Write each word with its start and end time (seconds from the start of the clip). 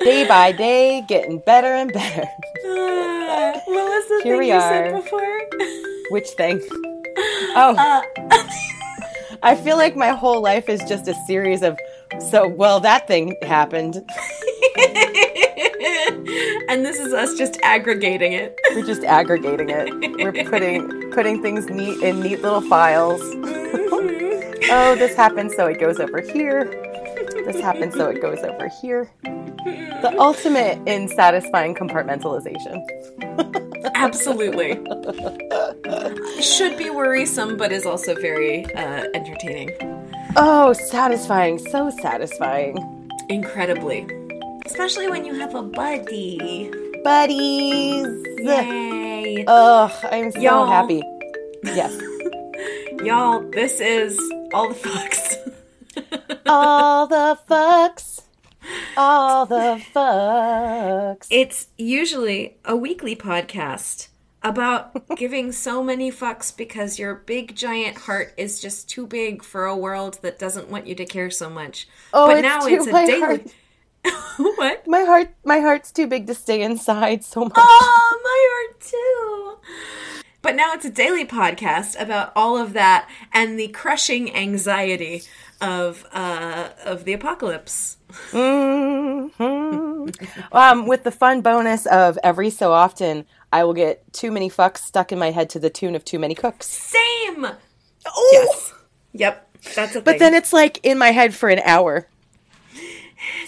day 0.00 0.26
by 0.26 0.52
day, 0.52 1.02
getting 1.08 1.38
better 1.40 1.68
and 1.68 1.92
better. 1.92 2.22
Uh, 2.22 3.60
what 3.64 3.66
was 3.66 4.08
the 4.08 4.20
Here 4.24 4.34
thing 4.34 4.38
we 4.40 4.48
you 4.48 4.54
are. 4.54 4.60
said 4.60 4.92
before? 4.94 5.40
Which 6.10 6.28
thing? 6.30 6.60
Oh, 7.56 7.74
Uh, 7.76 8.00
I 9.42 9.56
feel 9.56 9.76
like 9.76 9.96
my 9.96 10.10
whole 10.10 10.40
life 10.40 10.68
is 10.68 10.80
just 10.84 11.08
a 11.08 11.14
series 11.26 11.62
of. 11.62 11.76
So, 12.30 12.46
well, 12.46 12.78
that 12.80 13.08
thing 13.08 13.34
happened. 13.42 13.96
and 16.68 16.84
this 16.86 17.00
is 17.00 17.12
us 17.12 17.34
just 17.36 17.58
aggregating 17.64 18.34
it. 18.34 18.56
We're 18.76 18.86
just 18.86 19.02
aggregating 19.02 19.68
it. 19.70 19.90
We're 20.22 20.44
putting 20.44 21.10
putting 21.10 21.42
things 21.42 21.68
neat 21.68 22.00
in 22.02 22.20
neat 22.20 22.40
little 22.40 22.60
files. 22.60 23.20
oh, 24.70 24.94
this 24.96 25.16
happened, 25.16 25.50
so 25.52 25.66
it 25.66 25.80
goes 25.80 25.98
over 25.98 26.20
here. 26.20 26.64
This 27.48 27.62
happened, 27.62 27.94
so 27.94 28.10
it 28.10 28.20
goes 28.20 28.40
over 28.40 28.68
here. 28.68 29.10
The 29.24 30.14
ultimate 30.18 30.86
in 30.86 31.08
satisfying 31.08 31.74
compartmentalization. 31.74 32.84
Absolutely. 33.94 34.74
Should 36.42 36.76
be 36.76 36.90
worrisome, 36.90 37.56
but 37.56 37.72
is 37.72 37.86
also 37.86 38.14
very 38.16 38.66
uh, 38.74 39.06
entertaining. 39.14 39.70
Oh, 40.36 40.74
satisfying, 40.74 41.58
so 41.58 41.88
satisfying. 41.88 42.76
Incredibly. 43.30 44.06
Especially 44.66 45.08
when 45.08 45.24
you 45.24 45.32
have 45.36 45.54
a 45.54 45.62
buddy. 45.62 46.70
Buddies. 47.02 48.06
Yay. 48.40 49.44
Ugh, 49.48 49.92
I'm 50.12 50.32
so 50.32 50.38
Y'all. 50.38 50.66
happy. 50.66 51.02
Yes. 51.64 51.98
Y'all, 53.02 53.40
this 53.52 53.80
is 53.80 54.18
all 54.52 54.68
the 54.68 54.74
fucks. 54.74 55.27
All 56.46 57.06
the 57.06 57.38
fucks. 57.48 58.22
All 58.96 59.46
the 59.46 59.80
fucks. 59.94 61.26
It's 61.30 61.68
usually 61.76 62.56
a 62.64 62.76
weekly 62.76 63.14
podcast 63.16 64.08
about 64.42 65.16
giving 65.16 65.50
so 65.52 65.82
many 65.82 66.10
fucks 66.12 66.56
because 66.56 66.98
your 66.98 67.14
big 67.14 67.54
giant 67.56 67.96
heart 67.98 68.32
is 68.36 68.60
just 68.60 68.88
too 68.88 69.06
big 69.06 69.42
for 69.42 69.64
a 69.66 69.76
world 69.76 70.18
that 70.22 70.38
doesn't 70.38 70.68
want 70.68 70.86
you 70.86 70.94
to 70.94 71.04
care 71.04 71.30
so 71.30 71.48
much. 71.50 71.88
Oh, 72.12 72.26
but 72.28 72.38
it's 72.38 72.42
now 72.42 72.60
too- 72.60 72.74
it's 72.74 72.86
a 72.86 72.92
daily. 72.92 73.20
heart- 73.20 73.52
what? 74.56 74.86
My 74.86 75.02
heart 75.02 75.30
my 75.44 75.58
heart's 75.58 75.90
too 75.90 76.06
big 76.06 76.26
to 76.28 76.34
stay 76.34 76.62
inside 76.62 77.24
so 77.24 77.40
much. 77.44 77.52
Oh, 77.56 78.20
my 78.22 78.48
heart 78.52 78.80
too. 78.80 79.84
But 80.40 80.54
now 80.54 80.72
it's 80.72 80.84
a 80.84 80.90
daily 80.90 81.26
podcast 81.26 82.00
about 82.00 82.32
all 82.36 82.56
of 82.56 82.72
that 82.74 83.08
and 83.32 83.58
the 83.58 83.68
crushing 83.68 84.34
anxiety 84.34 85.22
of 85.60 86.06
uh, 86.12 86.68
of 86.84 87.04
the 87.04 87.12
apocalypse. 87.12 87.96
Mhm. 88.30 89.30
um, 90.52 90.86
with 90.86 91.04
the 91.04 91.10
fun 91.10 91.40
bonus 91.40 91.86
of 91.86 92.18
every 92.22 92.50
so 92.50 92.72
often, 92.72 93.26
I 93.52 93.64
will 93.64 93.74
get 93.74 94.10
too 94.12 94.30
many 94.30 94.48
fucks 94.50 94.78
stuck 94.78 95.12
in 95.12 95.18
my 95.18 95.30
head 95.30 95.50
to 95.50 95.58
the 95.58 95.70
tune 95.70 95.94
of 95.94 96.04
too 96.04 96.18
many 96.18 96.34
cooks. 96.34 96.66
Same. 96.66 97.46
Oh, 98.06 98.30
Yes. 98.32 98.72
Yep. 99.12 99.44
That's 99.74 99.96
a 99.96 100.00
But 100.00 100.12
thing. 100.12 100.18
then 100.20 100.34
it's 100.34 100.52
like 100.52 100.80
in 100.84 100.98
my 100.98 101.10
head 101.10 101.34
for 101.34 101.48
an 101.48 101.60
hour. 101.64 102.06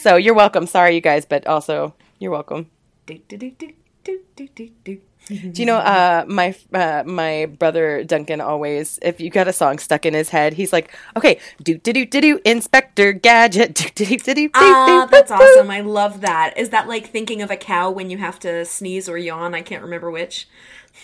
So 0.00 0.16
you're 0.16 0.34
welcome. 0.34 0.66
Sorry, 0.66 0.94
you 0.94 1.00
guys, 1.00 1.25
but 1.25 1.47
also 1.47 1.94
you're 2.19 2.33
welcome. 2.33 2.69
Do, 3.06 3.19
do, 3.28 3.36
do, 3.36 3.50
do, 3.53 3.72
do, 4.05 4.20
do, 4.36 4.69
do, 4.84 4.98
do. 5.34 5.50
Do 5.52 5.62
you 5.62 5.66
know 5.66 5.78
uh, 5.78 6.24
my 6.28 6.54
uh, 6.72 7.02
my 7.06 7.46
brother 7.46 8.04
Duncan 8.04 8.40
always 8.40 8.98
if 9.02 9.20
you 9.20 9.30
got 9.30 9.48
a 9.48 9.52
song 9.52 9.78
stuck 9.78 10.04
in 10.06 10.14
his 10.14 10.28
head 10.28 10.52
he's 10.54 10.72
like 10.72 10.94
okay 11.16 11.38
do 11.62 11.78
do 11.78 11.92
do 11.92 12.06
do 12.06 12.20
do 12.20 12.40
Inspector 12.44 13.12
Gadget 13.14 13.74
do 13.74 13.84
do 13.94 14.04
do 14.04 14.16
do 14.16 14.34
do 14.34 14.50
Ah, 14.54 15.08
that's 15.10 15.30
awesome. 15.30 15.70
I 15.70 15.80
love 15.80 16.20
that. 16.20 16.54
Is 16.56 16.70
that 16.70 16.88
like 16.88 17.08
thinking 17.08 17.42
of 17.42 17.50
a 17.50 17.56
cow 17.56 17.90
when 17.90 18.10
you 18.10 18.18
have 18.18 18.38
to 18.40 18.64
sneeze 18.64 19.08
or 19.08 19.16
yawn? 19.18 19.54
I 19.54 19.62
can't 19.62 19.82
remember 19.82 20.10
which. 20.10 20.48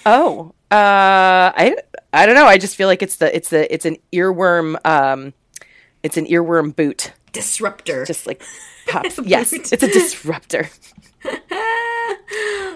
Oh, 0.04 0.52
uh, 0.70 1.52
I 1.54 1.76
I 2.12 2.26
don't 2.26 2.34
know. 2.34 2.46
I 2.46 2.58
just 2.58 2.76
feel 2.76 2.88
like 2.88 3.02
it's 3.02 3.16
the 3.16 3.34
it's 3.34 3.50
the 3.50 3.72
it's 3.72 3.84
an 3.84 3.96
earworm. 4.12 4.76
Um, 4.84 5.32
it's 6.02 6.16
an 6.16 6.26
earworm 6.26 6.74
boot. 6.74 7.12
Disruptor. 7.32 8.04
Just 8.04 8.26
like 8.26 8.42
pops. 8.88 9.18
yes, 9.24 9.52
it's 9.52 9.72
a 9.72 9.76
disruptor. 9.76 10.68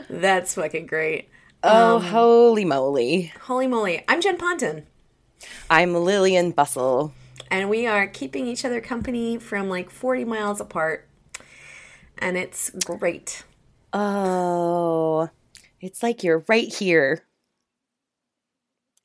That's 0.09 0.55
fucking 0.55 0.87
great. 0.87 1.29
Oh, 1.63 1.97
um, 1.97 2.03
holy 2.05 2.65
moly! 2.65 3.33
Holy 3.43 3.67
moly. 3.67 4.03
I'm 4.09 4.23
Jen 4.23 4.39
Ponton. 4.39 4.87
I'm 5.69 5.95
Lillian 5.95 6.53
Bustle. 6.53 7.13
And 7.51 7.69
we 7.69 7.87
are 7.87 8.07
keeping 8.07 8.47
each 8.47 8.65
other 8.65 8.81
company 8.81 9.37
from 9.37 9.69
like 9.69 9.91
40 9.91 10.25
miles 10.25 10.59
apart. 10.59 11.07
And 12.17 12.39
it's 12.39 12.71
great. 12.87 13.45
Oh, 13.93 15.29
it's 15.83 16.03
like 16.03 16.23
you're 16.23 16.45
right 16.49 16.73
here. 16.73 17.25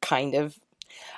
Kind 0.01 0.33
of. 0.33 0.57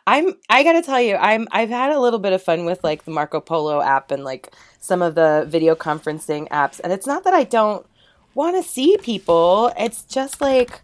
I'm 0.07 0.37
I 0.49 0.63
got 0.63 0.71
to 0.73 0.81
tell 0.81 1.01
you, 1.01 1.17
I'm 1.17 1.47
I've 1.51 1.69
had 1.69 1.91
a 1.91 1.99
little 1.99 2.19
bit 2.19 2.33
of 2.33 2.41
fun 2.41 2.65
with 2.65 2.83
like 2.83 3.05
the 3.05 3.11
Marco 3.11 3.41
Polo 3.41 3.79
app 3.79 4.09
and 4.09 4.23
like 4.23 4.51
some 4.79 5.03
of 5.03 5.13
the 5.13 5.45
video 5.47 5.75
conferencing 5.75 6.47
apps 6.49 6.79
and 6.83 6.91
it's 6.91 7.05
not 7.05 7.25
that 7.25 7.35
I 7.35 7.43
don't 7.43 7.85
want 8.33 8.55
to 8.55 8.67
see 8.67 8.97
people. 8.97 9.71
It's 9.77 10.01
just 10.03 10.41
like 10.41 10.81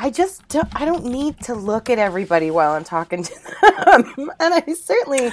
I 0.00 0.10
just 0.10 0.48
don't, 0.48 0.68
I 0.80 0.86
don't 0.86 1.06
need 1.06 1.40
to 1.42 1.54
look 1.54 1.90
at 1.90 1.98
everybody 1.98 2.50
while 2.52 2.72
I'm 2.72 2.84
talking 2.84 3.24
to 3.24 3.34
them. 3.34 4.30
and 4.40 4.54
I 4.54 4.62
certainly 4.74 5.26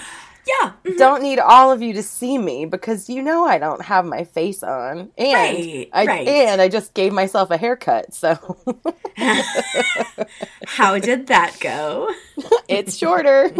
Yeah. 0.47 0.73
Mm-hmm. 0.85 0.97
don't 0.97 1.23
need 1.23 1.39
all 1.39 1.71
of 1.71 1.81
you 1.81 1.93
to 1.93 2.03
see 2.03 2.37
me 2.37 2.65
because 2.65 3.09
you 3.09 3.21
know 3.23 3.45
I 3.45 3.59
don't 3.59 3.83
have 3.83 4.05
my 4.05 4.25
face 4.25 4.63
on. 4.63 5.11
And 5.17 5.33
Right, 5.33 5.89
I 5.93 6.05
right. 6.05 6.27
and 6.27 6.61
I 6.61 6.69
just 6.69 6.93
gave 6.95 7.13
myself 7.13 7.51
a 7.51 7.57
haircut, 7.57 8.13
so 8.13 8.57
How 10.67 10.99
did 10.99 11.27
that 11.27 11.57
go? 11.61 12.09
it's 12.69 12.97
shorter. 12.97 13.51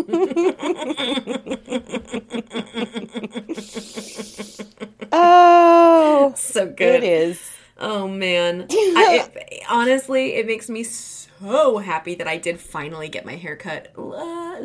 oh, 5.11 6.33
So 6.35 6.67
good. 6.67 7.03
it 7.03 7.03
is. 7.03 7.56
Oh 7.79 8.07
man. 8.07 8.67
I, 8.71 9.29
it, 9.35 9.63
honestly, 9.69 10.35
it 10.35 10.45
makes 10.47 10.69
me 10.69 10.83
so 10.83 11.77
happy 11.77 12.15
that 12.15 12.27
I 12.27 12.37
did 12.37 12.59
finally 12.59 13.09
get 13.09 13.25
my 13.25 13.35
hair 13.35 13.55
cut 13.55 13.91
uh, 13.97 14.59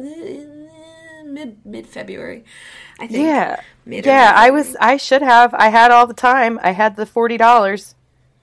mid 1.25 1.65
mid 1.65 1.87
February. 1.87 2.45
I 2.99 3.07
think. 3.07 3.25
Yeah. 3.25 3.61
Mid 3.85 4.07
Yeah, 4.07 4.33
I 4.35 4.51
was 4.51 4.77
I 4.81 4.97
should 4.97 5.23
have. 5.23 5.55
I 5.55 5.69
had 5.69 5.91
all 5.91 6.07
the 6.07 6.15
time. 6.15 6.59
I 6.63 6.73
had 6.73 6.97
the 6.97 7.05
$40. 7.05 7.95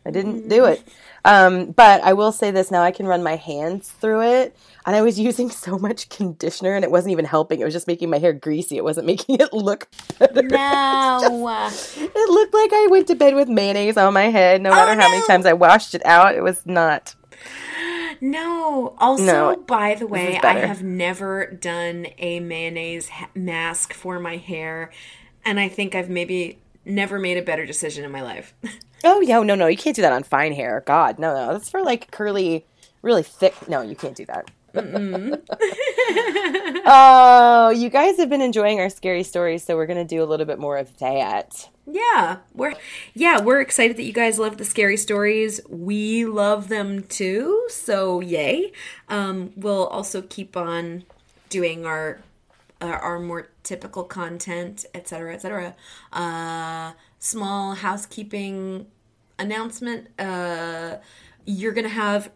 I 0.05 0.11
didn't 0.11 0.47
do 0.49 0.65
it. 0.65 0.87
Um, 1.25 1.71
but 1.71 2.01
I 2.01 2.13
will 2.13 2.31
say 2.31 2.51
this 2.51 2.71
now 2.71 2.81
I 2.81 2.91
can 2.91 3.05
run 3.05 3.23
my 3.23 3.35
hands 3.35 3.89
through 3.89 4.21
it. 4.23 4.55
And 4.89 4.95
I 4.95 5.03
was 5.03 5.19
using 5.19 5.51
so 5.51 5.77
much 5.77 6.09
conditioner 6.09 6.73
and 6.73 6.83
it 6.83 6.89
wasn't 6.89 7.11
even 7.11 7.25
helping. 7.25 7.59
It 7.59 7.63
was 7.63 7.75
just 7.75 7.85
making 7.85 8.09
my 8.09 8.17
hair 8.17 8.33
greasy. 8.33 8.75
It 8.75 8.83
wasn't 8.83 9.05
making 9.13 9.35
it 9.39 9.53
look 9.53 9.87
better. 10.17 10.41
No. 10.41 11.59
It 11.95 12.29
looked 12.31 12.53
like 12.55 12.73
I 12.73 12.87
went 12.89 13.05
to 13.09 13.13
bed 13.13 13.35
with 13.35 13.49
mayonnaise 13.49 13.97
on 13.97 14.15
my 14.15 14.29
head. 14.29 14.63
No 14.63 14.71
matter 14.71 14.99
oh, 14.99 15.03
how 15.03 15.11
many 15.11 15.23
times 15.27 15.45
I 15.45 15.53
washed 15.53 15.93
it 15.93 16.03
out, 16.07 16.33
it 16.33 16.41
was 16.41 16.65
not. 16.65 17.13
No. 18.19 18.95
Also, 18.97 19.25
No, 19.25 19.55
by 19.57 19.93
the 19.93 20.07
way, 20.07 20.39
I 20.39 20.57
have 20.65 20.81
never 20.81 21.45
done 21.45 22.07
a 22.17 22.39
mayonnaise 22.39 23.09
ha- 23.09 23.29
mask 23.35 23.93
for 23.93 24.19
my 24.19 24.37
hair, 24.37 24.89
and 25.45 25.59
I 25.59 25.69
think 25.69 25.93
I've 25.93 26.09
maybe 26.09 26.57
never 26.83 27.19
made 27.19 27.37
a 27.37 27.43
better 27.43 27.67
decision 27.67 28.03
in 28.03 28.11
my 28.11 28.23
life. 28.23 28.55
Oh, 29.01 29.21
yeah, 29.21 29.39
no, 29.39 29.55
no, 29.55 29.67
you 29.67 29.77
can't 29.77 29.95
do 29.95 30.01
that 30.01 30.11
on 30.11 30.23
fine 30.23 30.51
hair. 30.51 30.83
God, 30.85 31.19
no, 31.19 31.33
no. 31.33 31.53
That's 31.53 31.69
for 31.69 31.81
like 31.81 32.11
curly, 32.11 32.65
really 33.01 33.23
thick. 33.23 33.69
No, 33.69 33.81
you 33.81 33.95
can't 33.95 34.13
do 34.13 34.25
that. 34.25 34.51
oh, 36.85 37.73
you 37.75 37.89
guys 37.89 38.17
have 38.17 38.29
been 38.29 38.41
enjoying 38.41 38.79
our 38.79 38.89
scary 38.89 39.23
stories, 39.23 39.63
so 39.63 39.75
we're 39.75 39.85
going 39.85 39.97
to 39.97 40.15
do 40.15 40.23
a 40.23 40.25
little 40.25 40.45
bit 40.45 40.59
more 40.59 40.77
of 40.77 40.97
that. 40.99 41.69
Yeah, 41.91 42.37
we're 42.53 42.75
yeah, 43.15 43.41
we're 43.41 43.61
excited 43.61 43.97
that 43.97 44.03
you 44.03 44.13
guys 44.13 44.37
love 44.37 44.57
the 44.57 44.65
scary 44.65 44.97
stories. 44.97 45.59
We 45.67 46.25
love 46.25 46.67
them 46.67 47.03
too, 47.03 47.65
so 47.69 48.19
yay. 48.19 48.71
Um, 49.07 49.53
we'll 49.55 49.87
also 49.87 50.21
keep 50.21 50.55
on 50.55 51.03
doing 51.49 51.85
our 51.85 52.21
uh, 52.79 52.85
our 52.85 53.19
more 53.19 53.49
typical 53.63 54.03
content, 54.03 54.85
etc., 54.93 55.33
etc. 55.33 55.75
Uh, 56.13 56.93
small 57.17 57.73
housekeeping 57.73 58.85
announcement. 59.39 60.09
Uh, 60.19 60.97
you're 61.45 61.73
gonna 61.73 61.89
have 61.89 62.29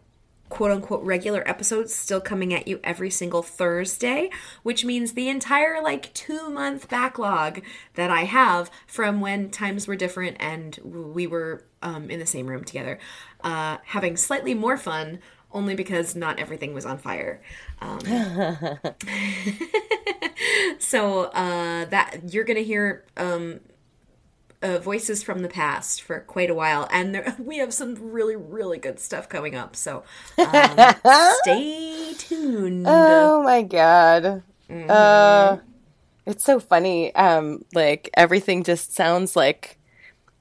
quote 0.48 0.70
unquote 0.70 1.02
regular 1.02 1.46
episodes 1.48 1.94
still 1.94 2.20
coming 2.20 2.52
at 2.54 2.68
you 2.68 2.80
every 2.84 3.10
single 3.10 3.42
Thursday, 3.42 4.30
which 4.62 4.84
means 4.84 5.12
the 5.12 5.28
entire 5.28 5.82
like 5.82 6.12
two 6.14 6.50
month 6.50 6.88
backlog 6.88 7.62
that 7.94 8.10
I 8.10 8.24
have 8.24 8.70
from 8.86 9.20
when 9.20 9.50
times 9.50 9.86
were 9.88 9.96
different 9.96 10.36
and 10.40 10.78
we 10.84 11.26
were 11.26 11.64
um, 11.82 12.10
in 12.10 12.18
the 12.18 12.26
same 12.26 12.46
room 12.46 12.64
together, 12.64 12.98
uh, 13.42 13.78
having 13.84 14.16
slightly 14.16 14.54
more 14.54 14.76
fun. 14.76 15.20
Only 15.52 15.76
because 15.76 16.16
not 16.16 16.40
everything 16.40 16.74
was 16.74 16.84
on 16.84 16.98
fire. 16.98 17.40
Um, 17.80 18.00
so 20.80 21.26
uh, 21.26 21.84
that 21.84 22.32
you're 22.32 22.42
gonna 22.42 22.58
hear 22.58 23.04
um, 23.16 23.60
uh, 24.64 24.78
voices 24.78 25.22
from 25.22 25.42
the 25.42 25.48
past 25.48 26.02
for 26.02 26.20
quite 26.20 26.48
a 26.48 26.54
while, 26.54 26.88
and 26.90 27.14
there, 27.14 27.36
we 27.38 27.58
have 27.58 27.74
some 27.74 27.94
really, 28.00 28.34
really 28.34 28.78
good 28.78 28.98
stuff 28.98 29.28
coming 29.28 29.54
up. 29.54 29.76
So 29.76 30.02
um, 30.38 30.94
stay 31.42 32.14
tuned. 32.18 32.86
Oh 32.88 33.42
my 33.42 33.62
god. 33.62 34.42
Uh, 34.70 35.58
it's 36.26 36.42
so 36.42 36.58
funny. 36.58 37.14
Um, 37.14 37.64
like 37.74 38.08
everything 38.14 38.64
just 38.64 38.94
sounds 38.94 39.36
like 39.36 39.78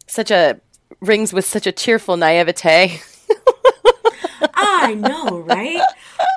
such 0.07 0.31
a 0.31 0.59
rings 1.01 1.33
with 1.33 1.45
such 1.45 1.67
a 1.67 1.71
cheerful 1.71 2.15
naivete. 2.15 3.01
I 4.55 4.95
know, 4.95 5.39
right? 5.39 5.81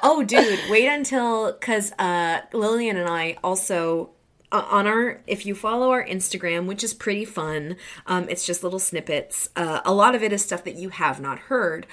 Oh, 0.02 0.22
dude, 0.22 0.60
wait 0.70 0.88
until 0.88 1.52
because 1.52 1.92
uh, 1.98 2.40
Lillian 2.52 2.96
and 2.96 3.08
I 3.08 3.36
also 3.42 4.10
uh, 4.52 4.66
on 4.70 4.86
our 4.86 5.22
if 5.26 5.46
you 5.46 5.54
follow 5.54 5.90
our 5.90 6.04
Instagram, 6.04 6.66
which 6.66 6.84
is 6.84 6.94
pretty 6.94 7.24
fun. 7.24 7.76
Um, 8.06 8.28
it's 8.28 8.46
just 8.46 8.62
little 8.62 8.78
snippets. 8.78 9.48
Uh, 9.56 9.80
a 9.84 9.92
lot 9.92 10.14
of 10.14 10.22
it 10.22 10.32
is 10.32 10.42
stuff 10.42 10.64
that 10.64 10.76
you 10.76 10.90
have 10.90 11.20
not 11.20 11.38
heard. 11.38 11.86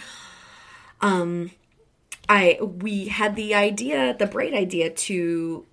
Um, 1.02 1.52
I 2.30 2.58
we 2.62 3.08
had 3.08 3.36
the 3.36 3.56
idea, 3.56 4.16
the 4.18 4.28
bright 4.28 4.54
idea 4.54 4.90
to 4.90 5.66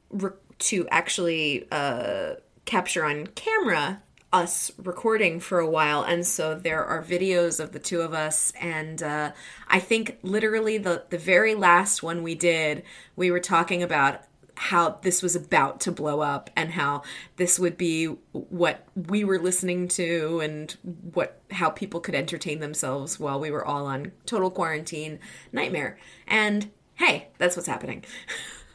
to 0.59 0.89
actually 0.89 1.67
uh, 1.71 2.35
capture 2.65 3.05
on 3.05 3.27
camera 3.29 4.03
us 4.33 4.71
recording 4.79 5.41
for 5.41 5.59
a 5.59 5.69
while 5.69 6.05
and 6.05 6.25
so 6.25 6.55
there 6.55 6.85
are 6.85 7.03
videos 7.03 7.59
of 7.59 7.73
the 7.73 7.81
two 7.81 8.01
of 8.01 8.15
us 8.15 8.53
and 8.61 9.03
uh, 9.03 9.33
i 9.67 9.81
think 9.81 10.19
literally 10.23 10.79
the 10.79 11.05
the 11.11 11.19
very 11.19 11.57
last 11.57 12.01
one 12.01 12.23
we 12.23 12.37
did 12.37 12.85
we 13.17 13.29
were 13.33 13.41
talking 13.41 13.83
about 13.83 14.23
how 14.61 14.91
this 15.01 15.23
was 15.23 15.35
about 15.35 15.81
to 15.81 15.91
blow 15.91 16.21
up 16.21 16.51
and 16.55 16.73
how 16.73 17.03
this 17.37 17.59
would 17.59 17.79
be 17.79 18.05
what 18.33 18.87
we 18.95 19.25
were 19.25 19.39
listening 19.39 19.89
to 19.89 20.39
and 20.41 20.77
what 21.15 21.41
how 21.51 21.71
people 21.71 21.99
could 21.99 22.15
entertain 22.15 22.61
themselves 22.61 23.19
while 23.19 23.41
we 23.41 23.51
were 23.51 23.65
all 23.65 23.87
on 23.87 24.13
total 24.27 24.51
quarantine 24.51 25.19
nightmare 25.51 25.99
and 26.29 26.71
hey 26.97 27.29
that's 27.39 27.57
what's 27.57 27.69
happening. 27.69 28.05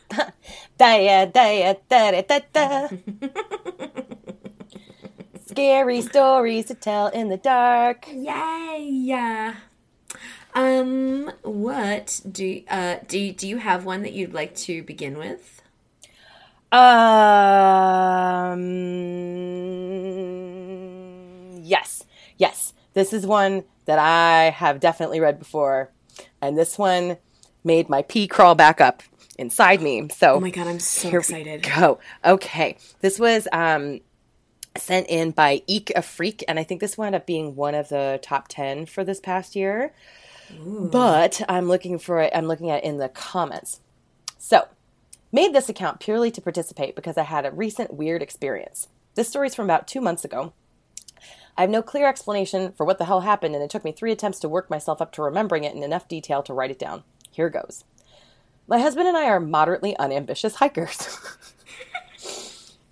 Scary 5.45 6.01
stories 6.01 6.65
to 6.65 6.73
tell 6.73 7.07
in 7.09 7.29
the 7.29 7.37
dark. 7.37 8.07
Yay! 8.11 9.53
Um, 10.55 11.31
what 11.43 12.21
do 12.29 12.63
uh 12.69 12.95
do 13.07 13.31
do 13.33 13.47
you 13.47 13.57
have 13.57 13.85
one 13.85 14.01
that 14.01 14.13
you'd 14.13 14.33
like 14.33 14.55
to 14.55 14.81
begin 14.81 15.19
with? 15.19 15.54
Um, 20.65 21.63
yes, 21.63 22.03
yes. 22.37 22.73
This 22.93 23.13
is 23.13 23.25
one 23.25 23.63
that 23.85 23.99
I 23.99 24.49
have 24.51 24.79
definitely 24.79 25.19
read 25.19 25.39
before, 25.39 25.91
and 26.41 26.57
this 26.57 26.77
one 26.77 27.17
made 27.63 27.89
my 27.89 28.01
pee 28.03 28.27
crawl 28.27 28.55
back 28.55 28.79
up 28.81 29.03
inside 29.37 29.81
me. 29.81 30.07
So, 30.09 30.35
Oh 30.35 30.39
my 30.39 30.49
god, 30.49 30.67
I'm 30.67 30.79
so 30.79 31.09
excited. 31.09 31.63
go. 31.63 31.99
Okay, 32.23 32.77
this 33.01 33.19
was 33.19 33.47
um 33.51 33.99
sent 34.77 35.07
in 35.07 35.31
by 35.31 35.61
Eek 35.67 35.91
a 35.95 36.01
Freak, 36.01 36.43
and 36.47 36.59
I 36.59 36.63
think 36.63 36.81
this 36.81 36.97
wound 36.97 37.15
up 37.15 37.25
being 37.25 37.55
one 37.55 37.75
of 37.75 37.89
the 37.89 38.19
top 38.21 38.47
ten 38.47 38.85
for 38.85 39.03
this 39.03 39.19
past 39.19 39.55
year. 39.55 39.93
But 40.63 41.41
I'm 41.49 41.67
looking 41.67 41.97
for 41.97 42.21
it. 42.21 42.31
I'm 42.35 42.45
looking 42.45 42.69
at 42.69 42.83
it 42.83 42.87
in 42.87 42.97
the 42.97 43.09
comments. 43.09 43.81
So, 44.37 44.67
made 45.35 45.51
this 45.51 45.67
account 45.67 45.99
purely 45.99 46.31
to 46.31 46.41
participate 46.41 46.95
because 46.95 47.17
I 47.17 47.23
had 47.23 47.45
a 47.45 47.51
recent 47.51 47.93
weird 47.93 48.21
experience. 48.21 48.87
This 49.15 49.27
story 49.27 49.47
is 49.47 49.53
from 49.53 49.65
about 49.65 49.85
two 49.85 49.99
months 49.99 50.23
ago. 50.23 50.53
I 51.57 51.61
have 51.61 51.69
no 51.69 51.81
clear 51.81 52.07
explanation 52.07 52.71
for 52.71 52.85
what 52.85 52.99
the 52.99 53.05
hell 53.05 53.19
happened, 53.19 53.53
and 53.53 53.61
it 53.61 53.69
took 53.69 53.83
me 53.83 53.91
three 53.91 54.13
attempts 54.13 54.39
to 54.39 54.49
work 54.49 54.69
myself 54.69 55.01
up 55.01 55.11
to 55.11 55.21
remembering 55.21 55.65
it 55.65 55.75
in 55.75 55.83
enough 55.83 56.07
detail 56.07 56.41
to 56.43 56.53
write 56.53 56.71
it 56.71 56.79
down. 56.79 57.03
Here 57.31 57.49
goes. 57.49 57.83
My 58.65 58.79
husband 58.79 59.09
and 59.09 59.17
I 59.17 59.25
are 59.25 59.41
moderately 59.41 59.97
unambitious 59.97 60.55
hikers. 60.55 61.19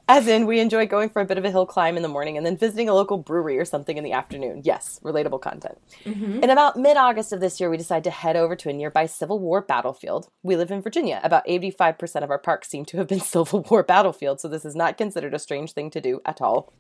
As 0.10 0.28
in, 0.28 0.46
we 0.46 0.60
enjoy 0.60 0.86
going 0.86 1.10
for 1.10 1.22
a 1.22 1.26
bit 1.26 1.38
of 1.38 1.46
a 1.46 1.50
hill 1.52 1.66
climb 1.66 1.96
in 1.96 2.04
the 2.04 2.10
morning 2.10 2.36
and 2.36 2.46
then 2.46 2.58
visiting 2.58 2.90
a 2.90 2.94
local 2.94 3.18
brewery 3.18 3.58
or 3.58 3.64
something 3.64 3.98
in 3.98 4.04
the 4.04 4.12
afternoon. 4.12 4.62
Yes, 4.66 5.00
relatable 5.02 5.40
content. 5.42 5.78
In 6.06 6.50
about 6.50 6.76
mid 6.78 6.98
August 6.98 7.32
of 7.32 7.40
this 7.40 7.60
year, 7.62 7.70
we 7.70 7.78
decided 7.78 8.04
to 8.04 8.10
head 8.12 8.36
over 8.36 8.54
to 8.58 8.70
a 8.70 8.74
nearby 8.74 9.06
Civil 9.06 9.40
War 9.40 9.62
battlefield. 9.62 10.30
We 10.44 10.58
live 10.58 10.72
in 10.72 10.82
Virginia. 10.82 11.22
About 11.24 11.48
85% 11.48 12.22
of 12.24 12.30
our 12.30 12.38
parks 12.38 12.68
seem 12.68 12.84
to 12.86 12.98
have 12.98 13.08
been 13.08 13.20
Civil 13.36 13.66
War 13.70 13.82
battlefields, 13.82 14.42
so 14.42 14.50
this 14.50 14.66
is 14.66 14.76
not 14.76 14.98
considered 14.98 15.34
a 15.34 15.40
strange 15.40 15.72
thing 15.72 15.90
to 15.92 16.02
do 16.02 16.22
at 16.26 16.42
all. 16.42 16.74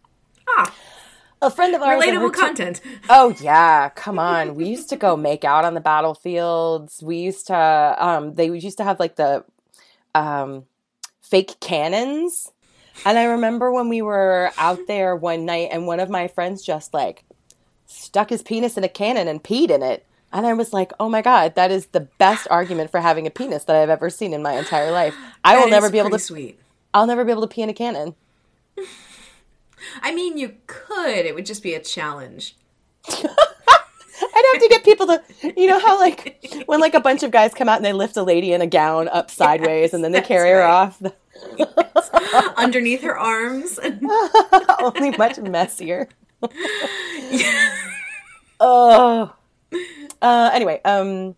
Ah, 0.50 0.74
A 1.42 1.50
friend 1.50 1.74
of 1.76 1.82
ours. 1.82 2.04
relatable 2.04 2.34
content. 2.34 2.82
Oh 3.10 3.34
yeah, 3.42 3.88
come 3.90 4.20
on. 4.20 4.56
We 4.56 4.66
used 4.66 4.90
to 4.90 4.98
go 4.98 5.16
make 5.16 5.46
out 5.46 5.64
on 5.64 5.76
the 5.76 5.82
battlefields. 5.82 7.02
We 7.02 7.18
used 7.18 7.48
to 7.48 7.96
um 7.98 8.36
they 8.36 8.48
used 8.48 8.78
to 8.80 8.84
have 8.84 9.00
like 9.00 9.16
the 9.16 9.46
um 10.14 10.66
fake 11.22 11.56
cannons. 11.62 12.50
And 13.06 13.18
I 13.18 13.26
remember 13.26 13.72
when 13.72 13.90
we 13.90 14.02
were 14.02 14.52
out 14.58 14.80
there 14.88 15.16
one 15.16 15.46
night 15.46 15.70
and 15.72 15.88
one 15.88 16.00
of 16.00 16.10
my 16.10 16.28
friends 16.28 16.64
just 16.64 16.94
like 16.94 17.24
stuck 17.86 18.30
his 18.30 18.42
penis 18.42 18.78
in 18.78 18.84
a 18.84 18.90
cannon 18.90 19.28
and 19.28 19.44
peed 19.44 19.70
in 19.70 19.84
it. 19.84 20.06
And 20.32 20.48
I 20.48 20.54
was 20.54 20.74
like, 20.74 20.92
"Oh 21.00 21.10
my 21.10 21.22
god, 21.22 21.56
that 21.56 21.72
is 21.72 21.88
the 21.88 22.00
best 22.00 22.48
argument 22.50 22.90
for 22.90 23.02
having 23.02 23.28
a 23.28 23.32
penis 23.32 23.66
that 23.66 23.76
I've 23.76 23.90
ever 23.90 24.10
seen 24.10 24.34
in 24.34 24.42
my 24.42 24.54
entire 24.54 24.92
life. 24.92 25.16
I 25.44 25.60
will 25.60 25.70
never 25.70 25.92
be 25.92 26.00
able 26.00 26.10
to 26.10 26.20
sweet. 26.20 26.60
I'll 26.94 27.06
never 27.06 27.24
be 27.24 27.32
able 27.32 27.44
to 27.44 27.48
pee 27.48 27.62
in 27.62 27.70
a 27.70 27.74
cannon." 27.74 28.16
I 30.02 30.14
mean, 30.14 30.38
you 30.38 30.56
could. 30.68 31.26
It 31.26 31.36
would 31.36 31.46
just 31.46 31.62
be 31.62 31.74
a 31.74 31.80
challenge. 31.80 32.56
I'd 33.10 34.46
have 34.54 34.62
to 34.62 34.68
get 34.70 34.84
people 34.84 35.08
to, 35.08 35.22
you 35.58 35.68
know 35.68 35.80
how 35.80 36.00
like 36.00 36.64
when 36.66 36.80
like 36.80 36.94
a 36.94 37.00
bunch 37.00 37.24
of 37.24 37.32
guys 37.32 37.54
come 37.54 37.68
out 37.68 37.78
and 37.78 37.86
they 37.86 37.94
lift 37.94 38.16
a 38.16 38.24
lady 38.24 38.54
in 38.54 38.62
a 38.62 38.68
gown 38.68 39.08
up 39.10 39.30
sideways 39.32 39.94
and 39.94 40.04
then 40.04 40.12
they 40.12 40.22
carry 40.22 40.50
her 40.50 40.60
right. 40.60 40.70
off. 40.70 41.02
Underneath 42.58 43.02
her 43.02 43.18
arms. 43.18 43.80
Only 44.80 45.12
much 45.12 45.40
messier. 45.40 46.10
oh. 48.60 49.34
Uh, 50.22 50.50
anyway, 50.54 50.82
um, 50.86 51.36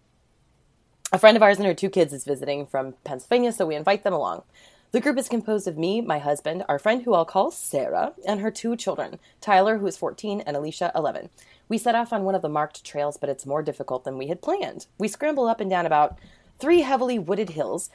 a 1.12 1.18
friend 1.18 1.38
of 1.38 1.44
ours 1.44 1.58
and 1.58 1.66
her 1.66 1.74
two 1.74 1.90
kids 1.90 2.14
is 2.14 2.26
visiting 2.26 2.66
from 2.66 2.94
Pennsylvania, 3.04 3.52
so 3.52 3.66
we 3.66 3.76
invite 3.76 4.04
them 4.04 4.14
along. 4.14 4.44
The 4.92 5.02
group 5.02 5.18
is 5.18 5.28
composed 5.28 5.68
of 5.68 5.78
me, 5.78 6.00
my 6.00 6.20
husband, 6.20 6.64
our 6.70 6.80
friend 6.80 7.02
who 7.02 7.14
I'll 7.14 7.26
call 7.26 7.52
Sarah, 7.52 8.14
and 8.26 8.40
her 8.40 8.52
two 8.52 8.76
children, 8.76 9.20
Tyler, 9.42 9.78
who 9.78 9.88
is 9.88 9.98
14, 9.98 10.42
and 10.42 10.56
Alicia, 10.56 10.92
11. 10.96 11.30
We 11.68 11.78
set 11.78 11.96
off 11.96 12.14
on 12.14 12.24
one 12.24 12.36
of 12.36 12.42
the 12.42 12.50
marked 12.50 12.84
trails, 12.86 13.18
but 13.18 13.30
it's 13.30 13.46
more 13.46 13.62
difficult 13.62 14.04
than 14.04 14.18
we 14.18 14.28
had 14.28 14.42
planned. 14.42 14.86
We 14.98 15.08
scramble 15.08 15.48
up 15.48 15.60
and 15.60 15.70
down 15.70 15.86
about 15.86 16.18
three 16.60 16.82
heavily 16.82 17.20
wooded 17.20 17.50
hills, 17.50 17.90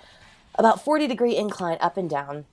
about 0.61 0.85
40 0.85 1.07
degree 1.07 1.35
incline 1.35 1.79
up 1.81 1.97
and 1.97 2.09
down 2.09 2.45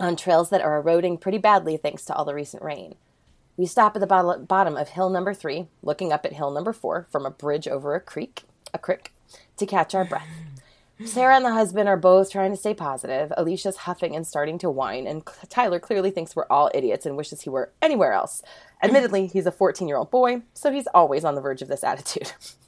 on 0.00 0.16
trails 0.16 0.50
that 0.50 0.60
are 0.60 0.76
eroding 0.76 1.16
pretty 1.16 1.38
badly 1.38 1.76
thanks 1.76 2.04
to 2.04 2.14
all 2.14 2.24
the 2.24 2.34
recent 2.34 2.62
rain. 2.64 2.96
We 3.56 3.66
stop 3.66 3.94
at 3.94 4.00
the 4.00 4.06
bottom 4.48 4.76
of 4.76 4.88
hill 4.88 5.08
number 5.08 5.32
three, 5.32 5.68
looking 5.82 6.12
up 6.12 6.26
at 6.26 6.32
hill 6.32 6.50
number 6.50 6.72
four 6.72 7.06
from 7.10 7.24
a 7.24 7.30
bridge 7.30 7.68
over 7.68 7.94
a 7.94 8.00
creek, 8.00 8.42
a 8.74 8.78
creek, 8.78 9.12
to 9.56 9.66
catch 9.66 9.94
our 9.94 10.04
breath. 10.04 10.26
Sarah 11.04 11.36
and 11.36 11.44
the 11.44 11.52
husband 11.52 11.88
are 11.88 11.96
both 11.96 12.32
trying 12.32 12.50
to 12.50 12.56
stay 12.56 12.74
positive. 12.74 13.32
Alicia's 13.36 13.76
huffing 13.76 14.16
and 14.16 14.26
starting 14.26 14.58
to 14.58 14.68
whine, 14.68 15.06
and 15.06 15.22
Tyler 15.48 15.78
clearly 15.78 16.10
thinks 16.10 16.34
we're 16.34 16.46
all 16.50 16.70
idiots 16.74 17.06
and 17.06 17.16
wishes 17.16 17.42
he 17.42 17.50
were 17.50 17.70
anywhere 17.80 18.12
else. 18.12 18.42
Admittedly, 18.82 19.28
he's 19.28 19.46
a 19.46 19.52
14 19.52 19.86
year 19.86 19.96
old 19.96 20.10
boy, 20.10 20.42
so 20.54 20.72
he's 20.72 20.88
always 20.88 21.24
on 21.24 21.36
the 21.36 21.40
verge 21.40 21.62
of 21.62 21.68
this 21.68 21.84
attitude. 21.84 22.32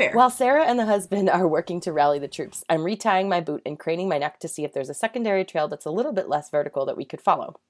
Fair. 0.00 0.12
While 0.12 0.30
Sarah 0.30 0.64
and 0.64 0.78
the 0.78 0.86
husband 0.86 1.28
are 1.28 1.46
working 1.46 1.78
to 1.82 1.92
rally 1.92 2.18
the 2.18 2.26
troops, 2.26 2.64
I'm 2.70 2.80
retying 2.80 3.28
my 3.28 3.42
boot 3.42 3.60
and 3.66 3.78
craning 3.78 4.08
my 4.08 4.16
neck 4.16 4.40
to 4.40 4.48
see 4.48 4.64
if 4.64 4.72
there's 4.72 4.88
a 4.88 4.94
secondary 4.94 5.44
trail 5.44 5.68
that's 5.68 5.84
a 5.84 5.90
little 5.90 6.14
bit 6.14 6.26
less 6.26 6.48
vertical 6.48 6.86
that 6.86 6.96
we 6.96 7.04
could 7.04 7.20
follow. 7.20 7.60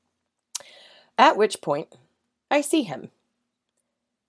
At 1.19 1.37
which 1.37 1.61
point, 1.61 1.97
I 2.49 2.61
see 2.61 2.85
him. 2.85 3.11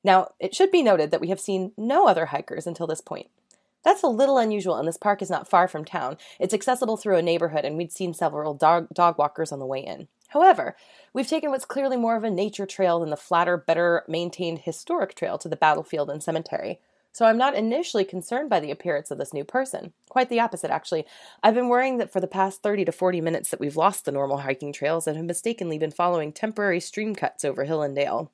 Now, 0.04 0.32
it 0.40 0.56
should 0.56 0.72
be 0.72 0.82
noted 0.82 1.12
that 1.12 1.22
we 1.22 1.28
have 1.28 1.40
seen 1.40 1.74
no 1.78 2.08
other 2.08 2.26
hikers 2.28 2.66
until 2.66 2.88
this 2.88 3.02
point. 3.02 3.28
That's 3.84 4.02
a 4.02 4.08
little 4.08 4.40
unusual, 4.40 4.78
and 4.78 4.88
this 4.88 4.98
park 4.98 5.22
is 5.22 5.30
not 5.30 5.48
far 5.48 5.68
from 5.68 5.86
town. 5.86 6.18
It's 6.40 6.56
accessible 6.56 6.98
through 6.98 7.18
a 7.18 7.22
neighborhood, 7.22 7.66
and 7.66 7.78
we'd 7.78 7.92
seen 7.92 8.16
several 8.16 8.56
dog, 8.56 8.88
dog 8.92 9.20
walkers 9.20 9.52
on 9.52 9.60
the 9.60 9.66
way 9.68 9.80
in. 9.80 10.08
However, 10.30 10.76
we've 11.14 11.28
taken 11.28 11.52
what's 11.52 11.66
clearly 11.66 11.98
more 11.98 12.16
of 12.16 12.24
a 12.24 12.32
nature 12.32 12.66
trail 12.66 13.00
than 13.02 13.12
the 13.12 13.16
flatter, 13.16 13.58
better 13.58 14.04
maintained 14.08 14.60
historic 14.60 15.14
trail 15.14 15.38
to 15.38 15.48
the 15.48 15.56
battlefield 15.56 16.10
and 16.10 16.24
cemetery. 16.24 16.80
So 17.14 17.26
I'm 17.26 17.38
not 17.38 17.56
initially 17.56 18.06
concerned 18.06 18.50
by 18.50 18.62
the 18.62 18.72
appearance 18.72 19.12
of 19.12 19.18
this 19.18 19.34
new 19.34 19.44
person. 19.44 19.94
Quite 20.10 20.30
the 20.30 20.40
opposite, 20.40 20.72
actually. 20.72 21.06
I've 21.44 21.54
been 21.56 21.68
worrying 21.68 21.98
that 21.98 22.12
for 22.12 22.22
the 22.22 22.28
past 22.28 22.64
30 22.64 22.86
to 22.86 22.92
40 22.92 23.20
minutes 23.20 23.50
that 23.50 23.60
we've 23.60 23.76
lost 23.76 24.06
the 24.06 24.12
normal 24.12 24.40
hiking 24.40 24.72
trails 24.72 25.08
and 25.08 25.18
have 25.18 25.26
mistakenly 25.26 25.78
been 25.78 25.92
following 25.92 26.32
temporary 26.32 26.80
stream 26.80 27.14
cuts 27.14 27.44
over 27.44 27.66
hill 27.66 27.82
and 27.82 27.96
dale. 27.96 28.32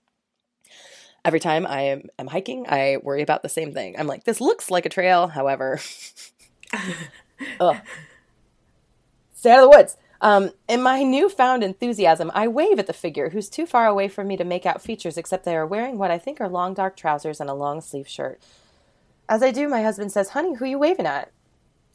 Every 1.25 1.39
time 1.39 1.65
I 1.65 1.81
am, 1.81 2.03
am 2.19 2.27
hiking, 2.27 2.65
I 2.69 2.97
worry 3.01 3.21
about 3.21 3.41
the 3.41 3.49
same 3.49 3.73
thing. 3.73 3.95
I'm 3.97 4.07
like, 4.07 4.25
this 4.25 4.39
looks 4.39 4.69
like 4.69 4.85
a 4.85 4.89
trail, 4.89 5.27
however. 5.27 5.79
Ugh. 7.59 7.77
Stay 9.33 9.51
out 9.51 9.63
of 9.63 9.71
the 9.71 9.77
woods. 9.77 9.97
Um, 10.21 10.51
in 10.67 10.81
my 10.81 11.03
newfound 11.03 11.63
enthusiasm, 11.63 12.31
I 12.33 12.47
wave 12.47 12.79
at 12.79 12.87
the 12.87 12.93
figure, 12.93 13.29
who's 13.29 13.49
too 13.49 13.65
far 13.65 13.87
away 13.87 14.07
for 14.07 14.23
me 14.23 14.37
to 14.37 14.43
make 14.43 14.65
out 14.65 14.81
features 14.81 15.17
except 15.17 15.45
they 15.45 15.55
are 15.55 15.65
wearing 15.65 15.97
what 15.97 16.11
I 16.11 16.17
think 16.17 16.39
are 16.39 16.49
long 16.49 16.73
dark 16.73 16.95
trousers 16.95 17.39
and 17.39 17.49
a 17.49 17.53
long 17.53 17.81
sleeve 17.81 18.07
shirt. 18.07 18.39
As 19.29 19.43
I 19.43 19.51
do, 19.51 19.67
my 19.67 19.83
husband 19.83 20.11
says, 20.11 20.29
Honey, 20.29 20.55
who 20.55 20.65
you 20.65 20.79
waving 20.79 21.05
at? 21.05 21.31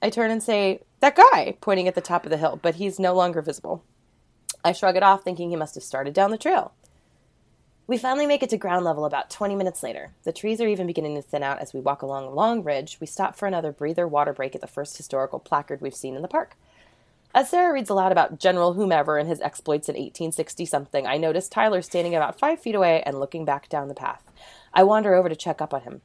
I 0.03 0.11
turn 0.11 0.31
and 0.31 0.43
say, 0.43 0.83
That 1.01 1.17
guy, 1.17 1.57
pointing 1.61 1.89
at 1.89 1.95
the 1.95 2.01
top 2.01 2.25
of 2.25 2.31
the 2.31 2.37
hill, 2.37 2.59
but 2.61 2.75
he's 2.75 2.99
no 2.99 3.15
longer 3.15 3.41
visible. 3.41 3.85
I 4.65 4.73
shrug 4.73 4.97
it 4.97 5.03
off, 5.03 5.25
thinking 5.25 5.51
he 5.51 5.57
must 5.57 5.75
have 5.75 5.85
started 5.85 6.12
down 6.12 6.31
the 6.31 6.39
trail. 6.39 6.73
We 7.87 7.99
finally 7.99 8.27
make 8.27 8.43
it 8.43 8.51
to 8.51 8.57
ground 8.57 8.85
level 8.85 9.05
about 9.05 9.31
20 9.31 9.57
minutes 9.57 9.83
later. 9.83 10.12
The 10.25 10.33
trees 10.33 10.61
are 10.61 10.69
even 10.69 10.87
beginning 10.87 11.17
to 11.17 11.23
thin 11.23 11.43
out 11.43 11.59
as 11.59 11.75
we 11.75 11.81
walk 11.81 12.03
along 12.03 12.25
a 12.25 12.31
long 12.31 12.62
ridge. 12.62 12.99
We 13.01 13.07
stop 13.07 13.35
for 13.35 13.47
another 13.47 13.73
breather 13.73 14.07
water 14.07 14.33
break 14.33 14.55
at 14.55 14.61
the 14.61 14.67
first 14.67 14.97
historical 14.97 15.41
placard 15.41 15.81
we've 15.81 15.95
seen 15.95 16.15
in 16.15 16.23
the 16.23 16.29
park. 16.29 16.57
As 17.35 17.49
Sarah 17.49 17.73
reads 17.73 17.91
aloud 17.91 18.12
about 18.12 18.39
General 18.39 18.75
Whomever 18.75 19.17
and 19.17 19.29
his 19.29 19.41
exploits 19.41 19.89
in 19.89 19.95
1860 19.95 20.67
something, 20.67 21.07
I 21.07 21.17
notice 21.17 21.49
Tyler 21.49 21.81
standing 21.81 22.15
about 22.15 22.39
five 22.39 22.61
feet 22.61 22.75
away 22.75 23.03
and 23.05 23.19
looking 23.19 23.45
back 23.45 23.71
down 23.71 23.89
the 23.89 23.95
path. 23.95 24.23
I 24.75 24.85
wander 24.85 25.15
over 25.15 25.31
to 25.31 25.37
check 25.37 25.62
up 25.62 25.73
on 25.73 25.81
him. 25.81 26.03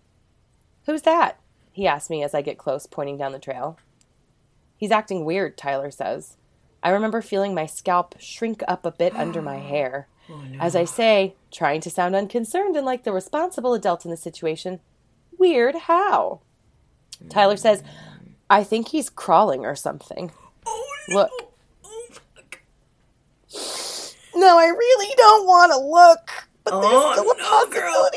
Who's 0.87 1.03
that? 1.03 1.39
he 1.71 1.85
asks 1.85 2.09
me 2.09 2.23
as 2.23 2.33
I 2.33 2.41
get 2.41 2.57
close, 2.57 2.87
pointing 2.87 3.17
down 3.17 3.33
the 3.33 3.39
trail. 3.39 3.77
He's 4.77 4.89
acting 4.89 5.25
weird, 5.25 5.55
Tyler 5.57 5.91
says. 5.91 6.35
I 6.81 6.89
remember 6.89 7.21
feeling 7.21 7.53
my 7.53 7.67
scalp 7.67 8.15
shrink 8.19 8.63
up 8.67 8.83
a 8.83 8.91
bit 8.91 9.15
under 9.15 9.43
my 9.43 9.57
hair. 9.71 10.07
Oh, 10.27 10.41
no. 10.41 10.57
As 10.59 10.75
I 10.75 10.85
say, 10.85 11.35
trying 11.51 11.81
to 11.81 11.91
sound 11.91 12.15
unconcerned 12.15 12.75
and 12.75 12.83
like 12.85 13.03
the 13.03 13.11
responsible 13.11 13.75
adult 13.75 14.05
in 14.05 14.11
the 14.11 14.17
situation, 14.17 14.79
weird 15.37 15.75
how? 15.75 16.39
Tyler 17.29 17.57
says, 17.57 17.83
I 18.49 18.63
think 18.63 18.87
he's 18.87 19.09
crawling 19.11 19.63
or 19.65 19.75
something. 19.75 20.31
Oh, 20.65 20.95
no. 21.09 21.15
Look. 21.15 21.31
Oh, 21.85 22.07
no, 24.35 24.57
I 24.57 24.65
really 24.67 25.13
don't 25.15 25.45
want 25.45 25.71
to 25.73 25.77
look, 25.79 26.47
but 26.63 26.73
Oh, 26.73 26.81
there's 26.81 27.19
still 27.19 27.31
a 27.31 27.37
no, 27.37 27.71
girl. 27.71 28.09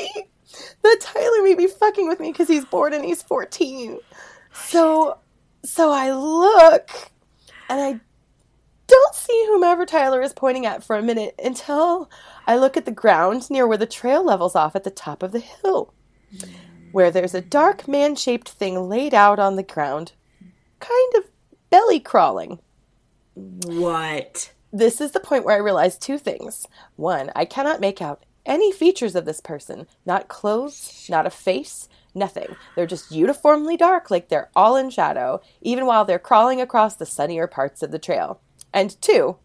That 0.83 0.97
Tyler 1.01 1.43
may 1.43 1.55
be 1.55 1.67
fucking 1.67 2.07
with 2.07 2.19
me 2.19 2.31
because 2.31 2.47
he's 2.47 2.65
bored 2.65 2.93
and 2.93 3.05
he's 3.05 3.21
14. 3.21 3.99
So, 4.53 5.17
so 5.63 5.91
I 5.91 6.11
look, 6.11 6.89
and 7.69 7.79
I 7.79 7.99
don't 8.87 9.15
see 9.15 9.45
whomever 9.47 9.85
Tyler 9.85 10.21
is 10.21 10.33
pointing 10.33 10.65
at 10.65 10.83
for 10.83 10.95
a 10.95 11.01
minute 11.01 11.35
until 11.43 12.09
I 12.45 12.57
look 12.57 12.75
at 12.75 12.85
the 12.85 12.91
ground 12.91 13.49
near 13.49 13.67
where 13.67 13.77
the 13.77 13.85
trail 13.85 14.23
levels 14.23 14.55
off 14.55 14.75
at 14.75 14.83
the 14.83 14.91
top 14.91 15.23
of 15.23 15.31
the 15.31 15.39
hill, 15.39 15.93
where 16.91 17.11
there's 17.11 17.33
a 17.33 17.41
dark 17.41 17.87
man 17.87 18.15
shaped 18.15 18.49
thing 18.49 18.89
laid 18.89 19.13
out 19.13 19.39
on 19.39 19.55
the 19.55 19.63
ground, 19.63 20.13
kind 20.79 21.13
of 21.17 21.25
belly 21.69 21.99
crawling. 21.99 22.59
What? 23.33 24.51
This 24.73 24.99
is 25.01 25.11
the 25.11 25.19
point 25.19 25.45
where 25.45 25.55
I 25.55 25.59
realize 25.59 25.97
two 25.97 26.17
things. 26.17 26.65
One, 26.95 27.31
I 27.35 27.45
cannot 27.45 27.81
make 27.81 28.01
out 28.01 28.23
any 28.45 28.71
features 28.71 29.15
of 29.15 29.25
this 29.25 29.41
person, 29.41 29.87
not 30.05 30.27
clothes, 30.27 31.07
not 31.09 31.25
a 31.25 31.29
face, 31.29 31.87
nothing. 32.13 32.55
They're 32.75 32.87
just 32.87 33.11
uniformly 33.11 33.77
dark, 33.77 34.11
like 34.11 34.29
they're 34.29 34.49
all 34.55 34.75
in 34.75 34.89
shadow, 34.89 35.41
even 35.61 35.85
while 35.85 36.05
they're 36.05 36.19
crawling 36.19 36.61
across 36.61 36.95
the 36.95 37.05
sunnier 37.05 37.47
parts 37.47 37.83
of 37.83 37.91
the 37.91 37.99
trail. 37.99 38.39
And 38.73 38.99
two, 39.01 39.37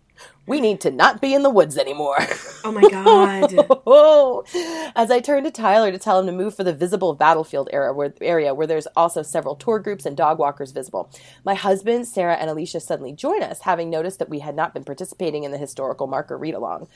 we 0.47 0.61
need 0.61 0.81
to 0.83 0.91
not 0.91 1.21
be 1.21 1.35
in 1.35 1.43
the 1.43 1.51
woods 1.51 1.77
anymore. 1.77 2.17
Oh 2.65 2.73
my 2.73 2.83
god. 2.89 3.53
As 4.97 5.11
I 5.11 5.21
turn 5.21 5.45
to 5.45 5.51
Tyler 5.51 5.91
to 5.91 5.99
tell 5.99 6.21
him 6.21 6.27
to 6.27 6.33
move 6.33 6.55
for 6.55 6.65
the 6.65 6.73
visible 6.73 7.15
battlefield 7.15 7.69
area 7.73 7.93
where, 7.93 8.15
area 8.21 8.55
where 8.55 8.67
there's 8.67 8.87
also 8.97 9.23
several 9.23 9.57
tour 9.57 9.79
groups 9.79 10.07
and 10.07 10.17
dog 10.17 10.39
walkers 10.39 10.73
visible, 10.73 11.11
my 11.45 11.55
husband, 11.55 12.07
Sarah, 12.07 12.37
and 12.37 12.49
Alicia 12.49 12.81
suddenly 12.81 13.13
join 13.13 13.43
us, 13.43 13.61
having 13.63 13.91
noticed 13.91 14.19
that 14.21 14.31
we 14.31 14.39
had 14.39 14.55
not 14.55 14.73
been 14.73 14.85
participating 14.85 15.45
in 15.45 15.51
the 15.51 15.59
historical 15.59 16.07
marker 16.07 16.39
read 16.39 16.55
along. 16.55 16.89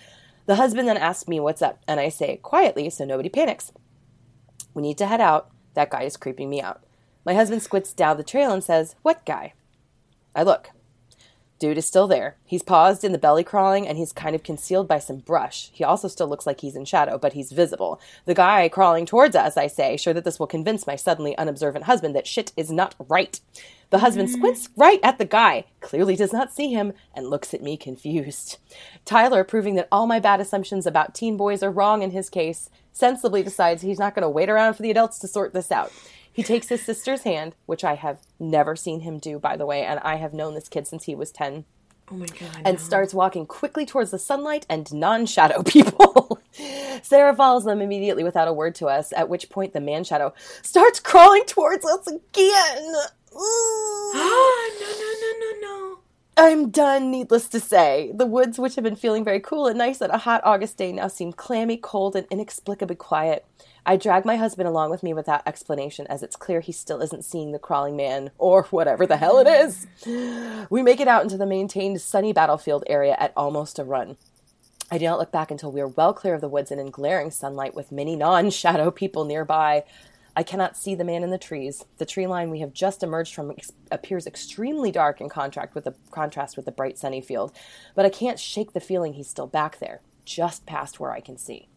The 0.50 0.56
husband 0.56 0.88
then 0.88 0.96
asks 0.96 1.28
me 1.28 1.38
what's 1.38 1.62
up, 1.62 1.78
and 1.86 2.00
I 2.00 2.08
say 2.08 2.36
quietly 2.38 2.90
so 2.90 3.04
nobody 3.04 3.28
panics. 3.28 3.70
We 4.74 4.82
need 4.82 4.98
to 4.98 5.06
head 5.06 5.20
out. 5.20 5.48
That 5.74 5.90
guy 5.90 6.02
is 6.02 6.16
creeping 6.16 6.50
me 6.50 6.60
out. 6.60 6.82
My 7.24 7.34
husband 7.34 7.62
squints 7.62 7.92
down 7.92 8.16
the 8.16 8.24
trail 8.24 8.50
and 8.50 8.64
says, 8.64 8.96
What 9.02 9.24
guy? 9.24 9.52
I 10.34 10.42
look. 10.42 10.70
Dude 11.60 11.76
is 11.76 11.84
still 11.84 12.08
there. 12.08 12.36
He's 12.46 12.62
paused 12.62 13.04
in 13.04 13.12
the 13.12 13.18
belly 13.18 13.44
crawling 13.44 13.86
and 13.86 13.98
he's 13.98 14.12
kind 14.12 14.34
of 14.34 14.42
concealed 14.42 14.88
by 14.88 14.98
some 14.98 15.18
brush. 15.18 15.68
He 15.74 15.84
also 15.84 16.08
still 16.08 16.26
looks 16.26 16.46
like 16.46 16.60
he's 16.62 16.74
in 16.74 16.86
shadow, 16.86 17.18
but 17.18 17.34
he's 17.34 17.52
visible. 17.52 18.00
The 18.24 18.34
guy 18.34 18.70
crawling 18.70 19.04
towards 19.04 19.36
us, 19.36 19.58
I 19.58 19.66
say, 19.66 19.98
sure 19.98 20.14
that 20.14 20.24
this 20.24 20.38
will 20.38 20.46
convince 20.46 20.86
my 20.86 20.96
suddenly 20.96 21.36
unobservant 21.36 21.84
husband 21.84 22.16
that 22.16 22.26
shit 22.26 22.52
is 22.56 22.70
not 22.70 22.94
right. 23.10 23.38
The 23.90 23.98
husband 23.98 24.30
mm. 24.30 24.32
squints 24.32 24.70
right 24.74 25.00
at 25.02 25.18
the 25.18 25.26
guy, 25.26 25.66
clearly 25.80 26.16
does 26.16 26.32
not 26.32 26.52
see 26.52 26.72
him, 26.72 26.94
and 27.12 27.28
looks 27.28 27.52
at 27.52 27.62
me 27.62 27.76
confused. 27.76 28.56
Tyler, 29.04 29.44
proving 29.44 29.74
that 29.74 29.88
all 29.92 30.06
my 30.06 30.18
bad 30.18 30.40
assumptions 30.40 30.86
about 30.86 31.14
teen 31.14 31.36
boys 31.36 31.62
are 31.62 31.70
wrong 31.70 32.02
in 32.02 32.12
his 32.12 32.30
case, 32.30 32.70
sensibly 32.92 33.42
decides 33.42 33.82
he's 33.82 33.98
not 33.98 34.14
going 34.14 34.22
to 34.22 34.30
wait 34.30 34.48
around 34.48 34.74
for 34.74 34.82
the 34.82 34.90
adults 34.90 35.18
to 35.18 35.28
sort 35.28 35.52
this 35.52 35.70
out. 35.70 35.92
He 36.32 36.42
takes 36.42 36.68
his 36.68 36.82
sister's 36.84 37.22
hand, 37.22 37.54
which 37.66 37.84
I 37.84 37.94
have 37.94 38.18
never 38.38 38.76
seen 38.76 39.00
him 39.00 39.18
do, 39.18 39.38
by 39.38 39.56
the 39.56 39.66
way, 39.66 39.82
and 39.82 39.98
I 40.00 40.16
have 40.16 40.32
known 40.32 40.54
this 40.54 40.68
kid 40.68 40.86
since 40.86 41.04
he 41.04 41.14
was 41.14 41.30
10, 41.32 41.64
Oh 42.10 42.14
my 42.16 42.26
god. 42.26 42.62
and 42.64 42.80
starts 42.80 43.12
walking 43.14 43.46
quickly 43.46 43.84
towards 43.84 44.10
the 44.10 44.18
sunlight 44.18 44.64
and 44.68 44.92
non 44.92 45.26
shadow 45.26 45.62
people. 45.64 46.40
Sarah 47.02 47.34
follows 47.34 47.64
them 47.64 47.80
immediately 47.80 48.24
without 48.24 48.48
a 48.48 48.52
word 48.52 48.74
to 48.76 48.86
us, 48.86 49.12
at 49.16 49.28
which 49.28 49.48
point 49.50 49.72
the 49.72 49.80
man 49.80 50.04
shadow 50.04 50.32
starts 50.62 51.00
crawling 51.00 51.44
towards 51.46 51.84
us 51.84 52.06
again. 52.06 52.94
Ah, 54.12 54.70
no, 54.80 54.86
no, 54.86 55.12
no, 55.20 55.32
no, 55.38 55.60
no. 55.60 55.98
I'm 56.36 56.70
done, 56.70 57.10
needless 57.12 57.48
to 57.50 57.60
say. 57.60 58.10
The 58.14 58.26
woods, 58.26 58.58
which 58.58 58.74
have 58.74 58.82
been 58.84 58.96
feeling 58.96 59.24
very 59.24 59.38
cool 59.40 59.66
and 59.68 59.78
nice 59.78 60.02
on 60.02 60.10
a 60.10 60.18
hot 60.18 60.40
August 60.42 60.78
day, 60.78 60.90
now 60.92 61.06
seem 61.06 61.32
clammy, 61.32 61.76
cold, 61.76 62.16
and 62.16 62.26
inexplicably 62.30 62.96
quiet. 62.96 63.44
I 63.86 63.96
drag 63.96 64.24
my 64.24 64.36
husband 64.36 64.68
along 64.68 64.90
with 64.90 65.02
me 65.02 65.14
without 65.14 65.46
explanation, 65.46 66.06
as 66.08 66.22
it's 66.22 66.36
clear 66.36 66.60
he 66.60 66.72
still 66.72 67.00
isn't 67.00 67.24
seeing 67.24 67.52
the 67.52 67.58
crawling 67.58 67.96
man, 67.96 68.30
or 68.38 68.64
whatever 68.64 69.06
the 69.06 69.16
hell 69.16 69.38
it 69.38 69.46
is. 69.46 69.86
We 70.68 70.82
make 70.82 71.00
it 71.00 71.08
out 71.08 71.22
into 71.22 71.36
the 71.36 71.46
maintained 71.46 72.00
sunny 72.00 72.32
battlefield 72.32 72.84
area 72.86 73.16
at 73.18 73.32
almost 73.36 73.78
a 73.78 73.84
run. 73.84 74.16
I 74.90 74.98
do 74.98 75.04
not 75.04 75.18
look 75.18 75.30
back 75.30 75.50
until 75.50 75.70
we 75.70 75.80
are 75.80 75.88
well 75.88 76.12
clear 76.12 76.34
of 76.34 76.40
the 76.40 76.48
woods 76.48 76.70
and 76.70 76.80
in 76.80 76.90
glaring 76.90 77.30
sunlight 77.30 77.74
with 77.74 77.92
many 77.92 78.16
non 78.16 78.50
shadow 78.50 78.90
people 78.90 79.24
nearby. 79.24 79.84
I 80.36 80.42
cannot 80.42 80.76
see 80.76 80.94
the 80.94 81.04
man 81.04 81.22
in 81.22 81.30
the 81.30 81.38
trees. 81.38 81.84
The 81.98 82.06
tree 82.06 82.26
line 82.26 82.50
we 82.50 82.60
have 82.60 82.72
just 82.72 83.02
emerged 83.02 83.34
from 83.34 83.50
ex- 83.50 83.72
appears 83.90 84.26
extremely 84.26 84.92
dark 84.92 85.20
in 85.20 85.28
contrast 85.28 85.74
with 85.74 85.84
the 85.84 85.94
contrast 86.10 86.56
with 86.56 86.66
the 86.66 86.72
bright 86.72 86.98
sunny 86.98 87.20
field, 87.20 87.52
but 87.94 88.04
I 88.04 88.10
can't 88.10 88.38
shake 88.38 88.72
the 88.72 88.80
feeling 88.80 89.14
he's 89.14 89.28
still 89.28 89.46
back 89.46 89.78
there, 89.80 90.00
just 90.24 90.66
past 90.66 91.00
where 91.00 91.12
I 91.12 91.20
can 91.20 91.36
see. 91.36 91.68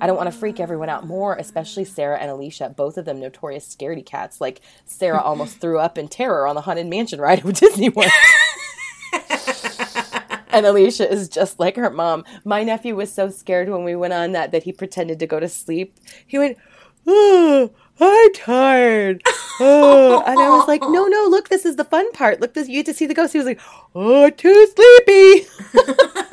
I 0.00 0.06
don't 0.06 0.16
want 0.16 0.32
to 0.32 0.38
freak 0.38 0.60
everyone 0.60 0.88
out 0.88 1.06
more, 1.06 1.36
especially 1.36 1.84
Sarah 1.84 2.18
and 2.18 2.30
Alicia, 2.30 2.72
both 2.76 2.96
of 2.98 3.04
them 3.04 3.20
notorious 3.20 3.74
scaredy 3.74 4.04
cats. 4.04 4.40
Like 4.40 4.60
Sarah 4.84 5.20
almost 5.20 5.56
threw 5.60 5.78
up 5.78 5.98
in 5.98 6.08
terror 6.08 6.46
on 6.46 6.54
the 6.54 6.62
Haunted 6.62 6.86
Mansion 6.86 7.20
ride 7.20 7.44
of 7.44 7.52
Disney 7.58 7.88
World. 7.88 8.10
and 10.50 10.66
Alicia 10.66 11.10
is 11.10 11.28
just 11.28 11.58
like 11.58 11.76
her 11.76 11.90
mom. 11.90 12.24
My 12.44 12.62
nephew 12.62 12.94
was 12.94 13.12
so 13.12 13.28
scared 13.30 13.68
when 13.68 13.84
we 13.84 13.96
went 13.96 14.12
on 14.12 14.32
that 14.32 14.52
that 14.52 14.62
he 14.64 14.72
pretended 14.72 15.18
to 15.20 15.26
go 15.26 15.40
to 15.40 15.48
sleep. 15.48 15.94
He 16.26 16.38
went, 16.38 16.58
"Oh, 17.06 17.70
I'm 18.00 18.32
tired." 18.34 19.22
Oh. 19.60 20.22
And 20.26 20.38
I 20.38 20.50
was 20.50 20.68
like, 20.68 20.82
"No, 20.82 21.06
no, 21.06 21.26
look, 21.28 21.48
this 21.48 21.64
is 21.64 21.76
the 21.76 21.84
fun 21.84 22.10
part. 22.12 22.40
Look, 22.40 22.54
this 22.54 22.68
you 22.68 22.76
get 22.76 22.86
to 22.86 22.94
see 22.94 23.06
the 23.06 23.14
ghost." 23.14 23.32
He 23.32 23.38
was 23.38 23.46
like, 23.46 23.60
"Oh, 23.94 24.30
too 24.30 24.66
sleepy." 24.74 25.48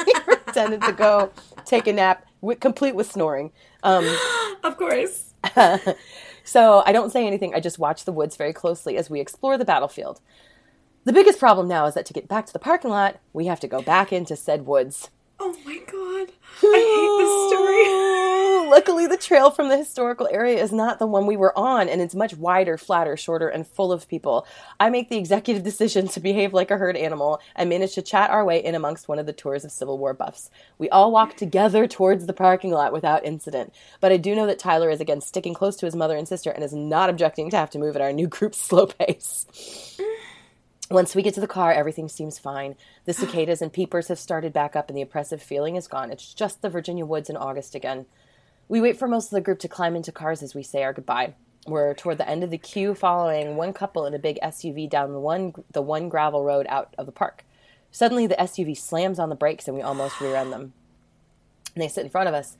he 0.06 0.13
pretended 0.22 0.82
to 0.84 0.92
go 0.92 1.32
take 1.65 1.88
a 1.88 1.94
nap, 1.94 2.25
wi- 2.46 2.60
complete 2.60 2.96
with 2.96 3.12
snoring. 3.12 3.52
Um, 3.84 4.06
Of 4.64 4.78
course. 4.78 5.34
so 6.44 6.82
I 6.86 6.92
don't 6.92 7.12
say 7.12 7.28
anything. 7.28 7.54
I 7.54 7.60
just 7.60 7.78
watch 7.78 8.06
the 8.06 8.12
woods 8.12 8.36
very 8.36 8.54
closely 8.54 8.98
as 8.98 9.10
we 9.10 9.20
explore 9.20 9.58
the 9.58 9.66
battlefield. 9.66 10.22
The 11.04 11.14
biggest 11.14 11.38
problem 11.38 11.68
now 11.68 11.86
is 11.86 11.94
that 11.94 12.06
to 12.08 12.14
get 12.14 12.28
back 12.28 12.48
to 12.48 12.54
the 12.54 12.58
parking 12.60 12.90
lot, 12.90 13.20
we 13.32 13.46
have 13.46 13.60
to 13.60 13.68
go 13.68 13.82
back 13.82 14.12
into 14.12 14.36
said 14.36 14.66
woods. 14.66 15.10
Oh 15.40 15.56
my 15.66 15.78
god. 15.86 16.32
I 16.64 16.78
hate 16.88 17.18
this 17.20 17.52
story. 17.52 18.32
Luckily, 18.66 19.06
the 19.06 19.16
trail 19.16 19.52
from 19.52 19.70
the 19.70 19.78
historical 19.78 20.28
area 20.32 20.62
is 20.62 20.74
not 20.74 20.98
the 20.98 21.06
one 21.06 21.28
we 21.28 21.38
were 21.38 21.56
on, 21.58 21.88
and 21.88 22.02
it's 22.02 22.16
much 22.16 22.36
wider, 22.36 22.80
flatter, 22.80 23.16
shorter, 23.16 23.48
and 23.48 23.68
full 23.68 23.92
of 23.92 24.08
people. 24.08 24.48
I 24.80 24.90
make 24.90 25.10
the 25.10 25.18
executive 25.18 25.64
decision 25.72 26.08
to 26.10 26.20
behave 26.20 26.52
like 26.52 26.72
a 26.72 26.78
herd 26.78 26.98
animal 26.98 27.40
and 27.56 27.70
manage 27.70 27.94
to 27.94 28.02
chat 28.02 28.32
our 28.32 28.44
way 28.44 28.64
in 28.64 28.74
amongst 28.74 29.08
one 29.08 29.20
of 29.20 29.28
the 29.28 29.34
tours 29.34 29.66
of 29.66 29.72
Civil 29.72 30.00
War 30.00 30.16
buffs. 30.16 30.50
We 30.80 30.90
all 30.90 31.12
walk 31.12 31.38
together 31.38 31.88
towards 31.88 32.26
the 32.26 32.34
parking 32.34 32.72
lot 32.72 32.92
without 32.92 33.24
incident, 33.24 33.72
but 34.02 34.12
I 34.12 34.18
do 34.18 34.36
know 34.36 34.48
that 34.48 34.58
Tyler 34.58 34.90
is 34.90 35.00
again 35.00 35.22
sticking 35.22 35.54
close 35.54 35.76
to 35.78 35.86
his 35.86 35.96
mother 35.96 36.18
and 36.18 36.28
sister 36.28 36.50
and 36.50 36.64
is 36.64 36.74
not 36.74 37.12
objecting 37.12 37.52
to 37.52 37.58
have 37.58 37.70
to 37.72 37.80
move 37.80 37.96
at 37.96 38.02
our 38.02 38.14
new 38.14 38.28
group's 38.28 38.58
slow 38.62 38.88
pace. 38.88 40.00
Once 40.90 41.16
we 41.16 41.22
get 41.22 41.36
to 41.36 41.42
the 41.42 41.48
car, 41.48 41.72
everything 41.72 42.10
seems 42.10 42.40
fine. 42.40 42.76
The 43.06 43.14
cicadas 43.14 43.62
and 43.62 43.72
peepers 43.72 44.08
have 44.08 44.20
started 44.20 44.54
back 44.54 44.76
up, 44.76 44.90
and 44.90 44.98
the 44.98 45.02
oppressive 45.02 45.42
feeling 45.42 45.76
is 45.76 45.88
gone. 45.88 46.12
It's 46.12 46.34
just 46.34 46.62
the 46.62 46.70
Virginia 46.70 47.06
woods 47.06 47.30
in 47.30 47.38
August 47.38 47.76
again. 47.76 48.06
We 48.68 48.82
wait 48.82 48.98
for 48.98 49.08
most 49.08 49.26
of 49.26 49.32
the 49.32 49.42
group 49.42 49.60
to 49.60 49.68
climb 49.68 49.96
into 49.96 50.12
cars 50.12 50.42
as 50.42 50.56
we 50.56 50.64
say 50.64 50.84
our 50.84 50.94
goodbye. 50.94 51.36
We're 51.68 51.94
toward 51.94 52.18
the 52.18 52.30
end 52.30 52.44
of 52.44 52.52
the 52.52 52.58
queue, 52.58 52.96
following 52.96 53.56
one 53.56 53.74
couple 53.74 54.06
in 54.06 54.14
a 54.14 54.20
big 54.20 54.40
SUV 54.42 54.90
down 54.90 55.14
the 55.14 55.20
one 55.20 55.54
the 55.72 55.82
one 55.82 56.10
gravel 56.10 56.44
road 56.44 56.66
out 56.70 56.94
of 56.98 57.06
the 57.06 57.12
park. 57.12 57.44
Suddenly, 57.92 58.28
the 58.28 58.36
SUV 58.36 58.78
slams 58.78 59.20
on 59.20 59.30
the 59.30 59.36
brakes 59.36 59.68
and 59.68 59.76
we 59.76 59.84
almost 59.84 60.20
rear 60.20 60.36
end 60.36 60.52
them. 60.52 60.74
And 61.74 61.84
they 61.84 61.88
sit 61.88 62.04
in 62.04 62.10
front 62.10 62.28
of 62.28 62.36
us 62.36 62.58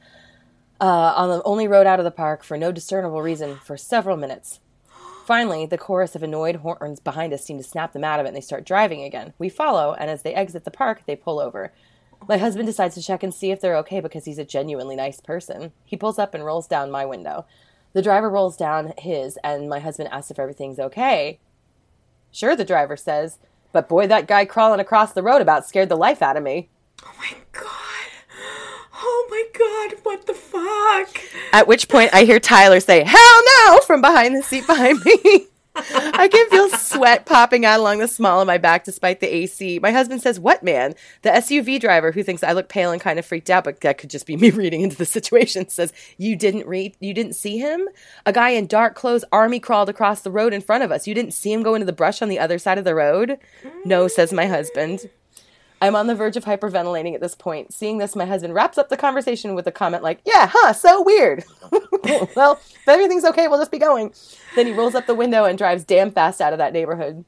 uh, 0.80 1.14
on 1.16 1.30
the 1.30 1.44
only 1.44 1.68
road 1.68 1.88
out 1.88 2.00
of 2.00 2.06
the 2.06 2.12
park 2.12 2.44
for 2.44 2.58
no 2.58 2.72
discernible 2.72 3.22
reason 3.22 3.58
for 3.58 3.78
several 3.78 4.18
minutes. 4.18 4.60
Finally, 5.26 5.66
the 5.66 5.78
chorus 5.78 6.16
of 6.16 6.22
annoyed 6.22 6.58
horns 6.58 7.00
behind 7.00 7.34
us 7.34 7.44
seem 7.44 7.58
to 7.58 7.64
snap 7.64 7.94
them 7.94 8.04
out 8.04 8.20
of 8.20 8.26
it 8.26 8.30
and 8.30 8.38
they 8.38 8.42
start 8.42 8.66
driving 8.66 9.02
again. 9.02 9.34
We 9.40 9.50
follow, 9.50 9.94
and 9.94 10.10
as 10.10 10.22
they 10.22 10.36
exit 10.36 10.66
the 10.66 10.72
park, 10.72 11.02
they 11.06 11.16
pull 11.16 11.40
over. 11.40 11.74
My 12.28 12.38
husband 12.38 12.66
decides 12.66 12.96
to 12.96 13.04
check 13.04 13.24
and 13.24 13.34
see 13.34 13.52
if 13.52 13.62
they're 13.62 13.78
okay 13.78 14.00
because 14.00 14.26
he's 14.26 14.40
a 14.40 14.46
genuinely 14.46 14.96
nice 14.96 15.20
person. 15.20 15.72
He 15.86 15.96
pulls 15.96 16.18
up 16.18 16.34
and 16.34 16.44
rolls 16.46 16.68
down 16.68 16.90
my 16.92 17.06
window. 17.06 17.46
The 17.94 18.02
driver 18.02 18.30
rolls 18.30 18.58
down 18.58 18.94
his, 18.98 19.38
and 19.44 19.70
my 19.70 19.80
husband 19.80 20.10
asks 20.12 20.32
if 20.32 20.40
everything's 20.40 20.80
okay. 20.80 21.40
Sure, 22.32 22.56
the 22.56 22.66
driver 22.66 22.98
says, 22.98 23.38
but 23.72 23.88
boy, 23.88 24.08
that 24.08 24.28
guy 24.28 24.46
crawling 24.46 24.80
across 24.80 25.14
the 25.14 25.24
road 25.24 25.42
about 25.42 25.66
scared 25.66 25.90
the 25.90 25.96
life 25.96 26.22
out 26.22 26.38
of 26.38 26.44
me. 26.44 26.70
Oh 27.06 27.12
my 27.18 27.34
god. 27.52 27.72
Oh 28.98 29.28
my 29.30 29.44
god, 29.54 30.00
what 30.04 30.26
the 30.26 30.34
fuck? 30.34 31.22
At 31.52 31.68
which 31.68 31.90
point 31.90 32.14
I 32.14 32.24
hear 32.24 32.40
Tyler 32.40 32.80
say, 32.80 33.04
Hell 33.04 33.42
no! 33.68 33.80
from 33.82 34.02
behind 34.02 34.36
the 34.36 34.44
seat 34.44 34.66
behind 34.66 35.04
me. 35.06 35.48
I 35.94 36.30
can 36.32 36.50
feel 36.50 36.70
sweat 36.70 37.26
popping 37.26 37.66
out 37.66 37.80
along 37.80 38.00
the 38.00 38.08
small 38.08 38.40
of 38.40 38.48
my 38.48 38.58
back 38.58 38.86
despite 38.86 39.20
the 39.20 39.34
AC. 39.34 39.80
My 39.80 39.92
husband 39.92 40.22
says, 40.22 40.40
What 40.40 40.64
man? 40.64 40.96
The 41.22 41.32
SUV 41.32 41.80
driver, 41.80 42.12
who 42.12 42.24
thinks 42.24 42.44
I 42.44 42.54
look 42.54 42.70
pale 42.70 42.92
and 42.92 43.02
kind 43.02 43.20
of 43.20 43.26
freaked 43.26 43.50
out, 43.50 43.66
but 43.66 43.82
that 43.82 43.98
could 43.98 44.10
just 44.10 44.26
be 44.26 44.38
me 44.38 44.50
reading 44.52 44.82
into 44.82 44.96
the 44.96 45.06
situation, 45.06 45.68
says, 45.68 45.92
You 46.18 46.36
didn't 46.36 46.66
read 46.66 46.96
you 47.00 47.14
didn't 47.14 47.34
see 47.34 47.58
him? 47.58 47.90
A 48.26 48.32
guy 48.32 48.50
in 48.50 48.68
dark 48.68 48.96
clothes 48.96 49.26
army 49.32 49.60
crawled 49.60 49.90
across 49.90 50.22
the 50.22 50.32
road 50.32 50.54
in 50.54 50.62
front 50.62 50.84
of 50.84 50.92
us. 50.92 51.08
You 51.08 51.14
didn't 51.14 51.34
see 51.34 51.52
him 51.52 51.64
go 51.64 51.76
into 51.76 51.86
the 51.86 51.94
brush 51.94 52.22
on 52.22 52.30
the 52.30 52.40
other 52.40 52.58
side 52.58 52.78
of 52.78 52.86
the 52.86 52.96
road? 52.96 53.38
No, 53.84 54.08
says 54.08 54.32
my 54.32 54.48
husband. 54.48 55.10
I'm 55.82 55.96
on 55.96 56.08
the 56.08 56.16
verge 56.16 56.38
of 56.38 56.46
hyperventilating 56.46 57.14
at 57.14 57.22
this 57.22 57.36
point. 57.36 57.74
Seeing 57.74 57.98
this, 57.98 58.16
my 58.16 58.26
husband 58.26 58.54
wraps 58.54 58.78
up 58.78 58.90
the 58.90 58.98
conversation 58.98 59.56
with 59.56 59.68
a 59.68 59.72
comment 59.72 60.04
like, 60.04 60.20
Yeah, 60.26 60.50
huh, 60.52 60.74
so 60.74 61.04
weird. 61.04 61.44
well, 62.36 62.54
if 62.54 62.88
everything's 62.88 63.26
okay, 63.26 63.48
we'll 63.48 63.60
just 63.60 63.72
be 63.72 63.80
going. 63.80 64.14
Then 64.56 64.68
he 64.68 64.74
rolls 64.74 64.96
up 64.96 65.08
the 65.08 65.16
window 65.16 65.46
and 65.46 65.58
drives 65.58 65.84
damn 65.84 66.12
fast 66.12 66.42
out 66.42 66.54
of 66.54 66.60
that 66.60 66.74
neighborhood. 66.74 67.26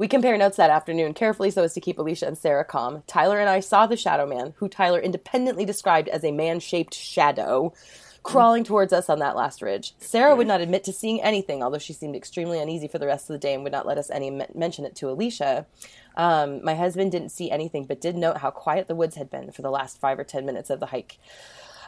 We 0.00 0.08
compare 0.08 0.38
notes 0.38 0.56
that 0.56 0.70
afternoon, 0.70 1.12
carefully 1.12 1.50
so 1.50 1.62
as 1.62 1.74
to 1.74 1.80
keep 1.80 1.98
Alicia 1.98 2.26
and 2.26 2.38
Sarah 2.38 2.64
calm. 2.64 3.02
Tyler 3.06 3.38
and 3.38 3.50
I 3.50 3.60
saw 3.60 3.86
the 3.86 3.98
shadow 3.98 4.26
man, 4.26 4.54
who 4.56 4.66
Tyler 4.66 4.98
independently 4.98 5.66
described 5.66 6.08
as 6.08 6.24
a 6.24 6.32
man 6.32 6.58
shaped 6.60 6.94
shadow, 6.94 7.74
crawling 8.22 8.64
towards 8.64 8.94
us 8.94 9.10
on 9.10 9.18
that 9.18 9.36
last 9.36 9.60
ridge. 9.60 9.94
Sarah 9.98 10.34
would 10.34 10.46
not 10.46 10.62
admit 10.62 10.84
to 10.84 10.92
seeing 10.94 11.20
anything, 11.20 11.62
although 11.62 11.78
she 11.78 11.92
seemed 11.92 12.16
extremely 12.16 12.58
uneasy 12.58 12.88
for 12.88 12.98
the 12.98 13.06
rest 13.06 13.28
of 13.28 13.34
the 13.34 13.38
day 13.38 13.52
and 13.52 13.62
would 13.62 13.72
not 13.72 13.86
let 13.86 13.98
us 13.98 14.10
any 14.10 14.30
mention 14.54 14.86
it 14.86 14.94
to 14.96 15.10
Alicia. 15.10 15.66
Um, 16.16 16.64
my 16.64 16.74
husband 16.74 17.12
didn't 17.12 17.28
see 17.28 17.50
anything, 17.50 17.84
but 17.84 18.00
did 18.00 18.16
note 18.16 18.38
how 18.38 18.50
quiet 18.50 18.88
the 18.88 18.94
woods 18.94 19.16
had 19.16 19.30
been 19.30 19.52
for 19.52 19.60
the 19.60 19.70
last 19.70 20.00
five 20.00 20.18
or 20.18 20.24
ten 20.24 20.46
minutes 20.46 20.70
of 20.70 20.80
the 20.80 20.86
hike. 20.86 21.18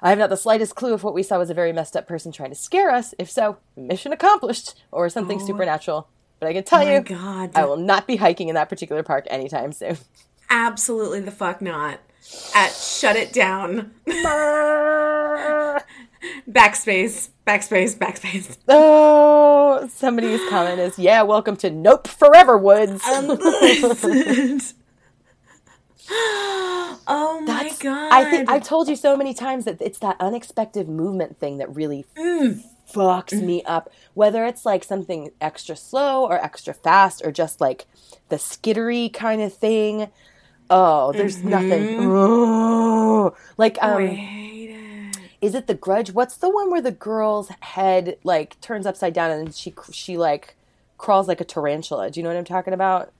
I 0.02 0.10
have 0.10 0.18
not 0.18 0.30
the 0.30 0.36
slightest 0.36 0.74
clue 0.74 0.94
if 0.94 1.04
what 1.04 1.14
we 1.14 1.22
saw 1.22 1.38
was 1.38 1.48
a 1.48 1.54
very 1.54 1.72
messed 1.72 1.96
up 1.96 2.08
person 2.08 2.32
trying 2.32 2.50
to 2.50 2.56
scare 2.56 2.90
us. 2.90 3.14
If 3.20 3.30
so, 3.30 3.58
mission 3.76 4.12
accomplished, 4.12 4.74
or 4.90 5.08
something 5.08 5.40
oh. 5.40 5.46
supernatural. 5.46 6.08
But 6.40 6.48
I 6.48 6.54
can 6.54 6.64
tell 6.64 6.82
oh 6.82 6.92
you, 6.92 7.00
God. 7.00 7.52
I 7.54 7.64
will 7.64 7.76
not 7.76 8.08
be 8.08 8.16
hiking 8.16 8.48
in 8.48 8.56
that 8.56 8.68
particular 8.68 9.04
park 9.04 9.26
anytime 9.30 9.72
soon. 9.72 9.98
Absolutely 10.50 11.20
the 11.20 11.30
fuck 11.30 11.62
not. 11.62 12.00
At 12.52 12.72
shut 12.72 13.14
it 13.14 13.32
down. 13.32 13.92
backspace, 16.48 17.30
backspace, 17.46 17.96
backspace. 17.96 18.58
Oh, 18.68 19.88
somebody's 19.92 20.40
comment 20.50 20.80
is, 20.80 20.98
yeah, 20.98 21.22
welcome 21.22 21.54
to 21.58 21.70
Nope 21.70 22.08
Forever 22.08 22.58
Woods. 22.58 23.04
Um, 23.04 23.28
oh 27.06 27.40
my 27.40 27.64
That's, 27.64 27.78
god! 27.78 28.12
I 28.12 28.30
think 28.30 28.48
I 28.48 28.58
told 28.58 28.88
you 28.88 28.96
so 28.96 29.16
many 29.16 29.34
times 29.34 29.64
that 29.64 29.80
it's 29.80 29.98
that 30.00 30.16
unexpected 30.20 30.88
movement 30.88 31.36
thing 31.38 31.58
that 31.58 31.74
really 31.74 32.04
Mm. 32.16 32.62
fucks 32.92 33.40
me 33.40 33.62
up. 33.64 33.90
Whether 34.14 34.44
it's 34.44 34.64
like 34.66 34.84
something 34.84 35.30
extra 35.40 35.76
slow 35.76 36.24
or 36.24 36.34
extra 36.42 36.74
fast 36.74 37.22
or 37.24 37.32
just 37.32 37.60
like 37.60 37.86
the 38.28 38.36
skittery 38.36 39.12
kind 39.12 39.42
of 39.42 39.52
thing. 39.54 40.10
Oh, 40.70 41.12
there's 41.12 41.38
Mm-hmm. 41.38 41.48
nothing. 41.50 41.96
Oh, 42.00 43.34
like 43.58 43.78
um, 43.82 44.06
hate 44.06 44.70
it. 44.70 45.18
is 45.40 45.54
it 45.54 45.66
the 45.66 45.74
Grudge? 45.74 46.12
What's 46.12 46.36
the 46.36 46.48
one 46.50 46.70
where 46.70 46.80
the 46.82 46.92
girl's 46.92 47.48
head 47.60 48.16
like 48.24 48.60
turns 48.60 48.86
upside 48.86 49.12
down 49.14 49.30
and 49.30 49.54
she 49.54 49.74
she 49.92 50.16
like 50.16 50.54
crawls 50.98 51.28
like 51.28 51.40
a 51.40 51.44
tarantula? 51.44 52.10
Do 52.10 52.20
you 52.20 52.24
know 52.24 52.30
what 52.30 52.38
I'm 52.38 52.44
talking 52.44 52.72
about? 52.74 53.12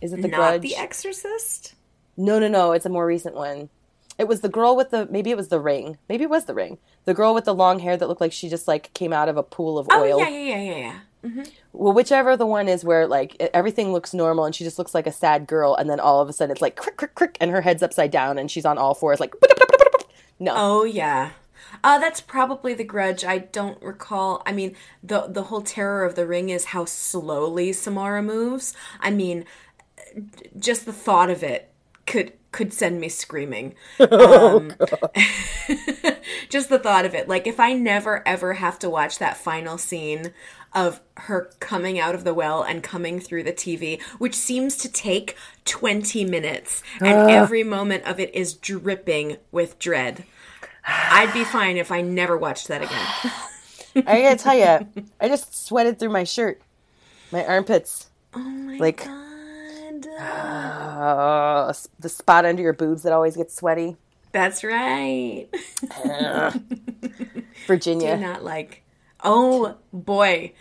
Is 0.00 0.12
it 0.12 0.22
the 0.22 0.28
Not 0.28 0.36
Grudge? 0.36 0.62
The 0.62 0.76
Exorcist. 0.76 1.74
No, 2.18 2.38
no, 2.38 2.48
no. 2.48 2.72
It's 2.72 2.84
a 2.84 2.90
more 2.90 3.06
recent 3.06 3.34
one. 3.34 3.70
It 4.18 4.26
was 4.26 4.40
the 4.40 4.48
girl 4.48 4.74
with 4.76 4.90
the 4.90 5.06
maybe 5.10 5.30
it 5.30 5.36
was 5.36 5.48
the 5.48 5.60
ring. 5.60 5.96
Maybe 6.08 6.24
it 6.24 6.30
was 6.30 6.46
the 6.46 6.52
ring. 6.54 6.78
The 7.04 7.14
girl 7.14 7.32
with 7.32 7.44
the 7.44 7.54
long 7.54 7.78
hair 7.78 7.96
that 7.96 8.08
looked 8.08 8.20
like 8.20 8.32
she 8.32 8.48
just 8.48 8.66
like 8.66 8.92
came 8.92 9.12
out 9.12 9.28
of 9.28 9.36
a 9.36 9.42
pool 9.44 9.78
of 9.78 9.86
Oh 9.90 10.02
oil. 10.02 10.18
yeah, 10.18 10.28
yeah, 10.28 10.56
yeah, 10.56 10.60
yeah, 10.62 10.76
yeah. 11.24 11.44
Well, 11.72 11.92
whichever 11.92 12.36
the 12.36 12.44
one 12.46 12.68
is 12.68 12.84
where 12.84 13.06
like 13.06 13.36
everything 13.54 13.92
looks 13.92 14.12
normal 14.12 14.44
and 14.44 14.54
she 14.54 14.64
just 14.64 14.78
looks 14.78 14.94
like 14.94 15.06
a 15.06 15.12
sad 15.12 15.46
girl, 15.46 15.74
and 15.76 15.88
then 15.88 16.00
all 16.00 16.20
of 16.20 16.28
a 16.28 16.32
sudden 16.32 16.50
it's 16.50 16.60
like 16.62 16.74
crick, 16.76 16.96
crick, 16.96 17.14
crick, 17.14 17.36
and 17.40 17.50
her 17.52 17.60
head's 17.60 17.82
upside 17.82 18.10
down 18.10 18.38
and 18.38 18.50
she's 18.50 18.64
on 18.66 18.76
all 18.78 18.94
fours 18.94 19.20
like. 19.20 19.34
No, 20.40 20.52
Oh 20.56 20.84
yeah. 20.84 21.30
Uh, 21.84 21.98
that's 21.98 22.20
probably 22.20 22.72
the 22.74 22.84
grudge. 22.84 23.24
I 23.24 23.38
don't 23.38 23.80
recall. 23.82 24.42
I 24.46 24.52
mean, 24.52 24.74
the 25.02 25.26
the 25.28 25.44
whole 25.44 25.62
terror 25.62 26.04
of 26.04 26.14
the 26.16 26.26
ring 26.26 26.48
is 26.48 26.66
how 26.66 26.84
slowly 26.86 27.72
Samara 27.72 28.22
moves. 28.22 28.72
I 29.00 29.10
mean, 29.10 29.44
just 30.58 30.86
the 30.86 30.92
thought 30.92 31.30
of 31.30 31.42
it 31.42 31.70
could 32.08 32.32
could 32.50 32.72
send 32.72 33.00
me 33.00 33.08
screaming. 33.08 33.74
Um, 34.00 34.72
just 36.48 36.70
the 36.70 36.78
thought 36.78 37.04
of 37.04 37.14
it. 37.14 37.28
Like 37.28 37.46
if 37.46 37.60
I 37.60 37.74
never 37.74 38.26
ever 38.26 38.54
have 38.54 38.78
to 38.80 38.90
watch 38.90 39.18
that 39.18 39.36
final 39.36 39.76
scene 39.78 40.32
of 40.74 41.00
her 41.18 41.50
coming 41.60 41.98
out 41.98 42.14
of 42.14 42.24
the 42.24 42.34
well 42.34 42.62
and 42.62 42.82
coming 42.82 43.20
through 43.20 43.42
the 43.42 43.52
TV, 43.52 44.00
which 44.18 44.34
seems 44.34 44.76
to 44.78 44.90
take 44.90 45.36
20 45.66 46.24
minutes 46.24 46.82
and 47.00 47.30
every 47.30 47.62
moment 47.62 48.04
of 48.04 48.18
it 48.18 48.34
is 48.34 48.54
dripping 48.54 49.36
with 49.50 49.78
dread. 49.78 50.24
I'd 50.86 51.32
be 51.34 51.44
fine 51.44 51.76
if 51.76 51.92
I 51.92 52.00
never 52.00 52.36
watched 52.36 52.68
that 52.68 52.82
again. 52.82 54.04
I 54.06 54.22
gotta 54.22 54.36
tell 54.36 54.54
you, 54.54 55.04
I 55.20 55.28
just 55.28 55.66
sweated 55.66 55.98
through 55.98 56.10
my 56.10 56.24
shirt, 56.24 56.62
my 57.30 57.44
armpits, 57.44 58.08
Oh 58.34 58.38
my 58.40 58.76
like 58.76 59.04
god. 59.04 59.27
Uh, 60.06 61.72
the 61.98 62.08
spot 62.08 62.44
under 62.44 62.62
your 62.62 62.72
boobs 62.72 63.02
that 63.02 63.12
always 63.12 63.36
gets 63.36 63.54
sweaty. 63.54 63.96
That's 64.32 64.62
right. 64.62 65.48
Virginia. 67.66 68.16
Do 68.16 68.22
not 68.22 68.44
like. 68.44 68.82
Oh 69.22 69.76
boy. 69.92 70.52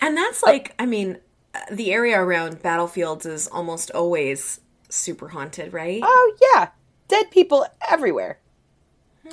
and 0.00 0.16
that's 0.16 0.42
like, 0.42 0.74
I 0.78 0.86
mean, 0.86 1.18
uh, 1.54 1.60
the 1.70 1.92
area 1.92 2.20
around 2.20 2.62
battlefields 2.62 3.26
is 3.26 3.48
almost 3.48 3.90
always 3.90 4.60
super 4.88 5.28
haunted, 5.28 5.72
right? 5.72 6.00
Oh 6.02 6.36
yeah, 6.54 6.68
dead 7.08 7.30
people 7.30 7.66
everywhere. 7.90 8.38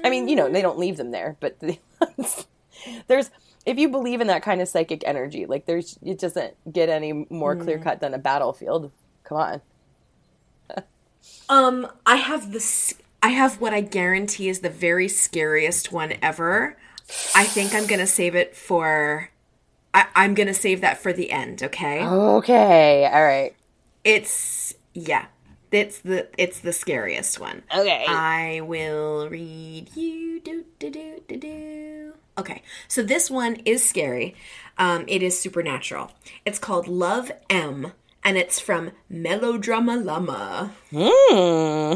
I 0.03 0.10
mean, 0.10 0.27
you 0.27 0.36
know, 0.36 0.49
they 0.49 0.62
don't 0.62 0.77
leave 0.79 0.97
them 0.97 1.12
there, 1.12 1.38
but 1.39 1.58
there's 3.08 3.31
if 3.65 3.78
you 3.78 3.89
believe 3.89 4.21
in 4.21 4.28
that 4.28 4.43
kind 4.43 4.62
of 4.62 4.67
psychic 4.67 5.04
energy, 5.06 5.45
like 5.45 5.65
there's 5.65 5.97
it 6.04 6.19
doesn't 6.19 6.56
get 6.71 6.89
any 6.89 7.25
more 7.30 7.56
clear 7.56 7.80
cut 7.80 7.99
than 7.99 8.13
a 8.13 8.17
battlefield. 8.19 8.91
Come 9.23 9.38
on. 9.38 9.62
Um, 11.49 11.88
I 12.06 12.17
have 12.17 12.51
this. 12.51 12.93
I 13.21 13.30
have 13.30 13.60
what 13.60 13.73
I 13.73 13.82
guarantee 13.82 14.47
is 14.47 14.60
the 14.60 14.69
very 14.69 15.08
scariest 15.08 15.91
one 15.91 16.13
ever. 16.21 16.78
I 17.36 17.43
think 17.45 17.73
I'm 17.73 17.88
gonna 17.88 18.08
save 18.08 18.36
it 18.36 18.56
for. 18.56 19.30
I, 19.93 20.08
I'm 20.15 20.34
gonna 20.36 20.54
save 20.54 20.82
that 20.82 20.99
for 20.99 21.13
the 21.13 21.32
end. 21.32 21.63
Okay. 21.63 22.06
Okay, 22.06 23.10
all 23.12 23.23
right. 23.23 23.56
It's 24.04 24.75
yeah. 24.93 25.25
It's 25.71 25.99
the 25.99 26.30
it's 26.38 26.60
the 26.60 26.71
scariest 26.71 27.39
one. 27.39 27.63
Okay. 27.75 28.06
I 28.08 28.62
will 28.62 29.28
read 29.30 29.95
you. 29.95 30.39
Do 30.39 30.63
do 30.80 30.89
do 30.89 31.21
do 31.28 31.38
do. 31.38 32.05
Okay, 32.38 32.62
so 32.88 33.02
this 33.02 33.32
one 33.32 33.56
is 33.65 33.88
scary. 33.88 34.36
Um, 34.78 35.06
it 35.08 35.24
is 35.24 35.39
supernatural. 35.39 36.12
It's 36.45 36.60
called 36.60 36.88
Love 36.88 37.32
M, 37.50 37.93
and 38.24 38.38
it's 38.38 38.60
from 38.60 38.91
Melodrama 39.10 39.95
Llama. 39.95 40.74
Hmm. 40.91 41.93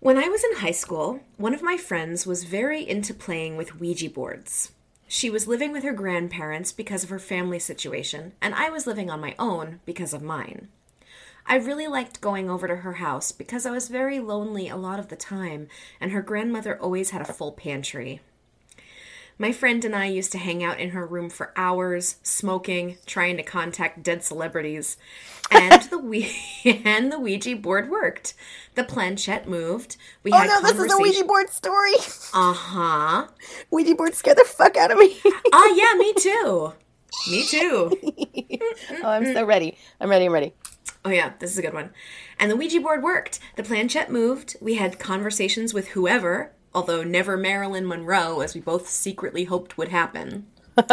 When 0.00 0.18
I 0.18 0.28
was 0.28 0.42
in 0.42 0.56
high 0.56 0.72
school, 0.72 1.20
one 1.36 1.54
of 1.54 1.62
my 1.62 1.76
friends 1.76 2.26
was 2.26 2.42
very 2.42 2.82
into 2.88 3.14
playing 3.14 3.56
with 3.56 3.78
Ouija 3.78 4.10
boards. 4.10 4.72
She 5.06 5.30
was 5.30 5.46
living 5.46 5.70
with 5.70 5.84
her 5.84 5.92
grandparents 5.92 6.72
because 6.72 7.04
of 7.04 7.10
her 7.10 7.20
family 7.20 7.60
situation, 7.60 8.32
and 8.40 8.52
I 8.52 8.68
was 8.68 8.84
living 8.84 9.10
on 9.10 9.20
my 9.20 9.36
own 9.38 9.78
because 9.84 10.12
of 10.12 10.22
mine. 10.22 10.68
I 11.46 11.56
really 11.56 11.86
liked 11.86 12.20
going 12.20 12.48
over 12.48 12.66
to 12.68 12.76
her 12.76 12.94
house 12.94 13.32
because 13.32 13.66
I 13.66 13.70
was 13.70 13.88
very 13.88 14.20
lonely 14.20 14.68
a 14.68 14.76
lot 14.76 14.98
of 14.98 15.08
the 15.08 15.16
time, 15.16 15.68
and 16.00 16.12
her 16.12 16.22
grandmother 16.22 16.78
always 16.80 17.10
had 17.10 17.20
a 17.22 17.32
full 17.32 17.52
pantry. 17.52 18.20
My 19.38 19.50
friend 19.50 19.84
and 19.84 19.96
I 19.96 20.06
used 20.06 20.30
to 20.32 20.38
hang 20.38 20.62
out 20.62 20.78
in 20.78 20.90
her 20.90 21.04
room 21.06 21.28
for 21.28 21.52
hours, 21.56 22.16
smoking, 22.22 22.98
trying 23.06 23.36
to 23.38 23.42
contact 23.42 24.02
dead 24.02 24.22
celebrities. 24.22 24.96
And 25.50 25.82
the 25.84 25.98
we- 25.98 26.32
and 26.84 27.10
the 27.10 27.18
Ouija 27.18 27.56
board 27.56 27.90
worked. 27.90 28.34
The 28.76 28.84
planchette 28.84 29.48
moved. 29.48 29.96
We 30.22 30.32
Oh 30.32 30.36
had 30.36 30.46
no, 30.46 30.60
this 30.60 30.78
is 30.78 30.92
a 30.92 30.96
Ouija 30.96 31.24
board 31.24 31.50
story. 31.50 31.92
Uh 32.34 32.52
huh. 32.54 33.26
Ouija 33.70 33.94
board 33.94 34.14
scared 34.14 34.38
the 34.38 34.44
fuck 34.44 34.76
out 34.76 34.90
of 34.90 34.98
me. 34.98 35.18
Oh 35.52 35.74
yeah, 35.76 35.98
me 35.98 36.14
too. 36.14 36.72
Me 37.30 37.44
too. 37.46 38.58
oh, 39.02 39.08
I'm 39.08 39.34
so 39.34 39.44
ready. 39.44 39.76
I'm 40.00 40.08
ready. 40.08 40.26
I'm 40.26 40.32
ready. 40.32 40.54
Oh 41.04 41.10
yeah, 41.10 41.32
this 41.38 41.50
is 41.50 41.58
a 41.58 41.62
good 41.62 41.74
one. 41.74 41.90
And 42.38 42.50
the 42.50 42.56
Ouija 42.56 42.80
board 42.80 43.02
worked. 43.02 43.38
The 43.56 43.62
planchette 43.64 44.10
moved. 44.10 44.56
We 44.60 44.74
had 44.76 44.98
conversations 44.98 45.74
with 45.74 45.88
whoever, 45.88 46.52
although 46.74 47.02
never 47.02 47.36
Marilyn 47.36 47.86
Monroe, 47.86 48.40
as 48.40 48.54
we 48.54 48.60
both 48.60 48.88
secretly 48.88 49.44
hoped 49.44 49.76
would 49.78 49.88
happen. 49.88 50.46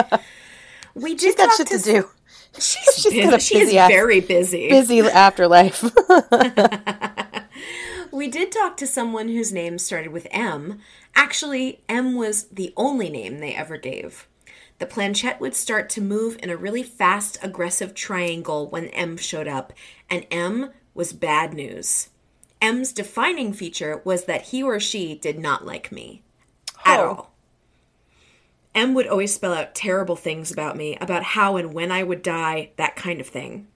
We 0.95 1.12
did 1.13 1.21
She's 1.21 1.36
got 1.36 1.47
talk 1.49 1.58
shit 1.58 1.67
to 1.67 1.75
s- 1.75 1.84
do. 1.84 2.10
She's, 2.56 2.95
She's 2.95 3.04
busy. 3.13 3.21
a 3.21 3.39
She 3.39 3.58
is 3.60 3.65
busy 3.67 3.78
ass- 3.78 3.89
very 3.91 4.19
busy. 4.21 4.69
Busy 4.69 4.99
afterlife. 5.02 5.84
We 8.12 8.28
did 8.28 8.52
talk 8.52 8.75
to 8.78 8.88
someone 8.88 9.30
whose 9.30 9.54
name 9.54 9.78
started 9.78 10.12
with 10.12 10.28
M. 10.32 10.80
Actually, 11.15 11.82
M 11.88 12.15
was 12.15 12.45
the 12.45 12.73
only 12.75 13.08
name 13.10 13.39
they 13.39 13.54
ever 13.54 13.78
gave. 13.78 14.28
The 14.80 14.86
planchette 14.86 15.42
would 15.42 15.56
start 15.56 15.89
to 15.92 16.02
move 16.02 16.38
in 16.42 16.50
a 16.50 16.58
really 16.58 16.84
fast, 16.84 17.38
aggressive 17.42 17.94
triangle 17.94 18.68
when 18.68 18.88
M 18.88 19.18
showed 19.18 19.48
up, 19.48 19.74
and 20.10 20.26
M 20.32 20.72
was 20.94 21.13
bad 21.13 21.54
news. 21.54 22.10
M's 22.62 22.92
defining 22.92 23.54
feature 23.54 24.02
was 24.04 24.26
that 24.26 24.48
he 24.48 24.63
or 24.63 24.80
she 24.80 25.15
did 25.15 25.38
not 25.38 25.65
like 25.65 25.92
me. 25.92 26.24
At 26.86 27.00
Oh. 27.00 27.06
all. 27.06 27.34
M 28.76 28.94
would 28.94 29.08
always 29.08 29.34
spell 29.34 29.54
out 29.54 29.76
terrible 29.76 30.15
things 30.15 30.52
about 30.52 30.78
me, 30.78 30.98
about 31.02 31.24
how 31.24 31.58
and 31.58 31.74
when 31.74 31.92
I 31.92 32.04
would 32.04 32.22
die, 32.22 32.72
that 32.78 32.96
kind 32.96 33.20
of 33.20 33.28
thing. 33.28 33.68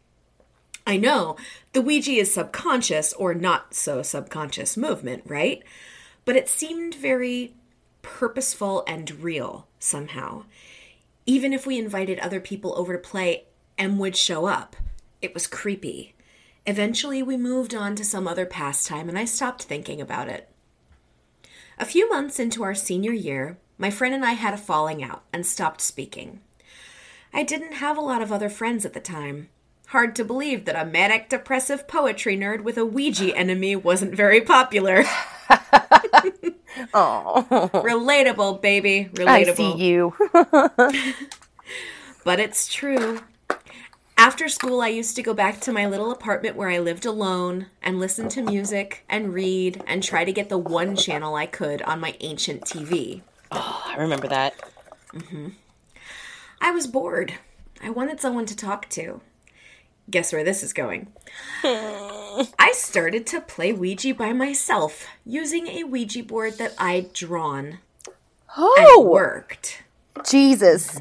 I 0.85 0.97
know 0.97 1.37
the 1.73 1.81
Ouija 1.81 2.11
is 2.11 2.33
subconscious 2.33 3.13
or 3.13 3.33
not 3.33 3.73
so 3.73 4.01
subconscious 4.03 4.77
movement, 4.77 5.23
right? 5.25 5.63
But 6.25 6.35
it 6.35 6.49
seemed 6.49 6.95
very 6.95 7.53
purposeful 8.01 8.83
and 8.87 9.09
real 9.21 9.67
somehow. 9.79 10.43
Even 11.25 11.53
if 11.53 11.65
we 11.65 11.77
invited 11.77 12.19
other 12.19 12.39
people 12.39 12.73
over 12.77 12.93
to 12.93 12.99
play, 12.99 13.45
M 13.77 13.97
would 13.97 14.15
show 14.15 14.45
up. 14.45 14.75
It 15.21 15.33
was 15.33 15.47
creepy. 15.47 16.15
Eventually, 16.65 17.23
we 17.23 17.37
moved 17.37 17.73
on 17.73 17.95
to 17.95 18.05
some 18.05 18.27
other 18.27 18.45
pastime 18.45 19.09
and 19.09 19.17
I 19.17 19.25
stopped 19.25 19.63
thinking 19.63 20.01
about 20.01 20.29
it. 20.29 20.49
A 21.79 21.85
few 21.85 22.09
months 22.09 22.39
into 22.39 22.63
our 22.63 22.75
senior 22.75 23.11
year, 23.11 23.57
my 23.77 23.89
friend 23.89 24.13
and 24.13 24.25
I 24.25 24.33
had 24.33 24.53
a 24.53 24.57
falling 24.57 25.03
out 25.03 25.23
and 25.33 25.45
stopped 25.45 25.81
speaking. 25.81 26.41
I 27.33 27.43
didn't 27.43 27.73
have 27.73 27.97
a 27.97 28.01
lot 28.01 28.21
of 28.21 28.31
other 28.31 28.49
friends 28.49 28.85
at 28.85 28.93
the 28.93 28.99
time. 28.99 29.49
Hard 29.87 30.15
to 30.15 30.23
believe 30.23 30.65
that 30.65 30.81
a 30.81 30.89
manic 30.89 31.29
depressive 31.29 31.87
poetry 31.87 32.37
nerd 32.37 32.61
with 32.61 32.77
a 32.77 32.85
Ouija 32.85 33.35
enemy 33.35 33.75
wasn't 33.75 34.15
very 34.15 34.41
popular. 34.41 35.03
Oh, 36.93 37.69
Relatable, 37.73 38.61
baby. 38.61 39.09
Relatable. 39.13 39.27
I 39.27 39.53
see 39.53 39.75
you. 39.77 40.13
But 42.23 42.39
it's 42.39 42.71
true. 42.71 43.19
After 44.17 44.47
school, 44.47 44.81
I 44.81 44.87
used 44.87 45.15
to 45.17 45.23
go 45.23 45.33
back 45.33 45.59
to 45.61 45.73
my 45.73 45.85
little 45.85 46.11
apartment 46.11 46.55
where 46.55 46.69
I 46.69 46.79
lived 46.79 47.05
alone 47.05 47.67
and 47.81 47.99
listen 47.99 48.29
to 48.29 48.41
music 48.41 49.03
and 49.09 49.33
read 49.33 49.83
and 49.87 50.01
try 50.01 50.23
to 50.23 50.31
get 50.31 50.49
the 50.49 50.57
one 50.57 50.95
channel 50.95 51.35
I 51.35 51.45
could 51.45 51.81
on 51.81 51.99
my 51.99 52.15
ancient 52.21 52.61
TV. 52.61 53.21
Oh, 53.51 53.83
I 53.85 53.97
remember 53.97 54.27
that. 54.27 54.53
Mm-hmm. 55.13 55.49
I 56.61 56.71
was 56.71 56.87
bored. 56.87 57.33
I 57.83 57.89
wanted 57.89 58.21
someone 58.21 58.45
to 58.45 58.55
talk 58.55 58.87
to. 58.91 59.19
Guess 60.09 60.31
where 60.31 60.43
this 60.43 60.63
is 60.63 60.73
going? 60.73 61.11
I 62.59 62.71
started 62.73 63.25
to 63.27 63.41
play 63.41 63.73
Ouija 63.73 64.13
by 64.13 64.33
myself 64.33 65.05
using 65.25 65.67
a 65.67 65.83
Ouija 65.83 66.23
board 66.23 66.57
that 66.57 66.73
I'd 66.77 67.13
drawn. 67.13 67.65
And 67.65 67.75
it 67.75 67.79
Oh, 68.57 69.07
worked, 69.09 69.83
Jesus. 70.29 70.99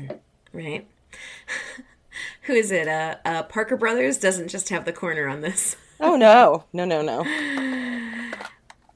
right? 0.53 0.87
Who 2.43 2.55
is 2.55 2.71
it? 2.71 2.89
Uh, 2.89 3.17
uh, 3.25 3.43
Parker 3.45 3.77
Brothers 3.77 4.19
doesn't 4.19 4.49
just 4.49 4.69
have 4.71 4.85
the 4.85 4.93
corner 4.93 5.29
on 5.29 5.41
this. 5.43 5.77
Oh 6.01 6.17
no, 6.17 6.65
no, 6.73 6.85
no, 6.85 7.03
no. 7.03 7.21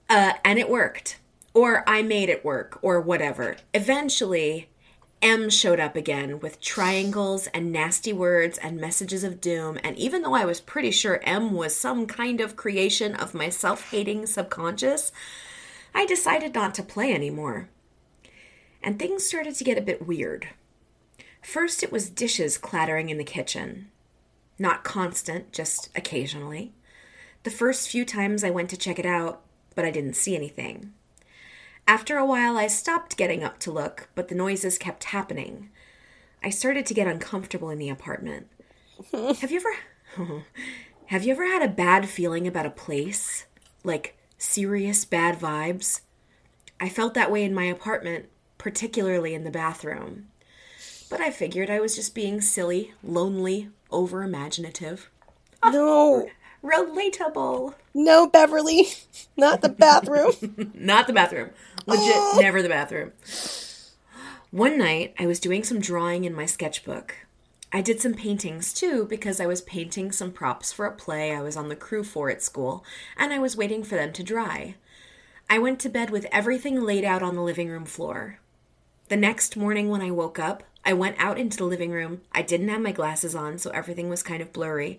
Uh, 0.09 0.33
and 0.45 0.59
it 0.59 0.69
worked. 0.69 1.19
Or 1.55 1.85
I 1.89 2.03
made 2.03 2.29
it 2.29 2.45
work, 2.45 2.79
or 2.83 3.01
whatever. 3.01 3.57
Eventually, 3.73 4.69
M 5.23 5.49
showed 5.49 5.81
up 5.81 5.97
again 5.97 6.41
with 6.41 6.61
triangles 6.61 7.47
and 7.49 7.73
nasty 7.73 8.13
words 8.13 8.59
and 8.59 8.77
messages 8.77 9.25
of 9.25 9.41
doom. 9.41 9.79
And 9.83 9.97
even 9.97 10.23
though 10.23 10.35
I 10.35 10.45
was 10.45 10.61
pretty 10.61 10.91
sure 10.91 11.21
M 11.23 11.53
was 11.53 11.75
some 11.75 12.07
kind 12.07 12.41
of 12.41 12.57
creation 12.57 13.15
of 13.15 13.35
my 13.35 13.49
self 13.49 13.91
hating 13.91 14.27
subconscious, 14.27 15.13
I 15.95 16.05
decided 16.05 16.55
not 16.55 16.75
to 16.75 16.83
play 16.83 17.13
anymore. 17.15 17.69
And 18.83 18.99
things 18.99 19.25
started 19.27 19.55
to 19.57 19.65
get 19.65 19.79
a 19.79 19.83
bit 19.83 20.07
weird. 20.07 20.49
First, 21.43 21.83
it 21.83 21.91
was 21.91 22.11
dishes 22.11 22.59
clattering 22.59 23.09
in 23.09 23.19
the 23.19 23.25
kitchen. 23.25 23.91
Not 24.59 24.85
constant, 24.85 25.53
just 25.53 25.91
occasionally. 25.97 26.73
The 27.43 27.51
first 27.51 27.89
few 27.89 28.05
times 28.05 28.43
I 28.43 28.51
went 28.51 28.69
to 28.71 28.77
check 28.77 28.99
it 28.99 29.07
out, 29.07 29.43
but 29.75 29.85
I 29.85 29.91
didn't 29.91 30.17
see 30.17 30.35
anything. 30.35 30.93
After 31.87 32.19
a 32.19 32.27
while, 32.27 32.57
I 32.57 32.67
stopped 32.67 33.17
getting 33.17 33.45
up 33.45 33.59
to 33.61 33.71
look, 33.71 34.09
but 34.15 34.29
the 34.29 34.35
noises 34.35 34.77
kept 34.79 35.05
happening. 35.05 35.71
I 36.43 36.51
started 36.51 36.85
to 36.87 36.95
get 36.95 37.07
uncomfortable 37.07 37.71
in 37.71 37.79
the 37.79 37.89
apartment. 37.89 38.49
have 39.13 39.51
you 39.51 39.61
ever 39.61 40.45
Have 41.07 41.23
you 41.25 41.33
ever 41.33 41.45
had 41.47 41.63
a 41.63 41.69
bad 41.69 42.09
feeling 42.09 42.47
about 42.47 42.67
a 42.67 42.71
place? 42.71 43.47
Like 43.85 44.17
serious 44.39 45.05
bad 45.05 45.39
vibes? 45.39 46.01
I 46.81 46.89
felt 46.89 47.15
that 47.15 47.31
way 47.31 47.45
in 47.45 47.55
my 47.55 47.65
apartment, 47.65 48.27
particularly 48.59 49.33
in 49.35 49.45
the 49.45 49.51
bathroom. 49.51 50.27
But 51.09 51.21
I 51.21 51.31
figured 51.31 51.71
I 51.71 51.79
was 51.81 51.95
just 51.95 52.15
being 52.15 52.41
silly, 52.41 52.93
lonely, 53.05 53.69
over 53.93 54.25
imaginative. 54.25 55.09
No, 55.65 56.29
Relatable. 56.65 57.75
no, 57.95 58.29
Beverly. 58.29 58.89
Not 59.37 59.61
the 59.61 59.69
bathroom. 59.69 60.73
Not 60.75 61.07
the 61.07 61.13
bathroom. 61.13 61.51
Legit, 61.87 62.43
never 62.43 62.63
the 62.63 62.69
bathroom. 62.69 63.13
One 64.51 64.77
night, 64.77 65.15
I 65.21 65.27
was 65.27 65.39
doing 65.39 65.63
some 65.63 65.79
drawing 65.79 66.25
in 66.25 66.35
my 66.35 66.45
sketchbook. 66.45 67.15
I 67.73 67.81
did 67.81 68.01
some 68.01 68.15
paintings 68.15 68.73
too 68.73 69.07
because 69.07 69.39
I 69.39 69.47
was 69.47 69.61
painting 69.61 70.11
some 70.11 70.33
props 70.33 70.73
for 70.73 70.85
a 70.85 70.93
play 70.93 71.33
I 71.33 71.43
was 71.43 71.57
on 71.57 71.69
the 71.69 71.77
crew 71.77 72.03
for 72.03 72.29
at 72.29 72.43
school, 72.43 72.85
and 73.17 73.33
I 73.33 73.39
was 73.39 73.57
waiting 73.57 73.85
for 73.85 73.95
them 73.95 74.13
to 74.15 74.25
dry. 74.25 74.75
I 75.49 75.61
went 75.61 75.79
to 75.81 75.89
bed 75.89 76.11
with 76.11 76.27
everything 76.33 76.81
laid 76.81 77.05
out 77.05 77.23
on 77.23 77.37
the 77.37 77.43
living 77.43 77.69
room 77.69 77.85
floor. 77.85 78.41
The 79.09 79.17
next 79.17 79.57
morning, 79.57 79.89
when 79.89 80.03
I 80.03 80.11
woke 80.11 80.41
up, 80.41 80.65
I 80.85 80.93
went 80.93 81.17
out 81.21 81.39
into 81.39 81.57
the 81.57 81.65
living 81.65 81.93
room. 81.93 82.23
I 82.33 82.43
didn't 82.43 82.69
have 82.69 82.81
my 82.81 82.91
glasses 82.91 83.37
on, 83.37 83.59
so 83.59 83.71
everything 83.71 84.09
was 84.09 84.25
kind 84.25 84.43
of 84.43 84.53
blurry. 84.53 84.99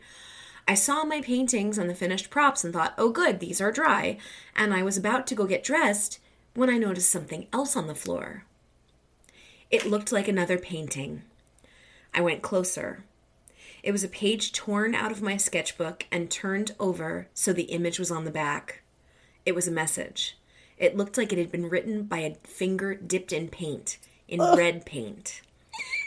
I 0.66 0.74
saw 0.74 1.04
my 1.04 1.20
paintings 1.20 1.78
and 1.78 1.90
the 1.90 1.96
finished 1.96 2.30
props 2.30 2.64
and 2.64 2.74
thought, 2.74 2.94
oh, 2.98 3.10
good, 3.10 3.42
these 3.42 3.60
are 3.60 3.74
dry. 3.74 4.18
And 4.56 4.74
I 4.74 4.84
was 4.84 4.96
about 4.96 5.28
to 5.28 5.36
go 5.36 5.46
get 5.46 5.64
dressed 5.64 6.20
when 6.58 6.72
I 6.72 6.80
noticed 6.80 7.12
something 7.12 7.46
else 7.54 7.76
on 7.76 7.86
the 7.86 7.94
floor. 7.94 8.44
It 9.70 9.86
looked 9.86 10.12
like 10.12 10.28
another 10.28 10.58
painting. 10.58 11.22
I 12.16 12.22
went 12.22 12.42
closer. 12.42 13.04
It 13.84 13.92
was 13.92 14.04
a 14.04 14.08
page 14.08 14.54
torn 14.54 14.96
out 14.96 15.12
of 15.12 15.22
my 15.22 15.38
sketchbook 15.38 16.08
and 16.12 16.32
turned 16.32 16.74
over 16.80 17.28
so 17.36 17.54
the 17.54 17.66
image 17.66 18.00
was 18.00 18.10
on 18.10 18.26
the 18.26 18.32
back. 18.32 18.82
It 19.46 19.54
was 19.54 19.68
a 19.68 19.72
message. 19.72 20.36
It 20.80 20.98
looked 20.98 21.16
like 21.16 21.32
it 21.32 21.38
had 21.38 21.52
been 21.52 21.70
written 21.70 22.06
by 22.06 22.22
a 22.22 22.34
finger 22.44 22.96
dipped 22.96 23.32
in 23.32 23.50
paint, 23.50 24.00
in 24.28 24.42
red 24.42 24.84
paint. 24.84 25.44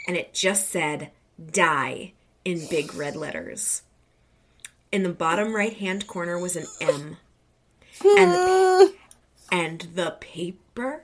And 0.05 0.17
it 0.17 0.33
just 0.33 0.67
said, 0.67 1.11
die, 1.41 2.11
in 2.43 2.67
big 2.69 2.93
red 2.93 3.15
letters. 3.15 3.83
In 4.91 5.03
the 5.03 5.13
bottom 5.13 5.55
right 5.55 5.77
hand 5.77 6.07
corner 6.07 6.37
was 6.37 6.57
an 6.57 6.65
M. 6.81 7.15
And 8.03 8.31
the, 8.33 8.93
and 9.51 9.81
the 9.95 10.17
paper? 10.19 11.03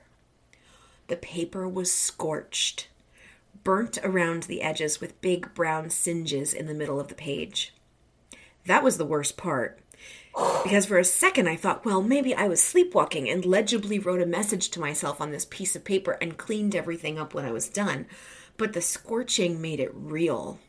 The 1.08 1.18
paper 1.18 1.68
was 1.68 1.92
scorched, 1.92 2.88
burnt 3.64 3.98
around 4.04 4.44
the 4.44 4.62
edges 4.62 5.00
with 5.00 5.22
big 5.22 5.54
brown 5.54 5.90
singes 5.90 6.54
in 6.54 6.66
the 6.66 6.74
middle 6.74 7.00
of 7.00 7.10
the 7.10 7.16
page. 7.16 7.74
That 8.66 8.84
was 8.84 8.98
the 8.98 9.06
worst 9.06 9.38
part. 9.38 9.80
Because 10.64 10.86
for 10.86 10.98
a 10.98 11.04
second 11.04 11.48
I 11.48 11.56
thought, 11.56 11.86
well, 11.86 12.02
maybe 12.02 12.36
I 12.36 12.48
was 12.48 12.62
sleepwalking 12.62 13.30
and 13.30 13.46
legibly 13.46 14.00
wrote 14.00 14.22
a 14.22 14.26
message 14.26 14.70
to 14.72 14.80
myself 14.80 15.20
on 15.20 15.32
this 15.32 15.46
piece 15.50 15.76
of 15.76 15.84
paper 15.84 16.18
and 16.22 16.38
cleaned 16.38 16.76
everything 16.76 17.18
up 17.18 17.34
when 17.34 17.46
I 17.46 17.52
was 17.52 17.70
done. 17.70 18.06
But 18.58 18.74
the 18.74 18.82
scorching 18.82 19.62
made 19.62 19.80
it 19.80 19.92
real. 19.94 20.60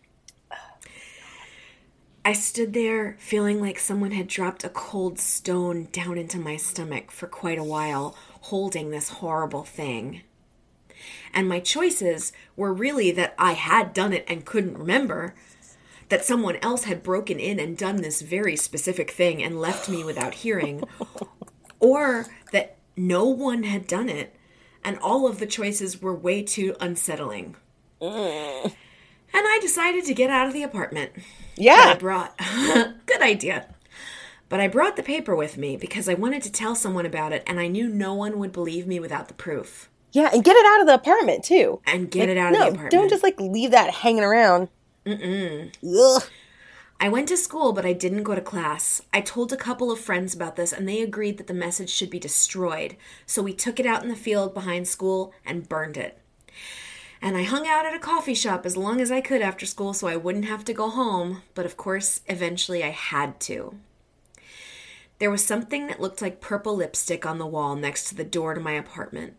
I 2.29 2.35
stood 2.35 2.75
there 2.75 3.17
feeling 3.19 3.59
like 3.59 3.79
someone 3.79 4.11
had 4.11 4.29
dropped 4.29 4.63
a 4.63 4.69
cold 4.69 5.19
stone 5.19 5.89
down 5.93 6.19
into 6.19 6.39
my 6.39 6.59
stomach 6.59 7.11
for 7.11 7.27
quite 7.27 7.59
a 7.59 7.65
while, 7.65 8.15
holding 8.43 8.91
this 8.91 9.09
horrible 9.09 9.65
thing. 9.65 10.21
And 11.33 11.49
my 11.49 11.59
choices 11.59 12.35
were 12.55 12.75
really 12.75 13.11
that 13.13 13.35
I 13.39 13.53
had 13.53 13.95
done 13.95 14.13
it 14.13 14.27
and 14.29 14.45
couldn't 14.45 14.77
remember, 14.77 15.37
that 16.11 16.23
someone 16.23 16.57
else 16.57 16.85
had 16.85 17.03
broken 17.03 17.41
in 17.41 17.59
and 17.59 17.79
done 17.79 18.03
this 18.03 18.21
very 18.21 18.57
specific 18.57 19.11
thing 19.11 19.43
and 19.43 19.59
left 19.59 19.89
me 19.89 20.05
without 20.05 20.35
hearing, 20.35 20.85
or 21.81 22.27
that 22.53 22.77
no 22.95 23.25
one 23.25 23.63
had 23.63 23.87
done 23.87 24.11
it 24.11 24.37
and 24.85 24.99
all 24.99 25.27
of 25.27 25.39
the 25.39 25.47
choices 25.47 26.03
were 26.03 26.15
way 26.15 26.43
too 26.43 26.77
unsettling. 26.79 27.57
And 29.33 29.45
I 29.47 29.59
decided 29.61 30.05
to 30.07 30.15
get 30.15 30.31
out 30.31 30.47
of 30.47 30.53
the 30.53 30.63
apartment. 30.63 31.13
Yeah. 31.57 31.85
I 31.89 31.95
brought 31.95 32.39
good 33.07 33.23
idea. 33.23 33.67
But 34.49 34.61
I 34.61 34.69
brought 34.69 34.97
the 34.97 35.03
paper 35.03 35.37
with 35.37 35.59
me 35.59 35.77
because 35.77 36.09
I 36.09 36.15
wanted 36.15 36.43
to 36.45 36.53
tell 36.53 36.75
someone 36.75 37.05
about 37.05 37.33
it 37.33 37.43
and 37.47 37.61
I 37.61 37.69
knew 37.69 37.89
no 37.89 38.15
one 38.15 38.39
would 38.39 38.53
believe 38.53 38.87
me 38.87 38.99
without 38.99 39.29
the 39.29 39.35
proof. 39.35 39.91
Yeah, 40.13 40.31
and 40.33 40.43
get 40.43 40.57
it 40.57 40.65
out 40.67 40.81
of 40.81 40.87
the 40.87 40.95
apartment 40.95 41.45
too. 41.45 41.81
And 41.87 42.11
get 42.11 42.21
Like, 42.21 42.29
it 42.31 42.39
out 42.39 42.53
no, 42.53 42.59
of 42.61 42.65
the 42.65 42.71
apartment. 42.71 42.91
don't 42.93 43.11
just 43.11 43.23
like 43.23 43.39
leave 43.39 43.73
that 43.73 43.91
hanging 43.93 44.25
around. 44.25 44.69
Mm-mm. 45.05 45.71
Ugh. 45.85 46.23
I 47.01 47.09
went 47.09 47.29
to 47.29 47.37
school, 47.37 47.73
but 47.73 47.87
I 47.87 47.93
didn't 47.93 48.25
go 48.25 48.35
to 48.35 48.41
class. 48.41 49.03
I 49.13 49.21
told 49.21 49.53
a 49.53 49.57
couple 49.57 49.93
of 49.93 50.01
friends 50.01 50.35
about 50.35 50.57
this, 50.57 50.73
and 50.73 50.89
they 50.89 51.01
agreed 51.01 51.39
that 51.39 51.47
the 51.47 51.55
message 51.55 51.91
should 51.91 52.11
be 52.11 52.19
destroyed. 52.19 52.97
So 53.25 53.41
we 53.41 53.53
took 53.53 53.79
it 53.79 53.87
out 53.87 54.03
in 54.03 54.09
the 54.09 54.17
field 54.17 54.53
behind 54.53 54.89
school 54.89 55.33
and 55.47 55.69
burned 55.69 55.97
it. 55.97 56.19
And 57.21 57.37
I 57.37 57.43
hung 57.43 57.67
out 57.67 57.85
at 57.85 57.95
a 57.95 57.99
coffee 57.99 58.35
shop 58.35 58.65
as 58.65 58.77
long 58.77 59.01
as 59.01 59.11
I 59.11 59.21
could 59.21 59.43
after 59.43 59.67
school 59.67 59.93
so 59.93 60.07
I 60.07 60.17
wouldn't 60.17 60.45
have 60.45 60.65
to 60.67 60.73
go 60.73 60.89
home, 60.89 61.43
but 61.55 61.67
of 61.67 61.77
course, 61.77 62.21
eventually 62.27 62.85
I 62.85 62.91
had 62.91 63.41
to. 63.41 63.75
There 65.19 65.31
was 65.31 65.45
something 65.45 65.89
that 65.89 66.01
looked 66.01 66.23
like 66.23 66.41
purple 66.41 66.77
lipstick 66.77 67.27
on 67.27 67.39
the 67.39 67.47
wall 67.47 67.75
next 67.75 68.05
to 68.09 68.15
the 68.15 68.25
door 68.25 68.55
to 68.55 68.61
my 68.61 68.73
apartment. 68.73 69.35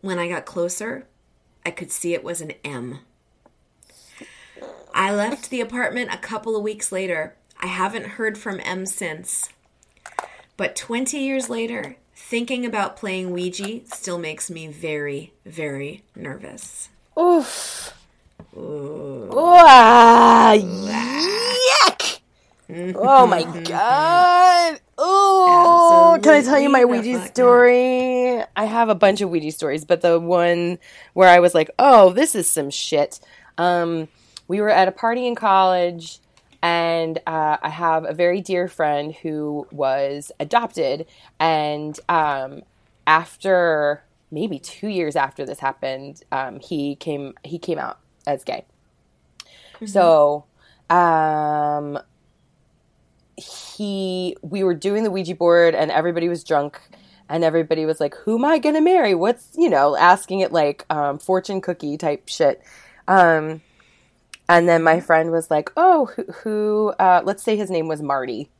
When 0.00 0.18
I 0.18 0.28
got 0.28 0.46
closer, 0.46 1.06
I 1.66 1.72
could 1.72 1.90
see 1.90 2.14
it 2.14 2.22
was 2.22 2.40
an 2.40 2.52
M. 2.64 3.00
I 4.94 5.12
left 5.12 5.50
the 5.50 5.60
apartment 5.60 6.12
a 6.12 6.18
couple 6.18 6.56
of 6.56 6.62
weeks 6.62 6.92
later. 6.92 7.34
I 7.60 7.66
haven't 7.66 8.10
heard 8.10 8.38
from 8.38 8.60
M 8.60 8.86
since. 8.86 9.48
But 10.56 10.76
20 10.76 11.18
years 11.18 11.50
later, 11.50 11.96
thinking 12.14 12.64
about 12.64 12.96
playing 12.96 13.32
Ouija 13.32 13.80
still 13.86 14.18
makes 14.18 14.50
me 14.50 14.68
very, 14.68 15.32
very 15.44 16.04
nervous. 16.14 16.90
Oof. 17.18 17.94
Ah, 19.30 20.54
yuck. 20.56 22.20
Oh 22.94 23.26
my 23.26 23.42
god. 23.62 24.80
Oh, 24.98 26.18
can 26.22 26.34
I 26.34 26.42
tell 26.42 26.60
you 26.60 26.68
my 26.68 26.84
Ouija 26.84 27.26
story? 27.26 28.42
I 28.56 28.64
have 28.64 28.88
a 28.88 28.94
bunch 28.94 29.20
of 29.20 29.30
Ouija 29.30 29.52
stories, 29.52 29.84
but 29.84 30.00
the 30.00 30.20
one 30.20 30.78
where 31.14 31.28
I 31.28 31.40
was 31.40 31.54
like, 31.54 31.70
"Oh, 31.78 32.12
this 32.12 32.34
is 32.34 32.48
some 32.48 32.70
shit." 32.70 33.20
Um, 33.56 34.08
we 34.46 34.60
were 34.60 34.70
at 34.70 34.88
a 34.88 34.92
party 34.92 35.26
in 35.26 35.34
college, 35.34 36.20
and 36.62 37.18
uh, 37.26 37.56
I 37.62 37.68
have 37.68 38.04
a 38.04 38.12
very 38.12 38.40
dear 38.40 38.68
friend 38.68 39.14
who 39.14 39.66
was 39.72 40.30
adopted, 40.38 41.06
and 41.40 41.98
um, 42.08 42.62
after 43.06 44.02
maybe 44.30 44.58
two 44.58 44.88
years 44.88 45.16
after 45.16 45.44
this 45.44 45.60
happened, 45.60 46.22
um, 46.32 46.60
he 46.60 46.96
came 46.96 47.34
he 47.44 47.58
came 47.58 47.78
out 47.78 47.98
as 48.26 48.44
gay. 48.44 48.64
So, 49.86 50.44
um, 50.90 51.98
he 53.36 54.36
we 54.42 54.64
were 54.64 54.74
doing 54.74 55.04
the 55.04 55.10
Ouija 55.10 55.34
board 55.34 55.74
and 55.74 55.90
everybody 55.90 56.28
was 56.28 56.42
drunk 56.42 56.80
and 57.28 57.44
everybody 57.44 57.86
was 57.86 58.00
like, 58.00 58.14
"Who 58.16 58.38
am 58.38 58.44
I 58.44 58.58
gonna 58.58 58.80
marry?" 58.80 59.14
What's 59.14 59.50
you 59.56 59.68
know 59.70 59.96
asking 59.96 60.40
it 60.40 60.52
like 60.52 60.84
um, 60.90 61.18
fortune 61.18 61.60
cookie 61.60 61.96
type 61.96 62.28
shit. 62.28 62.62
Um, 63.06 63.62
and 64.48 64.68
then 64.68 64.82
my 64.82 65.00
friend 65.00 65.30
was 65.30 65.50
like, 65.50 65.70
"Oh, 65.76 66.06
who? 66.06 66.22
who 66.42 66.88
uh, 66.98 67.22
let's 67.24 67.42
say 67.42 67.56
his 67.56 67.70
name 67.70 67.88
was 67.88 68.02
Marty." 68.02 68.50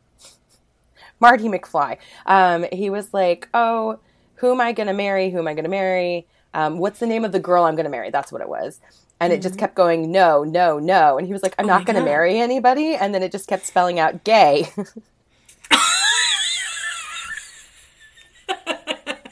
Marty 1.21 1.49
McFly. 1.49 1.99
Um, 2.27 2.65
he 2.73 2.91
was 2.91 3.13
like, 3.13 3.49
"Oh, 3.53 3.99
who 4.39 4.51
am 4.53 4.61
I 4.61 4.73
gonna 4.73 4.95
marry? 4.95 5.31
Who 5.31 5.39
am 5.39 5.49
I 5.49 5.55
gonna 5.55 5.69
marry? 5.69 6.27
Um, 6.55 6.79
what's 6.79 6.99
the 7.01 7.07
name 7.07 7.25
of 7.25 7.33
the 7.33 7.41
girl 7.41 7.65
I'm 7.65 7.77
gonna 7.77 7.89
marry?" 7.89 8.11
That's 8.11 8.33
what 8.33 8.41
it 8.41 8.49
was. 8.49 8.81
And 9.21 9.33
it 9.33 9.43
just 9.43 9.59
kept 9.59 9.75
going, 9.75 10.13
no, 10.13 10.45
no, 10.45 10.79
no. 10.79 11.19
And 11.19 11.27
he 11.27 11.33
was 11.33 11.43
like, 11.43 11.53
I'm 11.59 11.65
Mm-hmm. 11.65 11.75
Oh 11.75 11.79
not 11.79 11.87
going 11.87 11.97
to 11.97 12.05
marry 12.05 12.39
anybody. 12.39 12.95
And 12.95 13.13
then 13.13 13.25
it 13.25 13.33
just 13.33 13.49
kept 13.49 13.67
spelling 13.67 13.99
out 13.99 14.23
gay. 14.23 14.69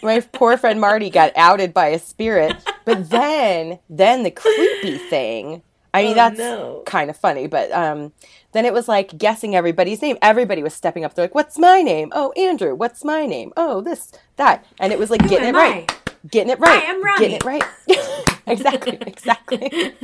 My 0.02 0.20
poor 0.32 0.56
friend 0.56 0.80
Marty 0.80 1.08
got 1.10 1.32
outed 1.36 1.72
by 1.72 1.86
a 1.88 1.98
spirit. 2.00 2.56
But 2.84 3.10
then, 3.10 3.78
then 3.88 4.24
the 4.24 4.30
creepy 4.32 4.98
thing. 4.98 5.62
I 5.98 6.02
mean, 6.02 6.12
Oh, 6.12 6.14
that's 6.14 6.38
no. 6.38 6.82
kind 6.86 7.10
of 7.10 7.16
funny, 7.16 7.46
but 7.46 7.70
um, 7.72 8.12
then 8.52 8.64
it 8.64 8.72
was 8.72 8.88
like 8.88 9.16
guessing 9.18 9.54
everybody's 9.56 10.02
name. 10.02 10.16
Everybody 10.22 10.62
was 10.62 10.74
stepping 10.74 11.04
up. 11.04 11.14
They're 11.14 11.24
like, 11.24 11.34
"What's 11.34 11.58
my 11.58 11.82
name? 11.82 12.10
Oh, 12.14 12.32
Andrew. 12.32 12.74
What's 12.74 13.04
my 13.04 13.26
name? 13.26 13.52
Oh, 13.56 13.80
this, 13.80 14.12
that." 14.36 14.64
And 14.80 14.92
it 14.92 14.98
was 14.98 15.10
like 15.10 15.26
getting 15.28 15.48
it 15.48 15.54
right, 15.54 15.90
getting 16.30 16.50
it 16.52 16.58
right, 16.60 16.82
I 16.82 16.86
am 16.86 17.02
Ronnie. 17.04 17.18
getting 17.18 17.36
it 17.36 17.44
right. 17.44 17.64
exactly, 18.46 18.98
exactly. 19.06 19.94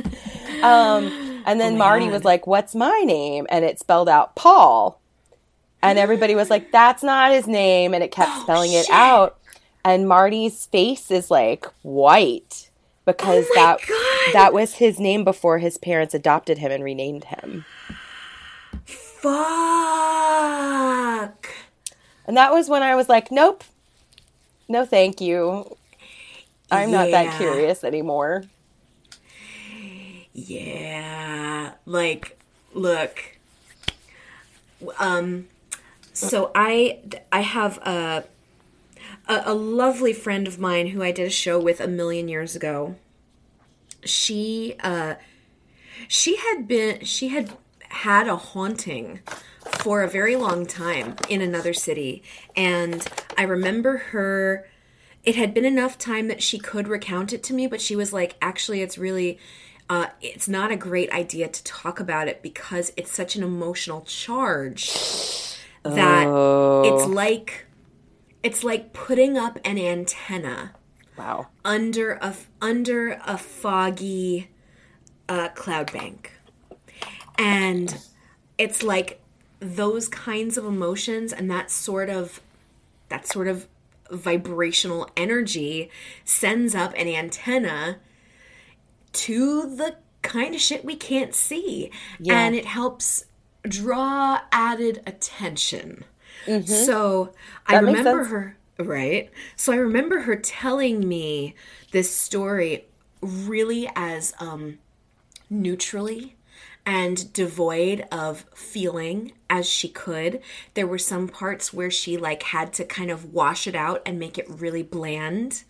um, 0.61 1.41
and 1.45 1.59
then 1.59 1.73
Oh 1.75 1.77
Marty 1.77 2.05
God. 2.05 2.13
was 2.13 2.23
like, 2.25 2.47
"What's 2.47 2.75
my 2.75 3.01
name?" 3.05 3.47
And 3.49 3.63
it 3.65 3.79
spelled 3.79 4.09
out 4.09 4.35
Paul. 4.35 4.99
And 5.81 5.99
everybody 5.99 6.33
was 6.33 6.49
like, 6.49 6.71
"That's 6.71 7.03
not 7.03 7.31
his 7.33 7.45
name," 7.47 7.93
and 7.93 8.03
it 8.03 8.11
kept 8.11 8.41
spelling 8.41 8.71
it 8.73 8.85
Oh, 8.89 8.93
out. 8.93 9.37
And 9.85 10.07
Marty's 10.07 10.65
face 10.67 11.11
is 11.11 11.29
like 11.29 11.65
white 11.81 12.69
because 13.05 13.45
Oh 13.49 13.55
that 13.55 13.79
God. 13.87 14.33
that 14.33 14.53
was 14.53 14.75
his 14.75 14.99
name 14.99 15.23
before 15.23 15.59
his 15.59 15.77
parents 15.77 16.13
adopted 16.13 16.57
him 16.59 16.71
and 16.71 16.83
renamed 16.83 17.25
him. 17.25 17.65
Fuck. 18.85 19.33
And 22.25 22.37
that 22.37 22.51
was 22.53 22.69
when 22.69 22.83
I 22.83 22.95
was 22.95 23.09
like, 23.09 23.31
"Nope, 23.31 23.63
no, 24.69 24.85
thank 24.85 25.19
you. 25.21 25.75
I'm 26.71 26.91
not 26.91 27.11
that 27.11 27.37
curious 27.37 27.83
anymore." 27.83 28.43
Yeah. 30.33 31.73
Like, 31.85 32.39
look. 32.73 33.37
Um 34.99 35.47
so 36.13 36.51
I 36.55 36.99
I 37.31 37.41
have 37.41 37.77
a 37.79 38.23
a, 39.27 39.43
a 39.45 39.53
lovely 39.53 40.13
friend 40.13 40.47
of 40.47 40.59
mine 40.59 40.87
who 40.87 41.01
I 41.03 41.11
did 41.11 41.27
a 41.27 41.31
show 41.31 41.59
with 41.59 41.79
a 41.79 41.87
million 41.87 42.27
years 42.27 42.55
ago. 42.55 42.95
She 44.03 44.75
uh 44.83 45.15
she 46.07 46.37
had 46.37 46.67
been 46.67 47.03
she 47.03 47.29
had 47.29 47.51
had 47.89 48.27
a 48.27 48.35
haunting 48.35 49.19
for 49.65 50.01
a 50.01 50.09
very 50.09 50.35
long 50.35 50.65
time 50.65 51.15
in 51.29 51.41
another 51.41 51.73
city 51.73 52.21
and 52.55 53.07
I 53.37 53.43
remember 53.43 53.97
her 53.97 54.65
it 55.23 55.35
had 55.35 55.53
been 55.53 55.65
enough 55.65 55.97
time 55.97 56.27
that 56.27 56.43
she 56.43 56.59
could 56.59 56.87
recount 56.87 57.31
it 57.31 57.43
to 57.43 57.53
me, 57.53 57.67
but 57.67 57.79
she 57.79 57.95
was 57.95 58.11
like, 58.11 58.35
actually, 58.41 58.81
it's 58.81 58.97
really, 58.97 59.39
uh, 59.89 60.07
it's 60.21 60.49
not 60.49 60.71
a 60.71 60.75
great 60.75 61.09
idea 61.11 61.47
to 61.47 61.63
talk 61.63 61.99
about 61.99 62.27
it 62.27 62.41
because 62.41 62.91
it's 62.97 63.11
such 63.11 63.35
an 63.35 63.43
emotional 63.43 64.01
charge 64.01 64.91
that 65.83 66.27
it's 66.85 67.05
like, 67.07 67.65
it's 68.43 68.63
like 68.63 68.93
putting 68.93 69.37
up 69.37 69.57
an 69.65 69.77
antenna 69.79 70.73
Wow. 71.17 71.47
under 71.63 72.13
a 72.13 72.35
under 72.61 73.19
a 73.25 73.37
foggy 73.37 74.49
uh, 75.29 75.49
cloud 75.49 75.91
bank, 75.93 76.31
and 77.37 77.97
it's 78.57 78.83
like 78.83 79.21
those 79.59 80.07
kinds 80.09 80.57
of 80.57 80.65
emotions 80.65 81.31
and 81.31 81.49
that 81.49 81.71
sort 81.71 82.09
of 82.09 82.41
that 83.09 83.27
sort 83.27 83.47
of 83.47 83.67
vibrational 84.11 85.09
energy 85.15 85.89
sends 86.25 86.75
up 86.75 86.93
an 86.97 87.07
antenna 87.07 87.97
to 89.13 89.75
the 89.75 89.95
kind 90.21 90.53
of 90.55 90.61
shit 90.61 90.83
we 90.83 90.95
can't 90.95 91.33
see 91.33 91.89
Yeah. 92.19 92.39
and 92.39 92.55
it 92.55 92.65
helps 92.65 93.25
draw 93.63 94.39
added 94.51 95.01
attention 95.07 96.03
so 96.65 97.33
i 97.67 97.73
That 97.73 97.83
makes 97.83 97.97
remember 97.97 98.23
her 98.25 98.57
right 98.79 99.29
so 99.55 99.71
i 99.73 99.75
remember 99.75 100.21
her 100.21 100.35
telling 100.35 101.07
me 101.07 101.55
this 101.91 102.15
story 102.15 102.85
really 103.21 103.89
as 103.95 104.33
um 104.39 104.77
neutrally 105.49 106.35
and 106.85 107.31
devoid 107.33 108.05
of 108.11 108.45
feeling 108.55 109.31
as 109.49 109.67
she 109.69 109.87
could. 109.87 110.41
There 110.73 110.87
were 110.87 110.97
some 110.99 111.29
parts 111.29 111.73
where 111.73 111.91
she 111.91 112.17
like 112.17 112.43
had 112.43 112.73
to 112.73 112.85
kind 112.85 113.11
of 113.11 113.33
wash 113.33 113.67
it 113.67 113.75
out 113.75 114.01
and 114.05 114.19
make 114.19 114.37
it 114.37 114.49
really 114.49 114.83
bland. 114.83 115.63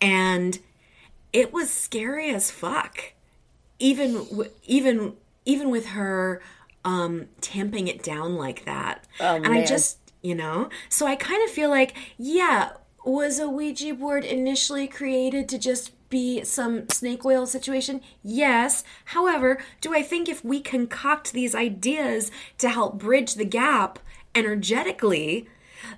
And 0.00 0.58
it 1.32 1.52
was 1.52 1.70
scary 1.70 2.30
as 2.30 2.50
fuck. 2.50 3.12
Even 3.78 4.26
even 4.64 5.14
even 5.44 5.70
with 5.70 5.86
her 5.88 6.42
um 6.84 7.28
tamping 7.40 7.88
it 7.88 8.02
down 8.02 8.36
like 8.36 8.64
that. 8.64 9.06
and 9.20 9.46
I 9.46 9.64
just, 9.64 9.98
you 10.22 10.34
know, 10.34 10.68
so 10.88 11.06
I 11.06 11.16
kind 11.16 11.42
of 11.44 11.50
feel 11.50 11.70
like 11.70 11.94
yeah, 12.18 12.70
was 13.04 13.38
a 13.38 13.48
Ouija 13.48 13.94
board 13.94 14.24
initially 14.24 14.86
created 14.86 15.48
to 15.48 15.58
just 15.58 15.92
be 16.12 16.44
some 16.44 16.88
snake 16.90 17.24
oil 17.24 17.46
situation? 17.46 18.02
Yes. 18.22 18.84
However, 19.06 19.58
do 19.80 19.94
I 19.94 20.02
think 20.02 20.28
if 20.28 20.44
we 20.44 20.60
concoct 20.60 21.32
these 21.32 21.54
ideas 21.54 22.30
to 22.58 22.68
help 22.68 22.98
bridge 22.98 23.34
the 23.34 23.46
gap 23.46 23.98
energetically, 24.34 25.48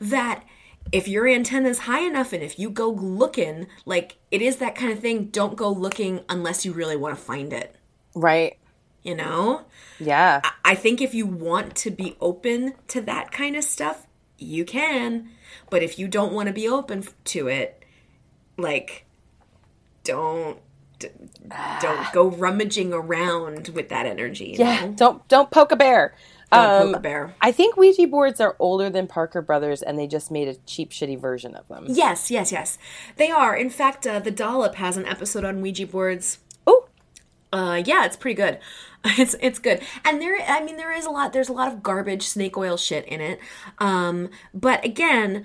that 0.00 0.44
if 0.92 1.08
your 1.08 1.26
antenna 1.26 1.68
is 1.68 1.80
high 1.80 2.06
enough 2.06 2.32
and 2.32 2.42
if 2.42 2.58
you 2.58 2.70
go 2.70 2.88
looking, 2.88 3.66
like 3.84 4.16
it 4.30 4.40
is 4.40 4.56
that 4.56 4.76
kind 4.76 4.92
of 4.92 5.00
thing, 5.00 5.26
don't 5.26 5.56
go 5.56 5.68
looking 5.68 6.20
unless 6.28 6.64
you 6.64 6.72
really 6.72 6.96
want 6.96 7.16
to 7.16 7.20
find 7.20 7.52
it. 7.52 7.74
Right. 8.14 8.56
You 9.04 9.14
know? 9.14 9.66
Yeah. 10.00 10.40
I 10.64 10.74
think 10.74 11.00
if 11.00 11.14
you 11.14 11.26
want 11.26 11.76
to 11.76 11.90
be 11.90 12.16
open 12.20 12.74
to 12.88 13.00
that 13.02 13.30
kind 13.30 13.54
of 13.54 13.62
stuff, 13.62 14.06
you 14.38 14.64
can. 14.64 15.28
But 15.70 15.82
if 15.82 15.98
you 15.98 16.08
don't 16.08 16.32
want 16.32 16.48
to 16.48 16.52
be 16.52 16.66
open 16.66 17.04
to 17.26 17.46
it, 17.48 17.84
like, 18.56 19.04
don't 20.04 20.58
don't 21.80 22.12
go 22.12 22.28
rummaging 22.28 22.92
around 22.94 23.68
with 23.68 23.90
that 23.90 24.06
energy. 24.06 24.50
you 24.58 24.64
Yeah. 24.64 24.86
know? 24.86 24.92
Don't 24.92 25.28
don't 25.28 25.50
poke 25.50 25.72
a 25.72 25.76
bear. 25.76 26.14
Don't 26.50 26.64
Um, 26.64 26.86
poke 26.88 26.96
a 26.96 27.00
bear. 27.00 27.34
I 27.40 27.52
think 27.52 27.76
Ouija 27.76 28.06
boards 28.06 28.40
are 28.40 28.54
older 28.58 28.88
than 28.88 29.06
Parker 29.06 29.42
Brothers, 29.42 29.82
and 29.82 29.98
they 29.98 30.06
just 30.06 30.30
made 30.30 30.46
a 30.48 30.54
cheap, 30.66 30.90
shitty 30.90 31.18
version 31.20 31.54
of 31.56 31.66
them. 31.68 31.86
Yes, 31.88 32.30
yes, 32.30 32.52
yes. 32.52 32.78
They 33.16 33.30
are. 33.30 33.54
In 33.56 33.70
fact, 33.70 34.06
uh, 34.06 34.20
the 34.20 34.30
Dollop 34.30 34.76
has 34.76 34.96
an 34.96 35.04
episode 35.06 35.44
on 35.44 35.60
Ouija 35.60 35.86
boards. 35.86 36.38
Uh, 37.54 37.82
yeah, 37.86 38.04
it's 38.04 38.16
pretty 38.16 38.34
good. 38.34 38.58
It's 39.18 39.36
it's 39.38 39.58
good, 39.58 39.82
and 40.06 40.18
there. 40.18 40.34
I 40.48 40.64
mean, 40.64 40.78
there 40.78 40.90
is 40.90 41.04
a 41.04 41.10
lot. 41.10 41.34
There's 41.34 41.50
a 41.50 41.52
lot 41.52 41.70
of 41.70 41.82
garbage 41.82 42.22
snake 42.22 42.56
oil 42.56 42.78
shit 42.78 43.04
in 43.04 43.20
it. 43.20 43.38
Um, 43.78 44.30
but 44.54 44.82
again, 44.82 45.44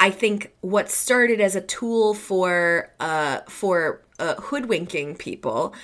I 0.00 0.10
think 0.10 0.52
what 0.62 0.90
started 0.90 1.40
as 1.40 1.54
a 1.54 1.60
tool 1.60 2.12
for 2.12 2.90
uh 2.98 3.42
for 3.48 4.02
uh, 4.18 4.34
hoodwinking 4.34 5.14
people, 5.14 5.76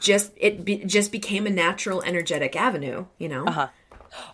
just 0.00 0.32
it 0.38 0.64
be, 0.64 0.78
just 0.86 1.12
became 1.12 1.46
a 1.46 1.50
natural 1.50 2.00
energetic 2.00 2.56
avenue. 2.56 3.04
You 3.18 3.28
know. 3.28 3.44
Uh-huh. 3.44 3.68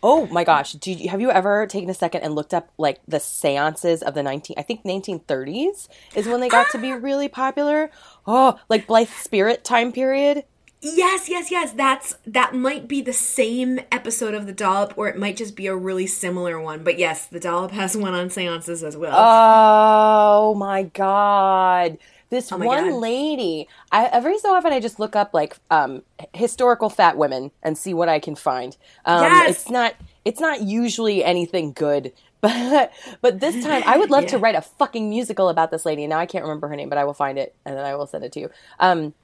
Oh 0.02 0.26
my 0.26 0.44
gosh! 0.44 0.72
Do 0.72 0.92
you, 0.92 1.08
have 1.08 1.20
you 1.20 1.30
ever 1.30 1.66
taken 1.66 1.90
a 1.90 1.94
second 1.94 2.22
and 2.22 2.34
looked 2.34 2.54
up 2.54 2.70
like 2.78 3.00
the 3.06 3.20
seances 3.20 4.02
of 4.02 4.14
the 4.14 4.22
nineteen? 4.22 4.56
I 4.58 4.62
think 4.62 4.84
nineteen 4.84 5.20
thirties 5.20 5.88
is 6.14 6.26
when 6.26 6.40
they 6.40 6.48
got 6.48 6.70
to 6.72 6.78
be 6.78 6.92
really 6.92 7.28
popular. 7.28 7.90
Oh, 8.26 8.58
like 8.68 8.86
Blithe 8.86 9.08
Spirit 9.08 9.64
time 9.64 9.92
period. 9.92 10.44
Yes, 10.80 11.28
yes, 11.28 11.50
yes. 11.50 11.72
That's 11.72 12.16
that 12.24 12.54
might 12.54 12.86
be 12.86 13.02
the 13.02 13.12
same 13.12 13.80
episode 13.90 14.34
of 14.34 14.46
the 14.46 14.52
Dollop, 14.52 14.96
or 14.96 15.08
it 15.08 15.18
might 15.18 15.36
just 15.36 15.56
be 15.56 15.66
a 15.66 15.74
really 15.74 16.06
similar 16.06 16.60
one. 16.60 16.84
But 16.84 16.98
yes, 16.98 17.26
the 17.26 17.40
Dollop 17.40 17.72
has 17.72 17.96
one 17.96 18.14
on 18.14 18.30
seances 18.30 18.84
as 18.84 18.96
well. 18.96 19.14
Oh 19.16 20.54
my 20.54 20.84
god. 20.84 21.98
This 22.30 22.50
my 22.50 22.58
one 22.58 22.90
God. 22.90 23.00
lady, 23.00 23.68
I, 23.90 24.06
every 24.06 24.38
so 24.38 24.54
often 24.54 24.72
I 24.72 24.80
just 24.80 25.00
look 25.00 25.16
up 25.16 25.32
like 25.32 25.56
um, 25.70 26.02
historical 26.34 26.90
fat 26.90 27.16
women 27.16 27.50
and 27.62 27.76
see 27.78 27.94
what 27.94 28.08
I 28.08 28.18
can 28.18 28.34
find. 28.34 28.76
Um, 29.04 29.22
Yes. 29.22 29.50
It's 29.50 29.70
not 29.70 29.94
it's 30.24 30.40
not 30.40 30.60
usually 30.62 31.24
anything 31.24 31.72
good, 31.72 32.12
but 32.40 32.92
but 33.22 33.40
this 33.40 33.64
time 33.64 33.82
I 33.86 33.96
would 33.96 34.10
love 34.10 34.26
to 34.26 34.38
write 34.44 34.54
a 34.54 34.60
fucking 34.60 35.08
musical 35.08 35.48
about 35.48 35.70
this 35.70 35.86
lady. 35.86 36.06
Now 36.06 36.18
I 36.18 36.26
can't 36.26 36.44
remember 36.44 36.68
her 36.68 36.76
name, 36.76 36.88
but 36.88 36.98
I 36.98 37.04
will 37.04 37.14
find 37.14 37.38
it 37.38 37.54
and 37.64 37.76
then 37.76 37.84
I 37.84 37.94
will 37.94 38.06
send 38.06 38.24
it 38.24 38.32
to 38.32 38.40
you. 38.40 38.50
Um, 38.78 39.14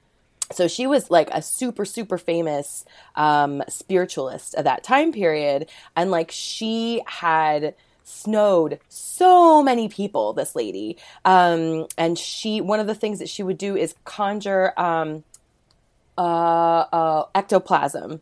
so 0.51 0.67
she 0.67 0.85
was 0.87 1.09
like 1.09 1.29
a 1.31 1.41
super 1.41 1.85
super 1.85 2.17
famous 2.17 2.85
um, 3.15 3.63
spiritualist 3.69 4.55
of 4.55 4.63
that 4.63 4.83
time 4.83 5.11
period 5.11 5.69
and 5.95 6.11
like 6.11 6.31
she 6.31 7.01
had 7.07 7.75
snowed 8.05 8.79
so 8.87 9.61
many 9.61 9.89
people 9.89 10.31
this 10.33 10.55
lady 10.55 10.97
um, 11.25 11.87
and 11.97 12.17
she 12.17 12.61
one 12.61 12.79
of 12.79 12.87
the 12.87 12.95
things 12.95 13.19
that 13.19 13.27
she 13.27 13.43
would 13.43 13.57
do 13.57 13.75
is 13.75 13.95
conjure 14.05 14.73
um, 14.77 15.23
uh, 16.17 16.85
uh, 16.91 17.25
ectoplasm 17.33 18.21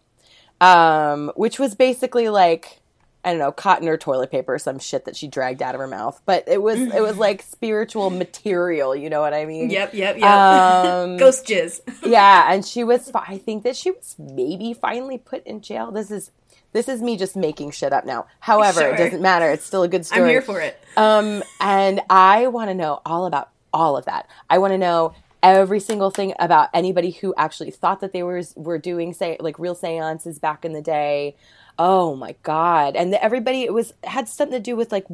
um, 0.61 1.31
which 1.35 1.59
was 1.59 1.75
basically 1.75 2.29
like 2.29 2.79
I 3.25 3.29
don't 3.29 3.39
know, 3.39 3.53
cotton 3.53 3.87
or 3.87 3.97
toilet 3.97 4.31
paper 4.31 4.55
or 4.55 4.59
some 4.59 4.79
shit 4.79 5.05
that 5.05 5.15
she 5.15 5.29
dragged 5.29 5.61
out 5.61 5.75
of 5.75 5.79
her 5.79 5.87
mouth. 5.87 6.21
But 6.25 6.43
it 6.47 6.61
was 6.61 6.79
it 6.79 7.01
was 7.01 7.17
like 7.17 7.41
spiritual 7.49 8.09
material, 8.09 8.95
you 8.95 9.09
know 9.09 9.21
what 9.21 9.33
I 9.33 9.45
mean? 9.45 9.69
Yep, 9.69 9.93
yep, 9.93 10.17
yep. 10.17 10.29
Um, 10.29 11.17
Ghost 11.17 11.45
jizz. 11.45 11.81
yeah, 12.05 12.51
and 12.51 12.65
she 12.65 12.83
was. 12.83 13.11
I 13.15 13.37
think 13.37 13.63
that 13.63 13.77
she 13.77 13.91
was 13.91 14.15
maybe 14.19 14.73
finally 14.73 15.17
put 15.17 15.45
in 15.47 15.61
jail. 15.61 15.91
This 15.91 16.11
is 16.11 16.31
this 16.73 16.89
is 16.89 17.01
me 17.01 17.17
just 17.17 17.35
making 17.35 17.71
shit 17.71 17.93
up 17.93 18.05
now. 18.05 18.27
However, 18.39 18.81
it 18.81 18.97
doesn't 18.97 19.21
matter. 19.21 19.49
It's 19.49 19.65
still 19.65 19.83
a 19.83 19.87
good 19.87 20.05
story. 20.05 20.23
I'm 20.23 20.27
here 20.29 20.41
for 20.41 20.59
it. 20.59 20.79
Um, 20.97 21.43
and 21.59 22.01
I 22.09 22.47
want 22.47 22.69
to 22.69 22.73
know 22.73 23.01
all 23.05 23.25
about 23.25 23.49
all 23.73 23.95
of 23.97 24.05
that. 24.05 24.27
I 24.49 24.57
want 24.57 24.73
to 24.73 24.77
know 24.77 25.15
every 25.41 25.79
single 25.79 26.09
thing 26.09 26.33
about 26.39 26.69
anybody 26.73 27.11
who 27.11 27.33
actually 27.37 27.71
thought 27.71 27.99
that 27.99 28.13
they 28.13 28.23
were 28.23 28.41
were 28.55 28.77
doing 28.77 29.13
say 29.13 29.37
like 29.39 29.59
real 29.59 29.75
seances 29.75 30.39
back 30.39 30.65
in 30.65 30.73
the 30.73 30.81
day. 30.81 31.35
Oh 31.77 32.15
my 32.15 32.35
god! 32.43 32.95
And 32.95 33.13
the, 33.13 33.23
everybody 33.23 33.63
it 33.63 33.73
was 33.73 33.93
had 34.03 34.27
something 34.27 34.57
to 34.57 34.63
do 34.63 34.75
with 34.75 34.91
like 34.91 35.05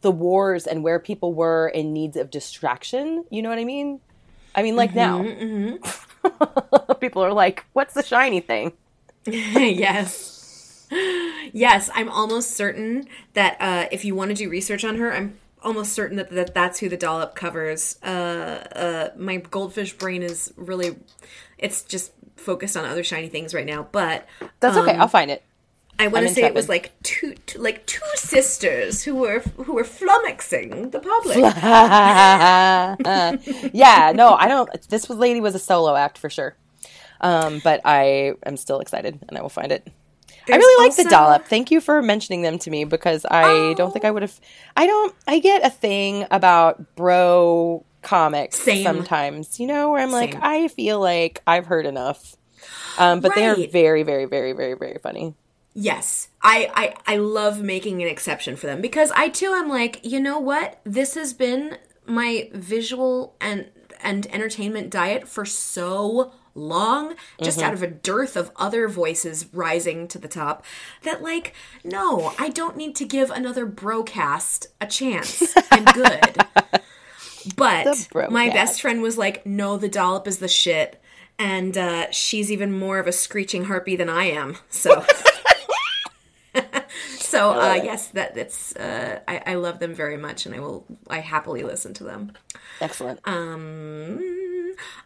the 0.00 0.10
wars 0.10 0.66
and 0.66 0.84
where 0.84 0.98
people 0.98 1.32
were 1.32 1.68
in 1.68 1.92
needs 1.92 2.16
of 2.16 2.30
distraction. 2.30 3.24
You 3.30 3.42
know 3.42 3.48
what 3.48 3.58
I 3.58 3.64
mean? 3.64 4.00
I 4.54 4.62
mean, 4.62 4.76
like 4.76 4.94
now, 4.94 5.22
people 7.00 7.24
are 7.24 7.32
like, 7.32 7.64
"What's 7.72 7.94
the 7.94 8.02
shiny 8.02 8.40
thing?" 8.40 8.72
yes. 9.26 10.33
Yes, 11.54 11.88
I'm 11.94 12.08
almost 12.08 12.50
certain 12.50 13.06
that 13.34 13.56
uh, 13.60 13.86
if 13.92 14.04
you 14.04 14.16
want 14.16 14.30
to 14.30 14.34
do 14.34 14.50
research 14.50 14.84
on 14.84 14.96
her, 14.96 15.14
I'm 15.14 15.38
almost 15.62 15.92
certain 15.92 16.16
that, 16.16 16.30
that 16.30 16.52
that's 16.52 16.80
who 16.80 16.88
the 16.88 16.96
dollop 16.96 17.36
covers. 17.36 17.96
Uh, 18.02 18.64
uh, 18.74 19.08
my 19.16 19.36
goldfish 19.36 19.92
brain 19.92 20.24
is 20.24 20.52
really, 20.56 20.96
it's 21.56 21.82
just 21.82 22.10
focused 22.34 22.76
on 22.76 22.84
other 22.84 23.04
shiny 23.04 23.28
things 23.28 23.54
right 23.54 23.64
now. 23.64 23.86
But 23.92 24.26
That's 24.58 24.76
okay. 24.76 24.96
I'll 24.96 25.06
find 25.06 25.30
it. 25.30 25.44
I 25.96 26.08
want 26.08 26.26
to 26.26 26.34
say 26.34 26.42
it 26.42 26.54
was 26.54 26.68
like 26.68 26.90
two, 27.04 27.36
two, 27.46 27.60
like 27.60 27.86
two 27.86 28.02
sisters 28.16 29.04
who 29.04 29.14
were 29.14 29.38
who 29.38 29.74
were 29.74 29.84
flummoxing 29.84 30.90
the 30.90 30.98
public. 30.98 31.36
yeah, 33.72 34.12
no, 34.12 34.34
I 34.34 34.48
don't. 34.48 34.88
This 34.88 35.08
was 35.08 35.18
lady 35.18 35.40
was 35.40 35.54
a 35.54 35.60
solo 35.60 35.94
act 35.94 36.18
for 36.18 36.28
sure. 36.28 36.56
Um, 37.20 37.60
but 37.62 37.80
I 37.84 38.32
am 38.44 38.56
still 38.56 38.80
excited, 38.80 39.20
and 39.28 39.38
I 39.38 39.42
will 39.42 39.48
find 39.48 39.70
it. 39.70 39.86
I 40.46 40.52
There's 40.52 40.58
really 40.58 40.88
like 40.88 40.96
the 40.96 41.04
dollop. 41.04 41.46
Thank 41.46 41.70
you 41.70 41.80
for 41.80 42.02
mentioning 42.02 42.42
them 42.42 42.58
to 42.60 42.70
me 42.70 42.84
because 42.84 43.24
I 43.30 43.74
don't 43.74 43.92
think 43.92 44.04
I 44.04 44.10
would 44.10 44.22
have. 44.22 44.38
I 44.76 44.86
don't. 44.86 45.14
I 45.26 45.38
get 45.38 45.64
a 45.64 45.70
thing 45.70 46.26
about 46.30 46.96
bro 46.96 47.84
comics 48.02 48.58
Same. 48.60 48.82
sometimes, 48.84 49.58
you 49.58 49.66
know, 49.66 49.90
where 49.90 50.02
I'm 50.02 50.12
like, 50.12 50.32
Same. 50.32 50.40
I 50.42 50.68
feel 50.68 51.00
like 51.00 51.42
I've 51.46 51.66
heard 51.66 51.86
enough. 51.86 52.36
Um, 52.98 53.20
but 53.20 53.34
they 53.34 53.46
are 53.46 53.56
very, 53.56 54.02
very, 54.02 54.26
very, 54.26 54.52
very, 54.52 54.74
very 54.74 54.98
funny. 55.02 55.34
Yes. 55.74 56.28
I, 56.40 56.70
I 56.74 57.14
I 57.14 57.16
love 57.16 57.60
making 57.60 58.02
an 58.02 58.08
exception 58.08 58.54
for 58.56 58.66
them 58.66 58.80
because 58.80 59.10
I 59.12 59.28
too 59.28 59.52
am 59.54 59.68
like, 59.68 60.00
you 60.04 60.20
know 60.20 60.38
what? 60.38 60.80
This 60.84 61.14
has 61.14 61.32
been 61.32 61.78
my 62.06 62.50
visual 62.52 63.34
and 63.40 63.70
and 64.00 64.26
entertainment 64.26 64.90
diet 64.90 65.26
for 65.26 65.44
so 65.44 66.32
long 66.54 67.14
just 67.42 67.60
out 67.60 67.74
of 67.74 67.82
a 67.82 67.86
dearth 67.86 68.36
of 68.36 68.50
other 68.56 68.88
voices 68.88 69.46
rising 69.52 70.06
to 70.06 70.18
the 70.18 70.28
top 70.28 70.64
that 71.02 71.22
like 71.22 71.52
no 71.82 72.32
i 72.38 72.48
don't 72.48 72.76
need 72.76 72.94
to 72.94 73.04
give 73.04 73.30
another 73.30 73.66
brocast 73.66 74.66
a 74.80 74.86
chance. 74.86 75.54
I'm 75.70 75.84
good. 75.84 76.38
But 77.56 78.08
my 78.30 78.48
best 78.48 78.80
friend 78.80 79.02
was 79.02 79.18
like 79.18 79.44
no 79.44 79.76
the 79.76 79.88
dollop 79.88 80.26
is 80.26 80.38
the 80.38 80.48
shit. 80.48 80.98
And 81.38 81.76
uh, 81.76 82.10
she's 82.10 82.50
even 82.50 82.72
more 82.72 82.98
of 82.98 83.06
a 83.06 83.12
screeching 83.12 83.64
harpy 83.64 83.96
than 83.96 84.08
i 84.08 84.24
am. 84.24 84.56
So 84.70 85.04
so 87.18 87.50
uh, 87.50 87.74
yes 87.74 88.08
that 88.08 88.34
that's 88.34 88.74
uh, 88.76 89.20
I, 89.28 89.42
I 89.46 89.54
love 89.56 89.78
them 89.78 89.92
very 89.92 90.16
much 90.16 90.46
and 90.46 90.54
i 90.54 90.60
will 90.60 90.86
i 91.08 91.18
happily 91.18 91.64
listen 91.64 91.92
to 91.94 92.04
them. 92.04 92.32
Excellent. 92.80 93.20
um, 93.24 94.18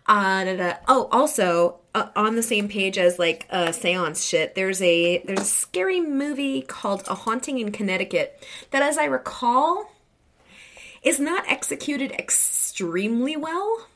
uh, 0.06 0.44
da, 0.44 0.56
da. 0.56 0.74
Oh, 0.86 1.08
also 1.10 1.80
uh, 1.94 2.08
on 2.16 2.36
the 2.36 2.42
same 2.42 2.68
page 2.68 2.98
as 2.98 3.18
like 3.18 3.46
uh, 3.50 3.72
seance 3.72 4.24
shit, 4.24 4.54
there's 4.54 4.80
a 4.82 5.18
there's 5.24 5.40
a 5.40 5.44
scary 5.44 6.00
movie 6.00 6.62
called 6.62 7.04
A 7.08 7.14
Haunting 7.14 7.58
in 7.58 7.72
Connecticut 7.72 8.44
that, 8.70 8.82
as 8.82 8.98
I 8.98 9.04
recall, 9.04 9.90
is 11.02 11.18
not 11.20 11.44
executed 11.48 12.12
extremely 12.12 13.36
well. 13.36 13.86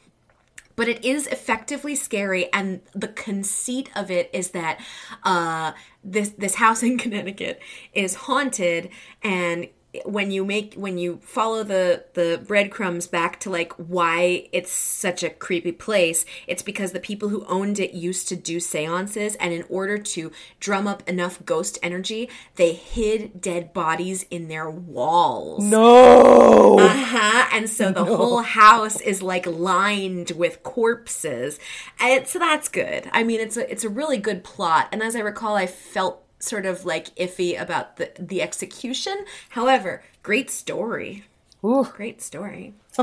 But 0.74 0.88
it 0.88 1.04
is 1.04 1.26
effectively 1.26 1.94
scary, 1.94 2.50
and 2.50 2.80
the 2.94 3.08
conceit 3.08 3.90
of 3.94 4.10
it 4.10 4.30
is 4.32 4.52
that 4.52 4.80
uh, 5.22 5.72
this 6.02 6.30
this 6.30 6.54
house 6.54 6.82
in 6.82 6.96
Connecticut 7.04 7.60
is 7.92 8.14
haunted, 8.14 8.88
and 9.22 9.68
when 10.04 10.30
you 10.30 10.44
make 10.44 10.74
when 10.74 10.96
you 10.96 11.20
follow 11.22 11.62
the 11.62 12.04
the 12.14 12.42
breadcrumbs 12.46 13.06
back 13.06 13.38
to 13.38 13.50
like 13.50 13.72
why 13.74 14.48
it's 14.52 14.72
such 14.72 15.22
a 15.22 15.28
creepy 15.28 15.72
place 15.72 16.24
it's 16.46 16.62
because 16.62 16.92
the 16.92 17.00
people 17.00 17.28
who 17.28 17.44
owned 17.46 17.78
it 17.78 17.92
used 17.92 18.26
to 18.26 18.34
do 18.34 18.58
seances 18.58 19.34
and 19.34 19.52
in 19.52 19.64
order 19.68 19.98
to 19.98 20.32
drum 20.60 20.88
up 20.88 21.06
enough 21.06 21.44
ghost 21.44 21.78
energy 21.82 22.28
they 22.56 22.72
hid 22.72 23.38
dead 23.40 23.72
bodies 23.74 24.24
in 24.30 24.48
their 24.48 24.70
walls 24.70 25.62
no. 25.62 26.78
uh-huh 26.78 27.32
and 27.52 27.68
so 27.68 27.92
the 27.92 28.04
whole 28.04 28.40
house 28.42 29.00
is 29.00 29.22
like 29.22 29.46
lined 29.46 30.30
with 30.32 30.62
corpses. 30.62 31.58
And 32.00 32.26
so 32.26 32.38
that's 32.38 32.68
good. 32.68 33.08
I 33.12 33.22
mean, 33.22 33.40
it's 33.40 33.56
a 33.56 33.70
it's 33.70 33.84
a 33.84 33.88
really 33.88 34.18
good 34.18 34.42
plot. 34.42 34.88
And 34.90 35.02
as 35.02 35.14
I 35.14 35.20
recall, 35.20 35.54
I 35.54 35.66
felt 35.66 36.21
sort 36.42 36.66
of 36.66 36.84
like 36.84 37.14
iffy 37.16 37.60
about 37.60 37.96
the 37.96 38.10
the 38.18 38.42
execution. 38.42 39.24
However, 39.50 40.02
great 40.22 40.50
story. 40.50 41.24
Ooh. 41.64 41.84
Great 41.94 42.20
story. 42.20 42.74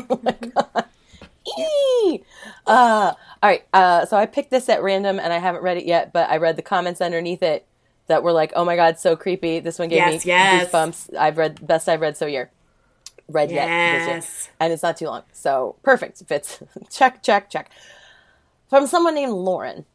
Eee! 1.58 2.24
Uh, 2.68 3.14
all 3.42 3.50
right. 3.50 3.64
Uh, 3.74 4.06
so 4.06 4.18
I 4.18 4.26
picked 4.26 4.52
this 4.52 4.70
at 4.70 4.84
random 4.84 5.20
and 5.20 5.32
I 5.34 5.38
haven't 5.40 5.64
read 5.64 5.78
it 5.78 5.86
yet, 5.86 6.12
but 6.14 6.30
I 6.30 6.38
read 6.38 6.58
the 6.58 6.62
comments 6.62 7.02
underneath 7.02 7.42
it 7.42 7.66
that 8.08 8.22
were 8.24 8.32
like, 8.34 8.52
"Oh 8.56 8.66
my 8.66 8.76
god, 8.76 9.00
so 9.00 9.16
creepy." 9.16 9.60
This 9.60 9.80
one 9.80 9.88
gave 9.90 9.98
Yes, 9.98 10.26
me 10.26 10.30
yes. 10.32 10.70
goosebumps. 10.70 11.16
I've 11.18 11.38
read 11.38 11.66
best 11.66 11.88
I've 11.90 12.02
read 12.02 12.18
so 12.18 12.26
year. 12.26 12.52
Read 13.28 13.52
yet 13.52 13.68
year. 13.68 14.16
Yes. 14.16 14.50
and 14.60 14.74
it's 14.74 14.84
not 14.84 14.98
too 14.98 15.06
long, 15.06 15.24
so 15.32 15.76
perfect. 15.84 16.22
Fits. 16.28 16.60
check, 16.92 17.24
check, 17.24 17.50
check. 17.50 17.72
From 18.70 18.86
someone 18.86 19.16
named 19.16 19.32
Lauren. 19.34 19.86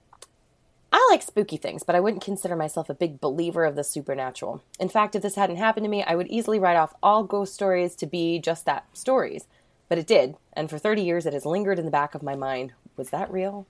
I 0.95 1.05
like 1.11 1.23
spooky 1.23 1.57
things, 1.57 1.83
but 1.83 1.97
I 1.97 2.01
wouldn't 2.01 2.23
consider 2.23 2.55
myself 2.55 2.89
a 2.89 2.95
big 2.95 3.21
believer 3.21 3.65
of 3.65 3.75
the 3.75 3.83
supernatural. 3.83 4.63
In 4.79 4.89
fact, 4.89 5.17
if 5.17 5.23
this 5.23 5.35
hadn't 5.35 5.57
happened 5.57 5.83
to 5.83 5.91
me, 5.91 6.05
I 6.05 6.15
would 6.15 6.29
easily 6.29 6.61
write 6.61 6.77
off 6.77 6.95
all 7.03 7.25
ghost 7.25 7.53
stories 7.53 7.97
to 7.97 8.07
be 8.07 8.39
just 8.39 8.65
that 8.67 8.87
stories. 8.93 9.49
But 9.89 9.99
it 9.99 10.07
did, 10.07 10.37
and 10.53 10.71
for 10.71 10.79
30 10.79 11.03
years 11.03 11.27
it 11.27 11.33
has 11.33 11.45
lingered 11.45 11.81
in 11.81 11.85
the 11.85 11.91
back 11.91 12.15
of 12.15 12.23
my 12.23 12.37
mind. 12.37 12.75
Was 12.97 13.11
that 13.11 13.29
real? 13.29 13.67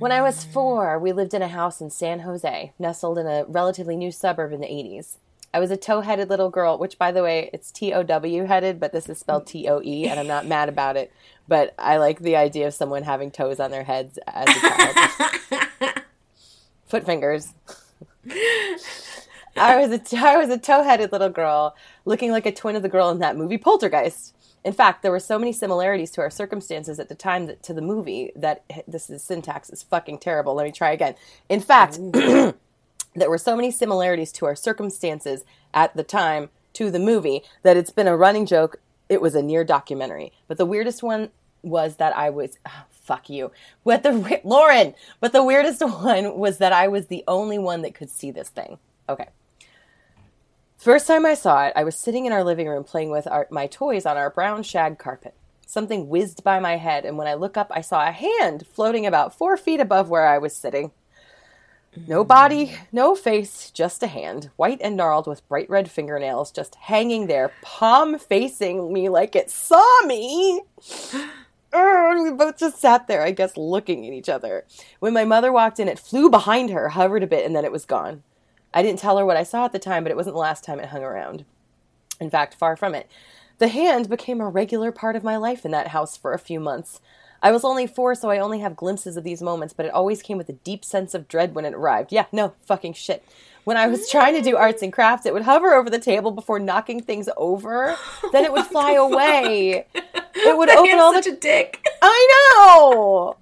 When 0.00 0.10
I 0.10 0.20
was 0.20 0.42
four, 0.42 0.98
we 0.98 1.12
lived 1.12 1.32
in 1.32 1.42
a 1.42 1.48
house 1.48 1.80
in 1.80 1.90
San 1.90 2.20
Jose, 2.20 2.72
nestled 2.76 3.16
in 3.16 3.28
a 3.28 3.44
relatively 3.46 3.94
new 3.94 4.10
suburb 4.10 4.52
in 4.52 4.60
the 4.60 4.66
80s. 4.66 5.18
I 5.54 5.60
was 5.60 5.70
a 5.70 5.76
toe 5.76 6.00
headed 6.00 6.28
little 6.28 6.50
girl, 6.50 6.76
which, 6.76 6.98
by 6.98 7.12
the 7.12 7.22
way, 7.22 7.50
it's 7.52 7.70
T 7.70 7.92
O 7.94 8.02
W 8.02 8.44
headed, 8.44 8.80
but 8.80 8.92
this 8.92 9.08
is 9.08 9.18
spelled 9.18 9.46
T 9.46 9.68
O 9.68 9.80
E, 9.82 10.08
and 10.08 10.18
I'm 10.18 10.26
not 10.26 10.44
mad 10.44 10.68
about 10.68 10.96
it. 10.96 11.12
But 11.48 11.74
I 11.78 11.96
like 11.96 12.20
the 12.20 12.36
idea 12.36 12.66
of 12.66 12.74
someone 12.74 13.02
having 13.02 13.30
toes 13.30 13.58
on 13.58 13.70
their 13.70 13.84
heads 13.84 14.18
as 14.26 14.48
a 14.48 14.60
child. 14.60 15.94
Foot 16.86 17.04
fingers. 17.06 17.54
I 19.56 19.76
was 19.76 19.90
a 19.90 20.16
I 20.18 20.36
was 20.36 20.50
a 20.50 20.58
toe-headed 20.58 21.10
little 21.10 21.30
girl, 21.30 21.74
looking 22.04 22.30
like 22.30 22.46
a 22.46 22.52
twin 22.52 22.76
of 22.76 22.82
the 22.82 22.88
girl 22.88 23.10
in 23.10 23.18
that 23.18 23.36
movie 23.36 23.58
Poltergeist. 23.58 24.34
In 24.64 24.72
fact, 24.72 25.02
there 25.02 25.12
were 25.12 25.20
so 25.20 25.38
many 25.38 25.52
similarities 25.52 26.10
to 26.12 26.20
our 26.20 26.30
circumstances 26.30 26.98
at 26.98 27.08
the 27.08 27.14
time 27.14 27.46
that, 27.46 27.62
to 27.62 27.72
the 27.72 27.80
movie 27.80 28.32
that 28.36 28.64
this 28.86 29.08
is 29.08 29.22
syntax 29.22 29.70
is 29.70 29.82
fucking 29.82 30.18
terrible. 30.18 30.54
Let 30.54 30.64
me 30.64 30.72
try 30.72 30.90
again. 30.90 31.14
In 31.48 31.60
fact, 31.60 31.98
there 32.12 32.54
were 33.30 33.38
so 33.38 33.56
many 33.56 33.70
similarities 33.70 34.32
to 34.32 34.46
our 34.46 34.56
circumstances 34.56 35.44
at 35.72 35.96
the 35.96 36.02
time 36.02 36.50
to 36.74 36.90
the 36.90 36.98
movie 36.98 37.42
that 37.62 37.76
it's 37.76 37.90
been 37.90 38.08
a 38.08 38.16
running 38.16 38.46
joke. 38.46 38.80
It 39.08 39.20
was 39.20 39.34
a 39.34 39.42
near 39.42 39.64
documentary. 39.64 40.32
But 40.46 40.58
the 40.58 40.66
weirdest 40.66 41.02
one 41.02 41.30
was 41.62 41.96
that 41.96 42.16
I 42.16 42.30
was 42.30 42.58
oh, 42.66 42.84
fuck 42.90 43.28
you. 43.28 43.50
But 43.84 44.02
the 44.02 44.40
Lauren, 44.44 44.94
but 45.20 45.32
the 45.32 45.42
weirdest 45.42 45.80
one 46.02 46.38
was 46.38 46.58
that 46.58 46.72
I 46.72 46.88
was 46.88 47.06
the 47.06 47.24
only 47.26 47.58
one 47.58 47.82
that 47.82 47.94
could 47.94 48.10
see 48.10 48.30
this 48.30 48.48
thing. 48.48 48.78
Okay. 49.08 49.28
First 50.76 51.08
time 51.08 51.26
I 51.26 51.34
saw 51.34 51.66
it, 51.66 51.72
I 51.74 51.82
was 51.82 51.96
sitting 51.96 52.24
in 52.24 52.32
our 52.32 52.44
living 52.44 52.68
room 52.68 52.84
playing 52.84 53.10
with 53.10 53.26
our, 53.26 53.48
my 53.50 53.66
toys 53.66 54.06
on 54.06 54.16
our 54.16 54.30
brown 54.30 54.62
shag 54.62 54.96
carpet. 54.96 55.34
Something 55.66 56.08
whizzed 56.08 56.44
by 56.44 56.60
my 56.60 56.76
head, 56.76 57.04
and 57.04 57.18
when 57.18 57.26
I 57.26 57.34
look 57.34 57.56
up, 57.56 57.70
I 57.74 57.80
saw 57.80 58.06
a 58.06 58.12
hand 58.12 58.64
floating 58.72 59.04
about 59.04 59.36
four 59.36 59.56
feet 59.56 59.80
above 59.80 60.08
where 60.08 60.26
I 60.26 60.38
was 60.38 60.54
sitting. 60.54 60.92
No 62.06 62.22
body, 62.24 62.76
no 62.92 63.14
face, 63.14 63.70
just 63.70 64.02
a 64.02 64.06
hand, 64.06 64.50
white 64.56 64.80
and 64.82 64.96
gnarled 64.96 65.26
with 65.26 65.46
bright 65.48 65.68
red 65.70 65.90
fingernails, 65.90 66.50
just 66.50 66.74
hanging 66.74 67.26
there, 67.26 67.52
palm 67.62 68.18
facing 68.18 68.92
me 68.92 69.08
like 69.08 69.34
it 69.34 69.50
saw 69.50 69.84
me. 70.06 70.62
We 70.82 72.30
both 72.32 72.58
just 72.58 72.78
sat 72.78 73.08
there, 73.08 73.22
I 73.22 73.30
guess, 73.30 73.56
looking 73.56 74.06
at 74.06 74.12
each 74.12 74.28
other. 74.28 74.64
When 75.00 75.12
my 75.12 75.24
mother 75.24 75.52
walked 75.52 75.80
in, 75.80 75.88
it 75.88 75.98
flew 75.98 76.30
behind 76.30 76.70
her, 76.70 76.90
hovered 76.90 77.22
a 77.22 77.26
bit, 77.26 77.44
and 77.44 77.54
then 77.54 77.64
it 77.64 77.72
was 77.72 77.84
gone. 77.84 78.22
I 78.72 78.82
didn't 78.82 79.00
tell 79.00 79.18
her 79.18 79.26
what 79.26 79.36
I 79.36 79.42
saw 79.42 79.64
at 79.64 79.72
the 79.72 79.78
time, 79.78 80.02
but 80.02 80.10
it 80.10 80.16
wasn't 80.16 80.34
the 80.34 80.40
last 80.40 80.64
time 80.64 80.80
it 80.80 80.90
hung 80.90 81.02
around. 81.02 81.44
In 82.20 82.30
fact, 82.30 82.54
far 82.54 82.76
from 82.76 82.94
it. 82.94 83.08
The 83.58 83.68
hand 83.68 84.08
became 84.08 84.40
a 84.40 84.48
regular 84.48 84.92
part 84.92 85.16
of 85.16 85.24
my 85.24 85.36
life 85.36 85.64
in 85.64 85.70
that 85.72 85.88
house 85.88 86.16
for 86.16 86.32
a 86.32 86.38
few 86.38 86.60
months. 86.60 87.00
I 87.42 87.52
was 87.52 87.64
only 87.64 87.86
four, 87.86 88.14
so 88.14 88.30
I 88.30 88.38
only 88.38 88.58
have 88.60 88.76
glimpses 88.76 89.16
of 89.16 89.24
these 89.24 89.40
moments, 89.42 89.72
but 89.72 89.86
it 89.86 89.92
always 89.92 90.22
came 90.22 90.38
with 90.38 90.48
a 90.48 90.54
deep 90.54 90.84
sense 90.84 91.14
of 91.14 91.28
dread 91.28 91.54
when 91.54 91.64
it 91.64 91.74
arrived. 91.74 92.12
Yeah, 92.12 92.26
no, 92.32 92.54
fucking 92.66 92.94
shit. 92.94 93.24
When 93.64 93.76
I 93.76 93.86
was 93.86 94.08
trying 94.10 94.34
to 94.34 94.40
do 94.42 94.56
arts 94.56 94.82
and 94.82 94.92
crafts, 94.92 95.26
it 95.26 95.32
would 95.32 95.42
hover 95.42 95.74
over 95.74 95.90
the 95.90 95.98
table 95.98 96.30
before 96.30 96.58
knocking 96.58 97.02
things 97.02 97.28
over. 97.36 97.96
Oh 98.20 98.30
then 98.32 98.44
it 98.44 98.52
would 98.52 98.66
fly 98.66 98.92
away. 98.92 99.86
It 100.40 100.56
would 100.56 100.68
That 100.68 100.78
open 100.78 101.00
all 101.00 101.12
the 101.12 101.22
such 101.22 101.32
a 101.32 101.36
dick. 101.36 101.84
I 102.00 102.28
know. 102.54 103.36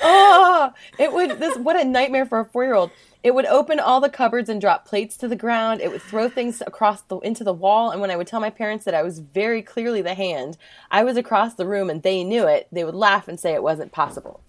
oh, 0.00 0.72
it 0.98 1.12
would 1.12 1.38
this 1.38 1.58
what 1.58 1.78
a 1.78 1.84
nightmare 1.84 2.24
for 2.24 2.40
a 2.40 2.44
4-year-old. 2.46 2.90
It 3.22 3.34
would 3.34 3.46
open 3.46 3.80
all 3.80 4.00
the 4.00 4.08
cupboards 4.08 4.48
and 4.48 4.60
drop 4.60 4.84
plates 4.84 5.16
to 5.18 5.28
the 5.28 5.36
ground. 5.36 5.80
It 5.80 5.90
would 5.90 6.02
throw 6.02 6.28
things 6.28 6.62
across 6.66 7.02
the 7.02 7.18
into 7.18 7.42
the 7.42 7.52
wall 7.52 7.90
and 7.90 8.00
when 8.00 8.10
I 8.10 8.16
would 8.16 8.28
tell 8.28 8.40
my 8.40 8.50
parents 8.50 8.84
that 8.84 8.94
I 8.94 9.02
was 9.02 9.18
very 9.18 9.60
clearly 9.60 10.02
the 10.02 10.14
hand, 10.14 10.56
I 10.90 11.04
was 11.04 11.16
across 11.16 11.54
the 11.54 11.66
room 11.66 11.90
and 11.90 12.02
they 12.02 12.22
knew 12.22 12.46
it, 12.46 12.68
they 12.70 12.84
would 12.84 12.94
laugh 12.94 13.26
and 13.26 13.38
say 13.38 13.54
it 13.54 13.62
wasn't 13.62 13.92
possible. 13.92 14.40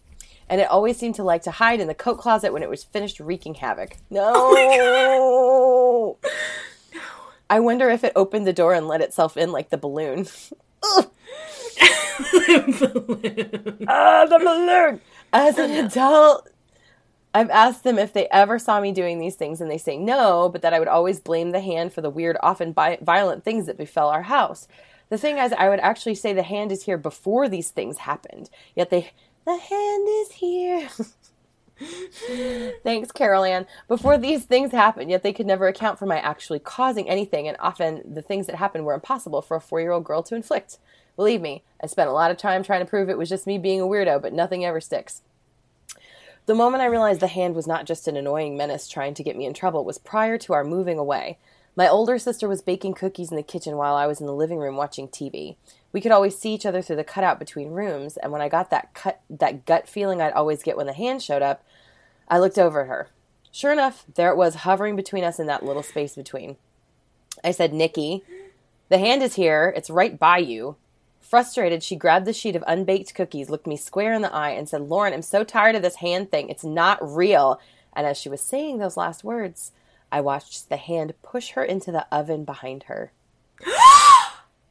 And 0.48 0.62
it 0.62 0.70
always 0.70 0.98
seemed 0.98 1.16
to 1.16 1.24
like 1.24 1.44
to 1.44 1.52
hide 1.52 1.80
in 1.80 1.88
the 1.88 1.94
coat 1.94 2.20
closet 2.20 2.54
when 2.54 2.64
it 2.64 2.70
was 2.70 2.84
finished 2.84 3.20
wreaking 3.20 3.56
havoc. 3.56 3.98
No. 4.10 6.18
I 7.52 7.60
wonder 7.60 7.90
if 7.90 8.04
it 8.04 8.14
opened 8.16 8.46
the 8.46 8.54
door 8.54 8.74
and 8.74 8.88
let 8.88 9.02
itself 9.02 9.38
in 9.38 9.52
like 9.52 9.70
the 9.70 9.78
balloon. 9.78 10.28
Ugh. 10.84 11.10
Ah, 13.88 14.26
the 14.26 14.40
balloon. 14.40 15.02
As 15.32 15.58
an 15.58 15.86
adult, 15.86 16.50
I've 17.34 17.50
asked 17.52 17.84
them 17.84 18.00
if 18.00 18.14
they 18.14 18.28
ever 18.30 18.58
saw 18.58 18.82
me 18.82 18.92
doing 18.92 19.20
these 19.20 19.36
things, 19.36 19.62
and 19.62 19.70
they 19.70 19.78
say 19.78 19.98
no, 19.98 20.50
but 20.50 20.62
that 20.64 20.74
I 20.74 20.80
would 20.80 20.88
always 20.88 21.20
blame 21.20 21.52
the 21.52 21.62
hand 21.62 21.94
for 21.94 22.02
the 22.02 22.10
weird, 22.10 22.38
often 22.42 22.72
bi- 22.72 22.98
violent 23.02 23.44
things 23.44 23.68
that 23.68 23.78
befell 23.78 24.10
our 24.10 24.24
house. 24.24 24.68
The 25.10 25.18
thing 25.18 25.38
is, 25.38 25.54
I 25.54 25.70
would 25.70 25.80
actually 25.80 26.16
say 26.16 26.34
the 26.34 26.44
hand 26.44 26.72
is 26.72 26.84
here 26.84 26.98
before 26.98 27.48
these 27.48 27.72
things 27.72 28.00
happened. 28.00 28.50
Yet 28.76 28.90
they, 28.90 29.12
the 29.46 29.58
hand 29.58 30.08
is 30.10 30.32
here. 30.34 30.90
Thanks, 32.84 33.12
Carol 33.12 33.44
Anne. 33.44 33.66
Before 33.88 34.18
these 34.18 34.46
things 34.46 34.72
happened, 34.72 35.10
yet 35.12 35.24
they 35.24 35.34
could 35.34 35.46
never 35.48 35.68
account 35.68 36.00
for 36.00 36.06
my 36.06 36.20
actually 36.20 36.60
causing 36.60 37.08
anything, 37.10 37.48
and 37.48 37.58
often 37.60 38.02
the 38.12 38.22
things 38.22 38.48
that 38.48 38.56
happened 38.56 38.86
were 38.86 38.94
impossible 38.94 39.42
for 39.42 39.58
a 39.58 39.62
four 39.62 39.80
year 39.80 39.92
old 39.92 40.04
girl 40.04 40.24
to 40.24 40.36
inflict. 40.36 40.80
Believe 41.16 41.42
me, 41.42 41.64
I 41.82 41.88
spent 41.88 42.10
a 42.10 42.14
lot 42.14 42.32
of 42.32 42.38
time 42.38 42.64
trying 42.64 42.82
to 42.82 42.90
prove 42.90 43.10
it 43.10 43.18
was 43.18 43.30
just 43.30 43.48
me 43.48 43.58
being 43.58 43.82
a 43.82 43.86
weirdo, 43.86 44.22
but 44.22 44.34
nothing 44.34 44.66
ever 44.66 44.82
sticks. 44.82 45.22
The 46.50 46.56
moment 46.56 46.82
I 46.82 46.88
realized 46.88 47.20
the 47.20 47.28
hand 47.28 47.54
was 47.54 47.68
not 47.68 47.86
just 47.86 48.08
an 48.08 48.18
annoying 48.18 48.58
menace 48.58 48.88
trying 48.88 49.14
to 49.14 49.24
get 49.24 49.38
me 49.38 49.46
in 49.46 49.54
trouble 49.54 49.86
was 49.86 50.00
prior 50.00 50.36
to 50.40 50.54
our 50.54 50.64
moving 50.64 50.98
away. 50.98 51.38
My 51.76 51.88
older 51.88 52.18
sister 52.18 52.48
was 52.48 52.64
baking 52.64 52.96
cookies 52.96 53.30
in 53.30 53.38
the 53.38 53.44
kitchen 53.44 53.78
while 53.78 53.94
I 53.94 54.08
was 54.08 54.20
in 54.20 54.26
the 54.26 54.34
living 54.34 54.58
room 54.58 54.76
watching 54.76 55.08
TV. 55.08 55.58
We 55.94 56.02
could 56.02 56.12
always 56.12 56.36
see 56.36 56.52
each 56.52 56.66
other 56.66 56.82
through 56.82 56.96
the 56.96 57.04
cutout 57.04 57.38
between 57.38 57.70
rooms, 57.70 58.18
and 58.18 58.32
when 58.32 58.42
I 58.42 58.50
got 58.50 58.72
that 58.72 58.96
cut 58.96 59.22
that 59.30 59.68
gut 59.68 59.88
feeling 59.88 60.24
I'd 60.24 60.34
always 60.34 60.64
get 60.64 60.76
when 60.76 60.88
the 60.88 60.94
hand 60.94 61.22
showed 61.22 61.44
up, 61.44 61.64
I 62.28 62.40
looked 62.40 62.58
over 62.58 62.82
at 62.82 62.88
her. 62.88 63.10
Sure 63.52 63.72
enough, 63.72 64.04
there 64.16 64.32
it 64.32 64.36
was 64.36 64.56
hovering 64.56 64.96
between 64.96 65.24
us 65.24 65.40
in 65.40 65.46
that 65.46 65.64
little 65.64 65.84
space 65.84 66.16
between. 66.16 66.58
I 67.44 67.52
said, 67.52 67.74
Nikki, 67.74 68.24
the 68.90 68.98
hand 68.98 69.22
is 69.22 69.36
here. 69.36 69.72
It's 69.78 69.92
right 69.92 70.18
by 70.18 70.40
you. 70.40 70.78
Frustrated, 71.30 71.84
she 71.84 71.96
grabbed 71.96 72.26
the 72.26 72.34
sheet 72.34 72.56
of 72.56 72.64
unbaked 72.66 73.14
cookies, 73.14 73.52
looked 73.52 73.68
me 73.68 73.78
square 73.78 74.14
in 74.14 74.24
the 74.24 74.34
eye, 74.34 74.50
and 74.50 74.68
said, 74.68 74.82
Lauren, 74.82 75.14
I'm 75.14 75.22
so 75.22 75.44
tired 75.44 75.76
of 75.76 75.84
this 75.84 75.98
hand 75.98 76.32
thing. 76.32 76.50
It's 76.50 76.64
not 76.64 76.98
real. 77.08 77.62
And 77.94 78.08
as 78.08 78.18
she 78.18 78.30
was 78.30 78.42
saying 78.42 78.80
those 78.80 78.98
last 78.98 79.24
words, 79.24 79.72
I 80.12 80.22
watched 80.22 80.70
the 80.70 80.78
hand 80.78 81.14
push 81.22 81.50
her 81.52 81.64
into 81.64 81.92
the 81.92 82.08
oven 82.12 82.46
behind 82.46 82.86
her. 82.86 83.12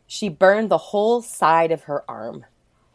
she 0.08 0.28
burned 0.28 0.68
the 0.68 0.78
whole 0.78 1.22
side 1.22 1.70
of 1.70 1.84
her 1.84 2.02
arm. 2.10 2.44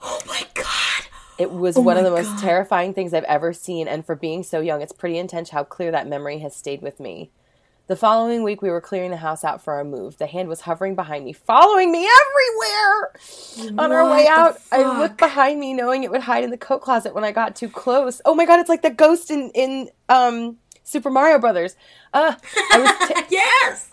Oh 0.02 0.20
my 0.28 0.46
god. 0.56 1.08
It 1.38 1.52
was 1.52 1.78
Oh 1.78 1.82
one 1.84 1.96
of 1.96 2.04
the 2.04 2.12
most 2.12 2.44
terrifying 2.44 2.94
things 2.94 3.14
I've 3.14 3.24
ever 3.24 3.54
seen, 3.54 3.88
and 3.88 4.06
for 4.06 4.16
being 4.16 4.44
so 4.44 4.60
young, 4.60 4.82
it's 4.82 4.92
pretty 4.92 5.18
intense 5.18 5.52
how 5.52 5.64
clear 5.64 5.90
that 5.92 6.06
memory 6.06 6.40
has 6.40 6.54
stayed 6.54 6.82
with 6.82 7.00
me. 7.00 7.32
The 7.88 7.96
following 7.98 8.44
week, 8.44 8.62
we 8.62 8.70
were 8.70 8.80
clearing 8.80 9.12
the 9.12 9.18
house 9.18 9.44
out 9.44 9.62
for 9.62 9.74
our 9.74 9.84
move. 9.84 10.18
The 10.18 10.26
hand 10.26 10.48
was 10.48 10.62
hovering 10.62 10.96
behind 10.96 11.26
me, 11.26 11.34
following 11.34 11.92
me 11.92 12.08
everywhere. 12.08 13.12
On 13.78 13.92
our 13.92 14.10
way 14.10 14.26
out, 14.26 14.58
I 14.72 15.00
looked 15.00 15.18
behind 15.18 15.60
me, 15.60 15.74
knowing 15.74 16.04
it 16.04 16.10
would 16.12 16.22
hide 16.22 16.46
in 16.46 16.50
the 16.50 16.58
coat 16.58 16.82
closet 16.82 17.14
when 17.14 17.26
I 17.26 17.34
got 17.34 17.58
too 17.58 17.68
close. 17.68 18.22
Oh 18.24 18.36
my 18.36 18.46
god, 18.46 18.62
it's 18.62 18.70
like 18.70 18.84
the 18.84 18.90
ghost 18.90 19.30
in 19.30 19.50
in 19.54 19.90
um 20.08 20.58
Super 20.86 21.10
Mario 21.10 21.40
Brothers. 21.40 21.76
Uh, 22.14 22.36
I 22.72 22.80
was 22.80 23.08
t- 23.10 23.24
yes. 23.36 23.88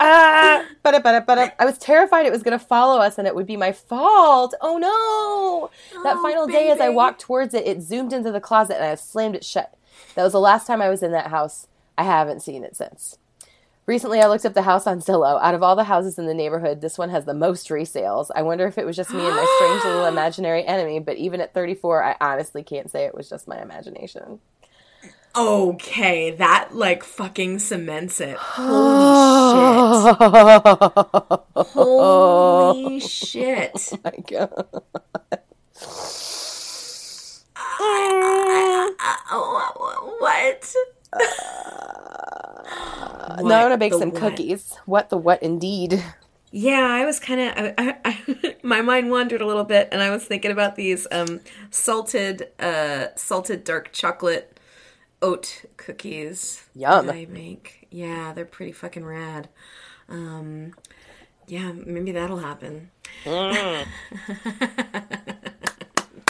But 0.83 1.03
but 1.03 1.25
but 1.25 1.53
I 1.59 1.65
was 1.65 1.77
terrified 1.77 2.25
it 2.25 2.31
was 2.31 2.43
going 2.43 2.57
to 2.57 2.65
follow 2.65 3.01
us 3.01 3.17
and 3.17 3.27
it 3.27 3.35
would 3.35 3.45
be 3.47 3.57
my 3.57 3.73
fault. 3.73 4.53
Oh 4.61 4.77
no! 4.77 5.69
That 6.03 6.15
Oh, 6.17 6.21
final 6.23 6.47
day, 6.47 6.69
as 6.69 6.79
I 6.79 6.87
walked 6.89 7.19
towards 7.19 7.53
it, 7.53 7.67
it 7.67 7.81
zoomed 7.81 8.13
into 8.13 8.31
the 8.31 8.39
closet 8.41 8.75
and 8.75 8.85
I 8.85 8.95
slammed 8.95 9.35
it 9.35 9.43
shut. 9.43 9.73
That 10.15 10.23
was 10.23 10.31
the 10.31 10.39
last 10.39 10.65
time 10.65 10.81
I 10.81 10.89
was 10.89 11.03
in 11.03 11.11
that 11.11 11.27
house. 11.27 11.67
I 11.97 12.03
haven't 12.03 12.39
seen 12.41 12.63
it 12.63 12.77
since. 12.77 13.17
Recently, 13.87 14.21
I 14.21 14.27
looked 14.27 14.45
up 14.45 14.53
the 14.53 14.61
house 14.61 14.85
on 14.87 14.99
Zillow. 14.99 15.41
Out 15.41 15.55
of 15.55 15.63
all 15.63 15.75
the 15.75 15.85
houses 15.85 16.19
in 16.19 16.27
the 16.27 16.33
neighborhood, 16.33 16.81
this 16.81 16.97
one 16.97 17.09
has 17.09 17.25
the 17.25 17.33
most 17.33 17.67
resales. 17.69 18.29
I 18.35 18.43
wonder 18.43 18.67
if 18.67 18.77
it 18.77 18.85
was 18.85 18.95
just 18.95 19.11
me 19.11 19.25
and 19.25 19.35
my 19.35 19.55
strange 19.57 19.83
little 19.83 20.05
imaginary 20.05 20.65
enemy, 20.65 20.99
but 20.99 21.17
even 21.17 21.41
at 21.41 21.53
34, 21.53 22.03
I 22.03 22.15
honestly 22.21 22.63
can't 22.63 22.89
say 22.91 23.05
it 23.05 23.15
was 23.15 23.27
just 23.29 23.47
my 23.47 23.61
imagination. 23.61 24.39
Okay, 25.35 26.31
that 26.31 26.75
like 26.75 27.03
fucking 27.03 27.59
cements 27.59 28.19
it. 28.21 28.37
Holy 28.37 29.39
shit. 32.99 33.71
Holy 33.71 33.79
shit. 33.79 33.89
Oh 33.93 33.99
my 34.03 34.11
god. 34.27 34.65
Oh, 39.33 40.17
what? 40.19 40.75
Now 43.27 43.35
I'm 43.37 43.65
gonna 43.65 43.77
bake 43.77 43.93
some 43.93 44.11
what? 44.11 44.19
cookies. 44.19 44.73
What 44.85 45.09
the 45.09 45.17
what 45.17 45.41
indeed? 45.43 46.03
Yeah, 46.51 46.81
I 46.81 47.05
was 47.05 47.19
kind 47.19 47.39
of 47.39 47.53
I, 47.55 47.73
I, 47.77 47.97
I, 48.05 48.55
my 48.63 48.81
mind 48.81 49.09
wandered 49.09 49.41
a 49.41 49.45
little 49.45 49.63
bit, 49.63 49.89
and 49.91 50.01
I 50.01 50.09
was 50.09 50.25
thinking 50.25 50.51
about 50.51 50.75
these 50.75 51.07
um, 51.11 51.39
salted 51.69 52.49
uh, 52.59 53.07
salted 53.15 53.63
dark 53.63 53.91
chocolate 53.91 54.59
oat 55.21 55.65
cookies 55.77 56.67
Yum. 56.75 57.07
that 57.07 57.15
I 57.15 57.25
make. 57.25 57.87
Yeah, 57.89 58.33
they're 58.33 58.45
pretty 58.45 58.71
fucking 58.71 59.05
rad. 59.05 59.49
Um, 60.09 60.73
yeah, 61.47 61.71
maybe 61.71 62.11
that'll 62.11 62.39
happen. 62.39 62.91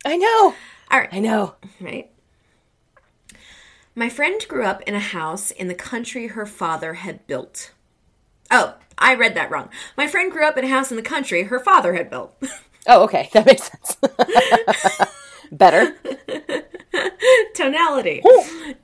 I 0.05 0.15
know. 0.17 0.55
All 0.89 0.99
right. 0.99 1.09
I 1.11 1.19
know. 1.19 1.55
right? 1.81 2.09
My 3.95 4.09
friend 4.09 4.43
grew 4.47 4.63
up 4.63 4.81
in 4.83 4.95
a 4.95 4.99
house 4.99 5.51
in 5.51 5.67
the 5.67 5.75
country 5.75 6.27
her 6.27 6.45
father 6.45 6.95
had 6.95 7.27
built. 7.27 7.71
Oh, 8.49 8.75
I 8.97 9.13
read 9.15 9.35
that 9.35 9.51
wrong. 9.51 9.69
My 9.97 10.07
friend 10.07 10.31
grew 10.31 10.45
up 10.45 10.57
in 10.57 10.63
a 10.63 10.69
house 10.69 10.89
in 10.91 10.97
the 10.97 11.03
country 11.03 11.43
her 11.43 11.59
father 11.59 11.93
had 11.93 12.09
built. 12.09 12.35
Oh, 12.87 13.03
okay, 13.03 13.29
that 13.33 13.45
makes 13.45 13.69
sense. 13.69 13.97
Better. 15.51 15.95
Tonality. 17.55 18.21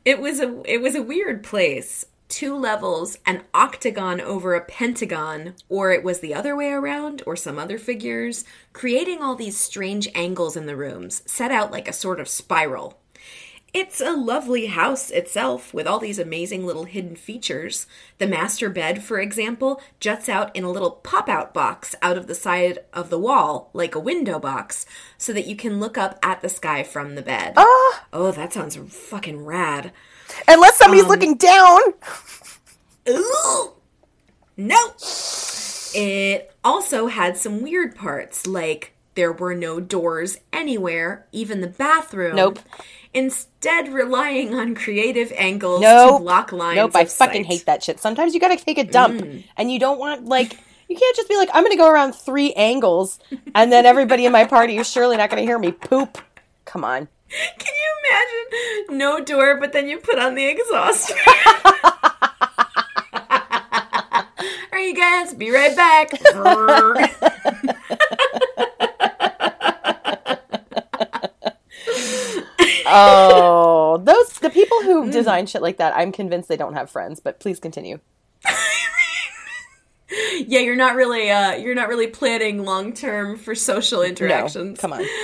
It 0.03 0.19
was 0.19 0.39
a 0.39 0.61
it 0.65 0.81
was 0.81 0.95
a 0.95 1.01
weird 1.01 1.43
place. 1.43 2.05
Two 2.27 2.55
levels, 2.55 3.17
an 3.25 3.43
octagon 3.53 4.19
over 4.19 4.55
a 4.55 4.65
pentagon, 4.65 5.53
or 5.69 5.91
it 5.91 6.03
was 6.03 6.19
the 6.19 6.33
other 6.33 6.55
way 6.55 6.71
around, 6.71 7.21
or 7.27 7.35
some 7.35 7.59
other 7.59 7.77
figures, 7.77 8.43
creating 8.73 9.21
all 9.21 9.35
these 9.35 9.57
strange 9.57 10.07
angles 10.15 10.57
in 10.57 10.65
the 10.65 10.75
rooms, 10.75 11.21
set 11.27 11.51
out 11.51 11.71
like 11.71 11.87
a 11.87 11.93
sort 11.93 12.19
of 12.19 12.27
spiral. 12.27 12.99
It's 13.75 13.99
a 13.99 14.13
lovely 14.13 14.67
house 14.67 15.11
itself 15.11 15.73
with 15.73 15.85
all 15.85 15.99
these 15.99 16.17
amazing 16.17 16.65
little 16.65 16.85
hidden 16.85 17.17
features. 17.17 17.87
The 18.19 18.25
master 18.25 18.69
bed, 18.69 19.03
for 19.03 19.19
example, 19.19 19.81
juts 19.99 20.29
out 20.29 20.55
in 20.55 20.63
a 20.63 20.71
little 20.71 20.91
pop 20.91 21.27
out 21.27 21.53
box 21.53 21.93
out 22.01 22.17
of 22.17 22.27
the 22.27 22.35
side 22.35 22.79
of 22.93 23.09
the 23.09 23.19
wall, 23.19 23.71
like 23.73 23.93
a 23.93 23.99
window 23.99 24.39
box, 24.39 24.85
so 25.17 25.33
that 25.33 25.45
you 25.45 25.57
can 25.57 25.81
look 25.81 25.97
up 25.97 26.17
at 26.23 26.41
the 26.41 26.47
sky 26.47 26.83
from 26.83 27.15
the 27.15 27.21
bed. 27.21 27.51
Ah! 27.57 28.05
Oh, 28.13 28.31
that 28.31 28.53
sounds 28.53 28.77
fucking 28.77 29.43
rad. 29.43 29.91
Unless 30.47 30.77
somebody's 30.77 31.03
um, 31.03 31.09
looking 31.09 31.35
down. 31.35 31.81
Ooh! 33.09 33.73
No! 34.55 34.93
It 35.93 36.55
also 36.63 37.07
had 37.07 37.35
some 37.35 37.61
weird 37.61 37.93
parts, 37.93 38.47
like 38.47 38.95
there 39.15 39.31
were 39.31 39.55
no 39.55 39.79
doors 39.79 40.37
anywhere, 40.53 41.25
even 41.31 41.61
the 41.61 41.67
bathroom. 41.67 42.35
Nope. 42.35 42.59
Instead, 43.15 43.87
relying 43.93 44.53
on 44.53 44.75
creative 44.75 45.31
angles 45.37 45.81
Nope. 45.81 46.17
to 46.17 46.23
block 46.23 46.51
lines. 46.51 46.75
Nope, 46.75 46.91
I 46.95 47.05
fucking 47.05 47.43
sight. 47.45 47.51
hate 47.51 47.65
that 47.65 47.81
shit. 47.81 47.99
Sometimes 47.99 48.33
you 48.35 48.39
gotta 48.41 48.57
take 48.57 48.77
a 48.77 48.83
dump, 48.83 49.21
Mm. 49.21 49.43
and 49.57 49.71
you 49.71 49.79
don't 49.79 49.97
want 49.97 50.25
like 50.25 50.59
you 50.87 50.95
can't 50.95 51.15
just 51.15 51.27
be 51.29 51.35
like, 51.37 51.49
I'm 51.53 51.63
gonna 51.63 51.77
go 51.77 51.89
around 51.89 52.13
three 52.13 52.53
angles, 52.53 53.17
and 53.55 53.71
then 53.71 53.85
everybody 53.87 54.25
in 54.27 54.31
my 54.31 54.43
party 54.45 54.77
is 54.77 54.87
surely 54.87 55.17
not 55.17 55.29
gonna 55.31 55.41
hear 55.41 55.57
me 55.57 55.71
poop. 55.71 56.19
Come 56.65 56.83
on. 56.83 57.07
Can 57.57 57.73
you 57.73 57.93
imagine 58.11 58.97
no 58.99 59.19
door, 59.23 59.59
but 59.59 59.71
then 59.73 59.87
you 59.87 59.97
put 59.97 60.19
on 60.19 60.35
the 60.35 60.45
exhaust? 60.45 61.11
All 63.13 64.81
right, 64.81 64.87
you 64.89 64.93
guys, 64.95 65.33
be 65.33 65.49
right 65.51 65.75
back. 65.75 66.11
Oh, 72.95 73.97
those 74.03 74.29
the 74.39 74.49
people 74.49 74.77
Mm. 74.79 74.83
who 74.85 75.11
design 75.11 75.45
shit 75.47 75.61
like 75.61 75.77
that. 75.77 75.95
I'm 75.95 76.11
convinced 76.11 76.47
they 76.49 76.57
don't 76.57 76.73
have 76.75 76.89
friends. 76.89 77.19
But 77.19 77.39
please 77.39 77.59
continue. 77.59 77.99
yeah, 80.47 80.59
you're 80.59 80.75
not 80.75 80.95
really 80.95 81.29
uh 81.31 81.55
you're 81.55 81.75
not 81.75 81.89
really 81.89 82.07
planning 82.07 82.63
long 82.63 82.93
term 82.93 83.37
for 83.37 83.55
social 83.55 83.99
No, 84.01 84.05
interactions. 84.05 84.79
come 84.79 84.93
on. 84.93 85.03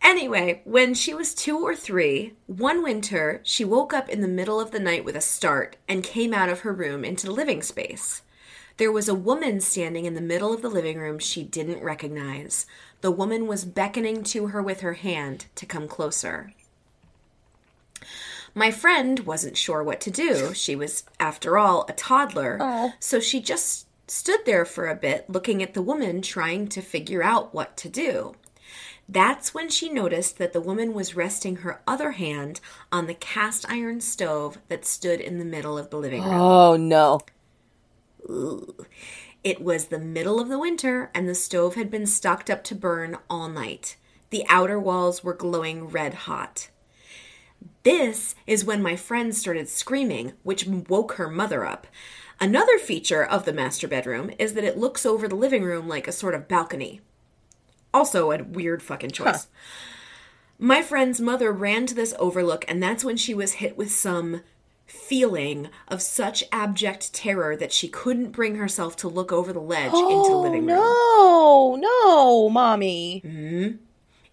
Anyway, 0.00 0.62
when 0.64 0.94
she 0.94 1.12
was 1.12 1.34
two 1.34 1.58
or 1.58 1.74
three, 1.76 2.32
one 2.46 2.82
winter 2.82 3.40
she 3.42 3.64
woke 3.64 3.92
up 3.92 4.08
in 4.08 4.22
the 4.22 4.28
middle 4.28 4.58
of 4.58 4.70
the 4.70 4.78
night 4.80 5.04
with 5.04 5.14
a 5.16 5.20
start 5.20 5.76
and 5.86 6.02
came 6.02 6.32
out 6.32 6.48
of 6.48 6.60
her 6.60 6.72
room 6.72 7.04
into 7.04 7.26
the 7.26 7.32
living 7.32 7.60
space. 7.62 8.22
There 8.78 8.92
was 8.92 9.08
a 9.08 9.14
woman 9.14 9.60
standing 9.60 10.06
in 10.06 10.14
the 10.14 10.20
middle 10.22 10.54
of 10.54 10.62
the 10.62 10.70
living 10.70 10.98
room 10.98 11.18
she 11.18 11.42
didn't 11.42 11.82
recognize. 11.82 12.64
The 13.00 13.10
woman 13.10 13.46
was 13.46 13.64
beckoning 13.64 14.24
to 14.24 14.48
her 14.48 14.62
with 14.62 14.80
her 14.80 14.94
hand 14.94 15.46
to 15.54 15.66
come 15.66 15.88
closer. 15.88 16.52
My 18.54 18.70
friend 18.70 19.20
wasn't 19.20 19.56
sure 19.56 19.84
what 19.84 20.00
to 20.00 20.10
do. 20.10 20.52
She 20.54 20.74
was, 20.74 21.04
after 21.20 21.56
all, 21.58 21.84
a 21.88 21.92
toddler. 21.92 22.58
Oh. 22.60 22.92
So 22.98 23.20
she 23.20 23.40
just 23.40 23.86
stood 24.10 24.40
there 24.46 24.64
for 24.64 24.88
a 24.88 24.96
bit, 24.96 25.28
looking 25.28 25.62
at 25.62 25.74
the 25.74 25.82
woman, 25.82 26.22
trying 26.22 26.66
to 26.68 26.80
figure 26.80 27.22
out 27.22 27.54
what 27.54 27.76
to 27.78 27.88
do. 27.88 28.34
That's 29.08 29.54
when 29.54 29.70
she 29.70 29.88
noticed 29.88 30.38
that 30.38 30.52
the 30.52 30.60
woman 30.60 30.92
was 30.92 31.16
resting 31.16 31.56
her 31.56 31.80
other 31.86 32.12
hand 32.12 32.60
on 32.92 33.06
the 33.06 33.14
cast 33.14 33.64
iron 33.70 34.00
stove 34.00 34.58
that 34.68 34.84
stood 34.84 35.20
in 35.20 35.38
the 35.38 35.44
middle 35.44 35.78
of 35.78 35.88
the 35.90 35.96
living 35.96 36.22
room. 36.22 36.34
Oh 36.34 36.76
no. 36.76 37.20
It 39.48 39.62
was 39.62 39.86
the 39.86 39.98
middle 39.98 40.40
of 40.40 40.50
the 40.50 40.58
winter, 40.58 41.10
and 41.14 41.26
the 41.26 41.34
stove 41.34 41.74
had 41.74 41.90
been 41.90 42.04
stocked 42.04 42.50
up 42.50 42.62
to 42.64 42.74
burn 42.74 43.16
all 43.30 43.48
night. 43.48 43.96
The 44.28 44.44
outer 44.46 44.78
walls 44.78 45.24
were 45.24 45.32
glowing 45.32 45.88
red 45.88 46.12
hot. 46.12 46.68
This 47.82 48.34
is 48.46 48.66
when 48.66 48.82
my 48.82 48.94
friend 48.94 49.34
started 49.34 49.70
screaming, 49.70 50.34
which 50.42 50.66
woke 50.66 51.12
her 51.12 51.30
mother 51.30 51.64
up. 51.64 51.86
Another 52.38 52.78
feature 52.78 53.24
of 53.24 53.46
the 53.46 53.54
master 53.54 53.88
bedroom 53.88 54.30
is 54.38 54.52
that 54.52 54.64
it 54.64 54.76
looks 54.76 55.06
over 55.06 55.26
the 55.26 55.34
living 55.34 55.62
room 55.62 55.88
like 55.88 56.06
a 56.06 56.12
sort 56.12 56.34
of 56.34 56.46
balcony. 56.46 57.00
Also, 57.94 58.30
a 58.30 58.44
weird 58.44 58.82
fucking 58.82 59.12
choice. 59.12 59.46
My 60.58 60.82
friend's 60.82 61.22
mother 61.22 61.50
ran 61.52 61.86
to 61.86 61.94
this 61.94 62.12
overlook, 62.18 62.66
and 62.68 62.82
that's 62.82 63.02
when 63.02 63.16
she 63.16 63.32
was 63.32 63.52
hit 63.52 63.78
with 63.78 63.90
some 63.90 64.42
feeling 65.08 65.70
of 65.88 66.02
such 66.02 66.44
abject 66.52 67.14
terror 67.14 67.56
that 67.56 67.72
she 67.72 67.88
couldn't 67.88 68.30
bring 68.30 68.56
herself 68.56 68.94
to 68.96 69.08
look 69.08 69.32
over 69.32 69.52
the 69.52 69.60
ledge 69.60 69.92
into 69.92 70.28
the 70.28 70.36
living 70.36 70.66
room. 70.66 70.76
No, 70.76 71.76
no, 71.80 72.48
mommy. 72.50 73.22
Mm-hmm. 73.24 73.76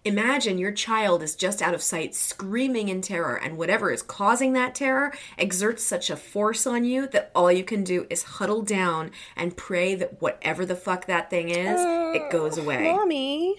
Imagine 0.04 0.58
your 0.58 0.70
child 0.70 1.20
is 1.22 1.34
just 1.34 1.60
out 1.60 1.74
of 1.74 1.82
sight, 1.82 2.14
screaming 2.14 2.88
in 2.88 3.00
terror, 3.00 3.34
and 3.34 3.56
whatever 3.56 3.90
is 3.90 4.02
causing 4.02 4.52
that 4.52 4.72
terror 4.72 5.12
exerts 5.36 5.82
such 5.82 6.10
a 6.10 6.16
force 6.16 6.64
on 6.64 6.84
you 6.84 7.08
that 7.08 7.32
all 7.34 7.50
you 7.50 7.64
can 7.64 7.82
do 7.82 8.06
is 8.08 8.22
huddle 8.22 8.62
down 8.62 9.10
and 9.34 9.56
pray 9.56 9.96
that 9.96 10.22
whatever 10.22 10.64
the 10.64 10.76
fuck 10.76 11.06
that 11.06 11.28
thing 11.28 11.48
is, 11.48 11.80
it 11.80 12.22
uh, 12.22 12.28
goes 12.30 12.56
away. 12.56 12.92
Mommy. 12.92 13.56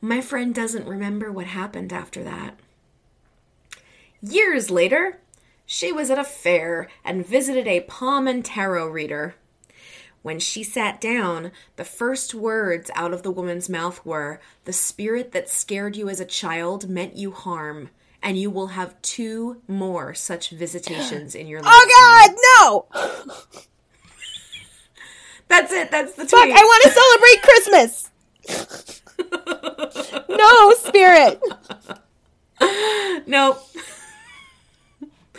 My 0.00 0.20
friend 0.20 0.52
doesn't 0.52 0.88
remember 0.88 1.30
what 1.30 1.46
happened 1.46 1.92
after 1.92 2.24
that. 2.24 2.58
Years 4.20 4.72
later, 4.72 5.20
she 5.72 5.90
was 5.90 6.10
at 6.10 6.18
a 6.18 6.24
fair 6.24 6.86
and 7.02 7.26
visited 7.26 7.66
a 7.66 7.80
palm 7.80 8.28
and 8.28 8.44
tarot 8.44 8.88
reader. 8.88 9.36
When 10.20 10.38
she 10.38 10.62
sat 10.62 11.00
down, 11.00 11.50
the 11.76 11.84
first 11.84 12.34
words 12.34 12.90
out 12.94 13.14
of 13.14 13.22
the 13.22 13.30
woman's 13.30 13.70
mouth 13.70 14.04
were, 14.04 14.38
The 14.66 14.74
spirit 14.74 15.32
that 15.32 15.48
scared 15.48 15.96
you 15.96 16.10
as 16.10 16.20
a 16.20 16.26
child 16.26 16.90
meant 16.90 17.16
you 17.16 17.30
harm, 17.30 17.88
and 18.22 18.36
you 18.36 18.50
will 18.50 18.66
have 18.68 19.00
two 19.00 19.62
more 19.66 20.12
such 20.12 20.50
visitations 20.50 21.34
in 21.34 21.46
your 21.46 21.62
life. 21.62 21.72
Oh 21.74 22.86
God, 22.90 22.90
no! 22.92 23.62
That's 25.48 25.72
it. 25.72 25.90
That's 25.90 26.12
the 26.12 26.26
Fuck! 26.26 26.50
I 26.50 26.62
want 26.62 26.82
to 26.82 26.90
celebrate 27.00 27.42
Christmas. 27.42 28.10
no, 30.28 30.72
spirit. 30.74 31.40
Nope. 33.26 33.66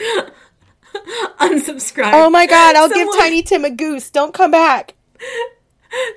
Unsubscribe. 1.39 2.11
Oh 2.13 2.29
my 2.29 2.45
God! 2.45 2.75
I'll 2.75 2.89
Someone- 2.89 3.07
give 3.13 3.19
Tiny 3.21 3.43
Tim 3.43 3.65
a 3.65 3.69
goose. 3.69 4.09
Don't 4.09 4.33
come 4.33 4.51
back. 4.51 4.95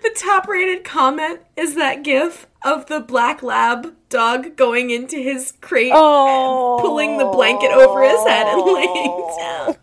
The 0.03 0.09
top 0.18 0.49
rated 0.49 0.84
comment 0.84 1.41
is 1.55 1.74
that 1.74 2.03
gif 2.03 2.47
of 2.64 2.87
the 2.87 2.99
black 2.99 3.43
lab 3.43 3.93
dog 4.09 4.57
going 4.57 4.89
into 4.89 5.18
his 5.18 5.53
crate, 5.61 5.93
Oh, 5.95 6.78
pulling 6.80 7.18
the 7.18 7.26
blanket 7.26 7.72
over 7.72 8.03
his 8.03 8.18
head 8.26 8.47
and 8.47 8.62
laying 8.72 9.34
down. 9.39 9.76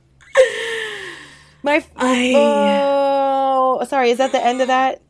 My. 1.61 1.75
f- 1.75 1.91
I, 1.95 2.33
Oh, 2.35 3.85
sorry. 3.87 4.09
Is 4.09 4.17
that 4.17 4.31
the 4.31 4.43
end 4.43 4.61
of 4.61 4.67
that? 4.69 5.03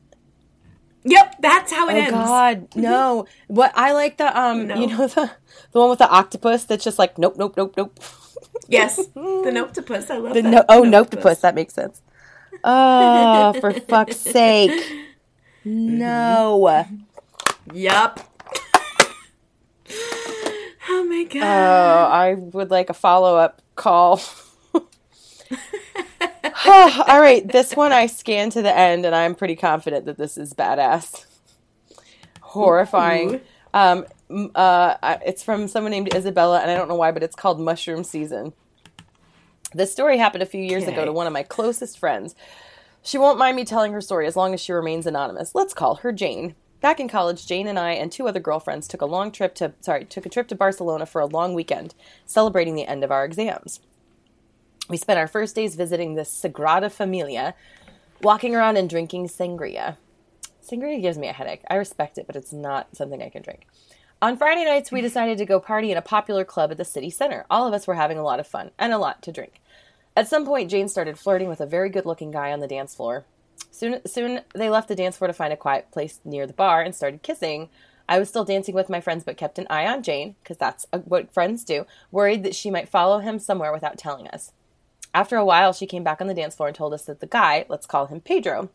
yep, 1.06 1.38
that's 1.40 1.72
how 1.72 1.88
it 1.88 1.94
ends. 1.94 2.12
Oh 2.14 2.18
ends. 2.20 2.30
God, 2.30 2.76
no! 2.76 3.26
What 3.48 3.72
I 3.76 3.94
like 3.94 4.18
the 4.18 4.38
um, 4.38 4.68
No. 4.68 4.76
you 4.76 4.88
know 4.88 5.08
the 5.08 5.32
the 5.72 5.80
one 5.80 5.90
with 5.92 6.00
the 6.00 6.10
octopus 6.10 6.66
that's 6.66 6.84
just 6.84 7.00
like 7.00 7.18
nope, 7.18 7.36
nope, 7.38 7.54
nope, 7.56 7.74
nope. 7.78 7.98
Yes, 8.68 8.98
the 8.98 9.52
noctopus. 9.54 10.10
I 10.10 10.18
love 10.18 10.34
The 10.34 10.42
that. 10.42 10.50
no, 10.50 10.64
oh, 10.70 10.84
noctopus. 10.84 11.42
That 11.42 11.56
makes 11.56 11.74
sense. 11.74 12.02
Oh, 12.64 13.54
for 13.60 13.74
fuck's 13.90 14.18
sake! 14.18 14.72
No. 15.66 16.86
Yep. 17.74 18.20
oh 20.90 21.04
my 21.06 21.24
god. 21.26 21.44
Oh, 21.44 22.06
I 22.12 22.34
would 22.36 22.72
like 22.72 22.90
a 22.90 22.94
follow 22.94 23.38
up 23.38 23.62
call. 23.76 24.22
All 26.66 27.20
right, 27.20 27.46
this 27.48 27.76
one 27.76 27.92
I 27.92 28.06
scanned 28.08 28.54
to 28.54 28.62
the 28.62 28.76
end, 28.76 29.06
and 29.06 29.14
I'm 29.16 29.36
pretty 29.36 29.56
confident 29.56 30.06
that 30.06 30.18
this 30.18 30.38
is 30.38 30.54
badass, 30.54 31.26
horrifying. 32.42 33.42
Um, 33.74 34.06
uh, 34.30 35.18
it's 35.26 35.44
from 35.44 35.68
someone 35.68 35.92
named 35.92 36.14
Isabella, 36.14 36.60
and 36.60 36.72
I 36.72 36.76
don't 36.76 36.88
know 36.88 36.96
why, 36.96 37.12
but 37.12 37.24
it's 37.24 37.36
called 37.36 37.60
Mushroom 37.60 38.04
Season. 38.04 38.54
This 39.74 39.92
story 39.92 40.18
happened 40.18 40.44
a 40.44 40.48
few 40.48 40.62
years 40.62 40.88
ago 40.88 41.04
to 41.04 41.12
one 41.12 41.28
of 41.28 41.34
my 41.34 41.44
closest 41.44 41.98
friends. 41.98 42.36
She 43.02 43.18
won't 43.18 43.40
mind 43.40 43.56
me 43.56 43.66
telling 43.66 43.92
her 43.94 44.02
story 44.02 44.28
as 44.28 44.36
long 44.36 44.54
as 44.54 44.62
she 44.62 44.72
remains 44.72 45.06
anonymous. 45.08 45.56
Let's 45.56 45.74
call 45.74 45.96
her 45.96 46.12
Jane. 46.12 46.56
Back 46.80 47.00
in 47.00 47.08
college, 47.08 47.48
Jane 47.48 47.68
and 47.68 47.80
I 47.80 47.92
and 47.92 48.12
two 48.12 48.28
other 48.28 48.40
girlfriends 48.40 48.88
took 48.88 49.02
a 49.02 49.06
long 49.06 49.32
trip 49.32 49.56
to 49.56 49.74
sorry, 49.82 50.06
took 50.06 50.26
a 50.26 50.30
trip 50.30 50.48
to 50.50 50.56
Barcelona 50.56 51.06
for 51.06 51.22
a 51.22 51.26
long 51.26 51.54
weekend, 51.54 51.96
celebrating 52.26 52.76
the 52.76 52.88
end 52.88 53.04
of 53.04 53.12
our 53.12 53.26
exams. 53.26 53.80
We 54.90 54.98
spent 54.98 55.18
our 55.18 55.28
first 55.28 55.56
days 55.56 55.76
visiting 55.76 56.16
the 56.16 56.24
Sagrada 56.24 56.92
Familia, 56.92 57.56
walking 58.22 58.54
around 58.54 58.78
and 58.78 58.90
drinking 58.90 59.30
sangria. 59.30 59.98
Sangria 60.62 61.02
gives 61.02 61.18
me 61.18 61.28
a 61.30 61.34
headache. 61.34 61.64
I 61.70 61.76
respect 61.76 62.18
it, 62.18 62.28
but 62.28 62.36
it's 62.36 62.54
not 62.54 62.96
something 62.96 63.22
I 63.22 63.30
can 63.30 63.42
drink. 63.42 63.66
On 64.24 64.38
Friday 64.38 64.64
nights, 64.64 64.90
we 64.90 65.02
decided 65.02 65.38
to 65.38 65.46
go 65.46 65.60
party 65.60 65.92
in 65.92 65.98
a 65.98 66.02
popular 66.02 66.46
club 66.46 66.72
at 66.72 66.78
the 66.78 66.86
city 66.86 67.10
center. 67.10 67.46
All 67.50 67.68
of 67.68 67.74
us 67.74 67.86
were 67.86 67.96
having 67.96 68.18
a 68.18 68.24
lot 68.24 68.40
of 68.40 68.48
fun 68.48 68.72
and 68.80 68.94
a 68.94 68.98
lot 68.98 69.22
to 69.24 69.34
drink. 69.34 69.60
At 70.16 70.30
some 70.30 70.46
point, 70.46 70.72
Jane 70.72 70.88
started 70.88 71.20
flirting 71.20 71.50
with 71.50 71.60
a 71.60 71.66
very 71.66 71.90
good 71.90 72.06
looking 72.06 72.32
guy 72.32 72.54
on 72.54 72.62
the 72.62 72.68
dance 72.70 72.96
floor. 72.96 73.26
Soon, 73.70 74.00
soon 74.08 74.40
they 74.56 74.70
left 74.70 74.88
the 74.88 74.96
dance 74.96 75.18
floor 75.18 75.28
to 75.28 75.34
find 75.34 75.52
a 75.52 75.58
quiet 75.58 75.92
place 75.92 76.22
near 76.24 76.48
the 76.48 76.54
bar 76.54 76.82
and 76.82 76.96
started 76.96 77.22
kissing. 77.22 77.68
I 78.08 78.18
was 78.18 78.30
still 78.30 78.46
dancing 78.46 78.74
with 78.74 78.88
my 78.88 79.02
friends, 79.02 79.26
but 79.26 79.36
kept 79.36 79.60
an 79.60 79.68
eye 79.70 79.88
on 79.88 80.02
Jane, 80.02 80.38
because 80.42 80.56
that's 80.56 80.86
uh, 80.94 81.00
what 81.00 81.34
friends 81.34 81.66
do, 81.66 81.86
worried 82.10 82.44
that 82.44 82.56
she 82.56 82.72
might 82.72 82.88
follow 82.88 83.20
him 83.20 83.40
somewhere 83.40 83.74
without 83.74 83.98
telling 83.98 84.30
us. 84.30 84.54
After 85.14 85.36
a 85.36 85.44
while, 85.44 85.74
she 85.74 85.86
came 85.86 86.06
back 86.06 86.22
on 86.22 86.28
the 86.28 86.34
dance 86.34 86.56
floor 86.56 86.70
and 86.70 86.76
told 86.78 86.94
us 86.94 87.04
that 87.08 87.20
the 87.20 87.28
guy, 87.28 87.66
let's 87.68 87.86
call 87.86 88.06
him 88.06 88.22
Pedro, 88.22 88.70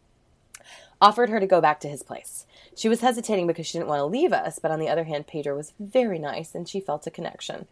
offered 1.01 1.30
her 1.30 1.40
to 1.40 1.46
go 1.46 1.61
back 1.61 1.80
to 1.80 1.88
his 1.88 2.03
place. 2.03 2.46
She 2.76 2.88
was 2.88 3.01
hesitating 3.01 3.46
because 3.46 3.66
she 3.66 3.78
didn't 3.78 3.88
want 3.88 4.01
to 4.01 4.05
leave 4.07 4.32
us, 4.32 4.59
but 4.59 4.70
on 4.70 4.78
the 4.78 4.88
other 4.88 5.05
hand, 5.05 5.26
Pedro 5.26 5.57
was 5.57 5.72
very 5.78 6.18
nice 6.18 6.55
and 6.55 6.68
she 6.68 6.80
felt 6.80 7.07
a 7.07 7.11
connection. 7.11 7.66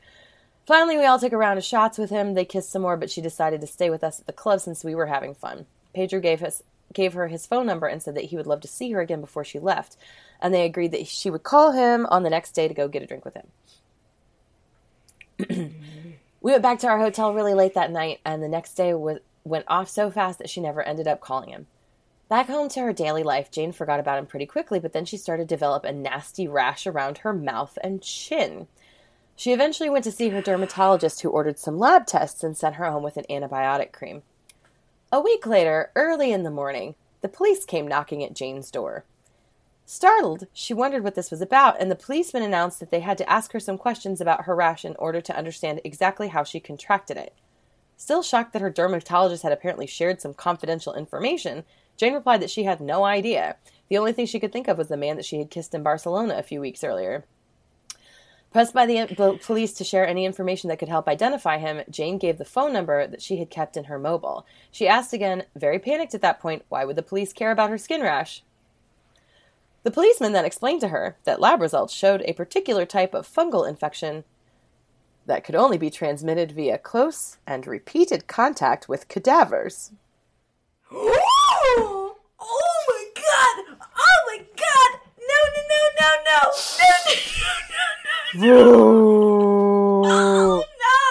Finally, 0.67 0.97
we 0.97 1.05
all 1.05 1.19
took 1.19 1.33
a 1.33 1.37
round 1.37 1.59
of 1.59 1.65
shots 1.65 1.97
with 1.97 2.11
him. 2.11 2.35
They 2.35 2.45
kissed 2.45 2.71
some 2.71 2.83
more, 2.83 2.97
but 2.97 3.11
she 3.11 3.21
decided 3.21 3.61
to 3.61 3.67
stay 3.67 3.89
with 3.89 4.03
us 4.03 4.21
at 4.21 4.27
the 4.27 4.33
club 4.33 4.61
since 4.61 4.83
we 4.83 4.95
were 4.95 5.07
having 5.07 5.35
fun. 5.35 5.67
Pedro 5.95 6.21
gave 6.21 6.43
us 6.43 6.63
gave 6.93 7.13
her 7.13 7.29
his 7.29 7.47
phone 7.47 7.67
number 7.67 7.87
and 7.87 8.03
said 8.03 8.15
that 8.15 8.25
he 8.25 8.37
would 8.37 8.47
love 8.47 8.61
to 8.63 8.69
see 8.69 8.91
her 8.93 9.01
again 9.01 9.21
before 9.21 9.45
she 9.45 9.59
left, 9.59 9.97
and 10.41 10.53
they 10.55 10.65
agreed 10.65 10.93
that 10.93 11.07
she 11.07 11.31
would 11.31 11.43
call 11.43 11.73
him 11.73 12.07
on 12.07 12.23
the 12.23 12.31
next 12.31 12.53
day 12.53 12.69
to 12.69 12.75
go 12.75 12.89
get 12.89 13.03
a 13.03 13.07
drink 13.07 13.25
with 13.25 13.35
him. 13.35 13.47
we 16.41 16.53
went 16.53 16.63
back 16.63 16.79
to 16.79 16.87
our 16.89 16.99
hotel 16.99 17.35
really 17.35 17.55
late 17.55 17.75
that 17.75 17.91
night, 17.91 18.21
and 18.25 18.43
the 18.43 18.49
next 18.49 18.75
day 18.75 18.95
was, 18.95 19.19
went 19.45 19.65
off 19.69 19.89
so 19.89 20.11
fast 20.11 20.39
that 20.39 20.49
she 20.49 20.61
never 20.61 20.83
ended 20.83 21.07
up 21.07 21.21
calling 21.21 21.51
him. 21.51 21.67
Back 22.29 22.49
home 22.49 22.69
to 22.71 22.81
her 22.81 22.93
daily 22.93 23.23
life, 23.23 23.53
Jane 23.53 23.71
forgot 23.71 24.01
about 24.01 24.19
him 24.19 24.27
pretty 24.27 24.47
quickly, 24.47 24.81
but 24.81 24.93
then 24.93 25.05
she 25.05 25.17
started 25.17 25.49
to 25.49 25.55
develop 25.55 25.85
a 25.85 25.93
nasty 25.93 26.49
rash 26.49 26.85
around 26.87 27.19
her 27.19 27.33
mouth 27.33 27.79
and 27.85 28.03
chin. 28.03 28.67
She 29.37 29.53
eventually 29.53 29.89
went 29.89 30.03
to 30.05 30.13
see 30.13 30.31
her 30.31 30.41
dermatologist, 30.41 31.21
who 31.21 31.29
ordered 31.29 31.59
some 31.59 31.79
lab 31.79 32.07
tests 32.07 32.43
and 32.43 32.57
sent 32.57 32.77
her 32.77 32.91
home 32.91 33.05
with 33.05 33.17
an 33.17 33.27
antibiotic 33.31 33.93
cream. 33.93 34.23
A 35.13 35.21
week 35.21 35.47
later, 35.47 35.93
early 35.95 36.33
in 36.33 36.43
the 36.43 36.51
morning, 36.51 36.97
the 37.21 37.29
police 37.29 37.65
came 37.65 37.87
knocking 37.87 38.25
at 38.25 38.35
Jane's 38.35 38.73
door. 38.73 39.05
Startled, 39.85 40.49
she 40.53 40.75
wondered 40.75 41.05
what 41.05 41.15
this 41.15 41.31
was 41.31 41.41
about, 41.41 41.81
and 41.81 41.89
the 41.89 41.95
policeman 41.95 42.43
announced 42.43 42.81
that 42.81 42.91
they 42.91 43.01
had 43.01 43.19
to 43.19 43.31
ask 43.31 43.53
her 43.53 43.61
some 43.61 43.79
questions 43.79 44.21
about 44.21 44.47
her 44.47 44.57
rash 44.57 44.85
in 44.85 44.97
order 44.99 45.21
to 45.21 45.37
understand 45.37 45.81
exactly 45.85 46.29
how 46.29 46.43
she 46.43 46.59
contracted 46.59 47.17
it. 47.17 47.33
Still 47.97 48.23
shocked 48.23 48.53
that 48.53 48.63
her 48.63 48.71
dermatologist 48.71 49.45
had 49.45 49.53
apparently 49.53 49.87
shared 49.87 50.21
some 50.21 50.35
confidential 50.35 50.93
information, 50.93 51.63
Jane 51.97 52.15
replied 52.15 52.43
that 52.43 52.51
she 52.51 52.65
had 52.65 52.81
no 52.81 53.05
idea. 53.05 53.57
The 53.89 53.99
only 53.99 54.13
thing 54.13 54.27
she 54.27 54.41
could 54.41 54.53
think 54.53 54.69
of 54.69 54.79
was 54.79 54.89
the 54.89 54.97
man 54.97 55.17
that 55.17 55.25
she 55.25 55.39
had 55.39 55.51
kissed 55.51 55.75
in 55.75 55.83
Barcelona 55.83 56.37
a 56.37 56.43
few 56.43 56.61
weeks 56.61 56.85
earlier. 56.85 57.25
Pressed 58.53 58.73
by 58.73 58.87
the 58.87 59.15
the 59.15 59.39
police 59.43 59.75
to 59.75 59.85
share 59.85 60.07
any 60.07 60.25
information 60.25 60.69
that 60.69 60.79
could 60.79 60.89
help 60.89 61.09
identify 61.09 61.59
him, 61.59 61.83
Jane 61.91 62.17
gave 62.17 62.39
the 62.39 62.45
phone 62.45 62.73
number 62.73 63.07
that 63.07 63.21
she 63.21 63.37
had 63.37 63.51
kept 63.51 63.77
in 63.77 63.85
her 63.85 63.99
mobile. 63.99 64.47
She 64.71 64.89
asked 64.89 65.13
again, 65.13 65.45
very 65.55 65.79
panicked 65.79 66.15
at 66.15 66.23
that 66.23 66.41
point, 66.41 66.65
why 66.69 66.85
would 66.85 66.97
the 66.97 67.03
police 67.03 67.33
care 67.33 67.51
about 67.51 67.71
her 67.71 67.79
skin 67.79 68.01
rash? 68.01 68.43
The 69.83 69.91
policeman 69.91 70.33
then 70.33 70.45
explained 70.45 70.81
to 70.81 70.89
her 70.89 71.17
that 71.25 71.41
lab 71.41 71.61
results 71.61 71.93
showed 71.93 72.23
a 72.23 72.33
particular 72.33 72.87
type 72.87 73.15
of 73.15 73.29
fungal 73.29 73.69
infection 73.69 74.25
that 75.27 75.45
could 75.45 75.55
only 75.55 75.77
be 75.77 75.91
transmitted 75.91 76.53
via 76.53 76.79
close 76.79 77.37
and 77.47 77.67
repeated 77.67 78.27
contact 78.27 78.89
with 78.89 79.09
cadavers. 79.09 79.93
Oh, 81.69 82.17
oh 82.41 82.85
my 82.89 83.05
god! 83.15 83.79
Oh 83.99 84.19
my 84.27 84.39
god! 84.39 85.01
No, 85.19 85.41
no, 85.55 85.63
no, 85.73 85.81
no, 86.01 86.11
no! 86.27 86.41
No, 86.79 86.89
no, 87.07 87.55
no, 87.73 87.85
no, 88.35 88.55
no! 88.55 90.09
Oh 90.09 90.63
no! 90.63 91.07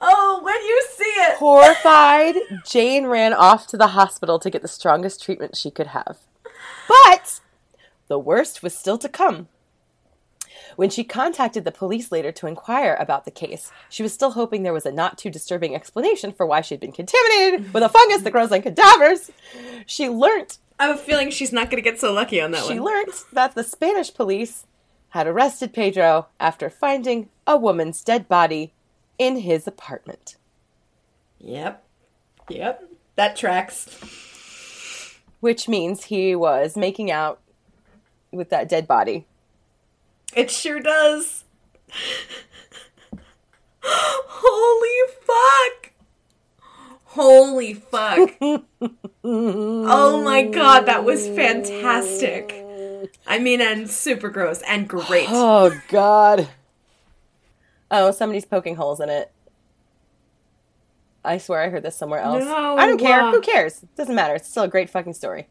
Oh, 0.00 0.40
when 0.42 0.62
you 0.62 0.78
see 0.96 1.04
it! 1.04 1.36
Horrified, 1.36 2.36
Jane 2.66 3.06
ran 3.06 3.32
off 3.32 3.66
to 3.68 3.76
the 3.76 3.88
hospital 3.88 4.38
to 4.38 4.50
get 4.50 4.62
the 4.62 4.68
strongest 4.68 5.22
treatment 5.22 5.56
she 5.56 5.70
could 5.70 5.88
have. 5.88 6.18
But 6.88 7.40
the 8.08 8.18
worst 8.18 8.62
was 8.62 8.76
still 8.76 8.98
to 8.98 9.08
come. 9.08 9.48
When 10.76 10.90
she 10.90 11.04
contacted 11.04 11.64
the 11.64 11.72
police 11.72 12.10
later 12.10 12.32
to 12.32 12.46
inquire 12.46 12.96
about 12.98 13.24
the 13.24 13.30
case, 13.30 13.70
she 13.88 14.02
was 14.02 14.12
still 14.12 14.32
hoping 14.32 14.62
there 14.62 14.72
was 14.72 14.86
a 14.86 14.92
not 14.92 15.18
too 15.18 15.30
disturbing 15.30 15.74
explanation 15.74 16.32
for 16.32 16.46
why 16.46 16.60
she'd 16.60 16.80
been 16.80 16.92
contaminated 16.92 17.72
with 17.72 17.82
a 17.82 17.88
fungus 17.88 18.22
that 18.22 18.32
grows 18.32 18.52
on 18.52 18.62
cadavers. 18.62 19.30
She 19.86 20.08
learnt 20.08 20.58
I 20.78 20.86
have 20.86 20.96
a 20.96 20.98
feeling 20.98 21.30
she's 21.30 21.52
not 21.52 21.70
going 21.70 21.82
to 21.82 21.88
get 21.88 22.00
so 22.00 22.12
lucky 22.12 22.40
on 22.40 22.50
that 22.50 22.64
she 22.64 22.66
one. 22.68 22.76
She 22.76 22.80
learnt 22.80 23.24
that 23.32 23.54
the 23.54 23.62
Spanish 23.62 24.12
police 24.12 24.66
had 25.10 25.26
arrested 25.26 25.72
Pedro 25.72 26.26
after 26.40 26.68
finding 26.68 27.28
a 27.46 27.56
woman's 27.56 28.02
dead 28.02 28.28
body 28.28 28.72
in 29.18 29.36
his 29.36 29.68
apartment. 29.68 30.36
Yep. 31.38 31.84
Yep. 32.48 32.90
That 33.14 33.36
tracks. 33.36 33.86
Which 35.38 35.68
means 35.68 36.04
he 36.04 36.34
was 36.34 36.76
making 36.76 37.10
out 37.10 37.40
with 38.32 38.50
that 38.50 38.68
dead 38.68 38.88
body. 38.88 39.26
It 40.34 40.50
sure 40.50 40.80
does. 40.80 41.44
Holy 43.82 45.12
fuck. 45.22 45.92
Holy 47.04 47.74
fuck. 47.74 48.30
oh 49.22 50.22
my 50.22 50.42
god, 50.42 50.86
that 50.86 51.04
was 51.04 51.28
fantastic. 51.28 52.64
I 53.26 53.38
mean, 53.38 53.60
and 53.60 53.88
super 53.88 54.30
gross 54.30 54.62
and 54.62 54.88
great. 54.88 55.28
Oh, 55.28 55.78
God. 55.88 56.48
Oh, 57.90 58.10
somebody's 58.10 58.44
poking 58.44 58.76
holes 58.76 59.00
in 59.00 59.08
it. 59.08 59.30
I 61.24 61.38
swear 61.38 61.62
I 61.62 61.68
heard 61.70 61.82
this 61.82 61.96
somewhere 61.96 62.20
else. 62.20 62.44
No. 62.44 62.76
I 62.76 62.86
don't 62.86 62.98
care. 62.98 63.20
Uh, 63.20 63.30
Who 63.30 63.40
cares? 63.40 63.82
It 63.82 63.94
doesn't 63.96 64.14
matter. 64.14 64.34
It's 64.34 64.48
still 64.48 64.64
a 64.64 64.68
great 64.68 64.90
fucking 64.90 65.14
story. 65.14 65.46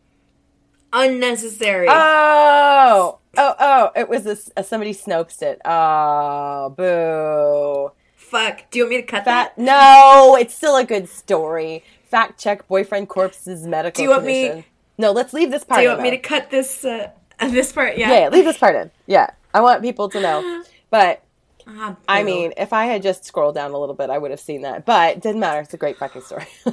Unnecessary. 0.93 1.87
Oh, 1.89 3.19
oh, 3.37 3.55
oh! 3.59 3.91
It 3.95 4.07
was 4.07 4.23
this. 4.23 4.49
Uh, 4.55 4.61
somebody 4.61 4.93
snopes 4.93 5.41
it. 5.41 5.59
Oh, 5.65 6.69
boo! 6.77 7.91
Fuck. 8.15 8.69
Do 8.71 8.79
you 8.79 8.85
want 8.85 8.95
me 8.95 9.01
to 9.01 9.07
cut 9.07 9.25
Fat. 9.25 9.53
that? 9.55 9.61
No, 9.61 10.37
it's 10.39 10.53
still 10.53 10.75
a 10.77 10.85
good 10.85 11.09
story. 11.09 11.83
Fact 12.05 12.39
check. 12.39 12.67
Boyfriend 12.67 13.09
corpse's 13.09 13.65
medical. 13.65 13.99
Do 13.99 14.03
you 14.03 14.09
want 14.09 14.25
me- 14.25 14.65
No, 14.97 15.11
let's 15.11 15.33
leave 15.33 15.51
this 15.51 15.63
part. 15.63 15.79
Do 15.79 15.83
you 15.83 15.89
want 15.89 16.01
me 16.01 16.11
to 16.11 16.17
cut 16.17 16.51
this 16.51 16.85
uh, 16.85 17.09
this 17.39 17.71
part? 17.71 17.97
Yeah, 17.97 18.11
yeah, 18.11 18.29
leave 18.29 18.45
this 18.45 18.57
part 18.57 18.75
in. 18.75 18.91
Yeah, 19.07 19.31
I 19.53 19.61
want 19.61 19.81
people 19.81 20.09
to 20.09 20.19
know. 20.21 20.63
But 20.91 21.23
Ah, 21.67 21.95
I 22.07 22.23
mean, 22.23 22.53
if 22.57 22.73
I 22.73 22.85
had 22.85 23.01
just 23.01 23.25
scrolled 23.25 23.55
down 23.55 23.71
a 23.71 23.77
little 23.79 23.95
bit, 23.95 24.09
I 24.09 24.17
would 24.17 24.31
have 24.31 24.39
seen 24.39 24.61
that. 24.63 24.85
But 24.85 25.17
it 25.17 25.21
didn't 25.21 25.39
matter. 25.39 25.61
It's 25.61 25.73
a 25.73 25.77
great 25.77 25.97
fucking 25.97 26.21
story. 26.23 26.47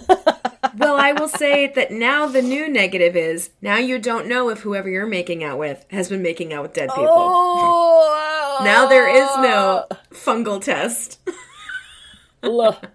well, 0.76 0.96
I 0.96 1.12
will 1.12 1.28
say 1.28 1.68
that 1.74 1.90
now 1.90 2.26
the 2.26 2.42
new 2.42 2.68
negative 2.68 3.16
is 3.16 3.50
now 3.62 3.76
you 3.76 3.98
don't 3.98 4.26
know 4.26 4.48
if 4.50 4.60
whoever 4.60 4.88
you're 4.88 5.06
making 5.06 5.44
out 5.44 5.58
with 5.58 5.84
has 5.90 6.08
been 6.08 6.22
making 6.22 6.52
out 6.52 6.62
with 6.62 6.72
dead 6.74 6.88
people. 6.88 7.06
oh, 7.08 8.60
Now 8.64 8.86
there 8.88 9.08
is 9.08 9.28
no 9.38 9.86
fungal 10.12 10.62
test. 10.62 11.18
Look. 12.42 12.86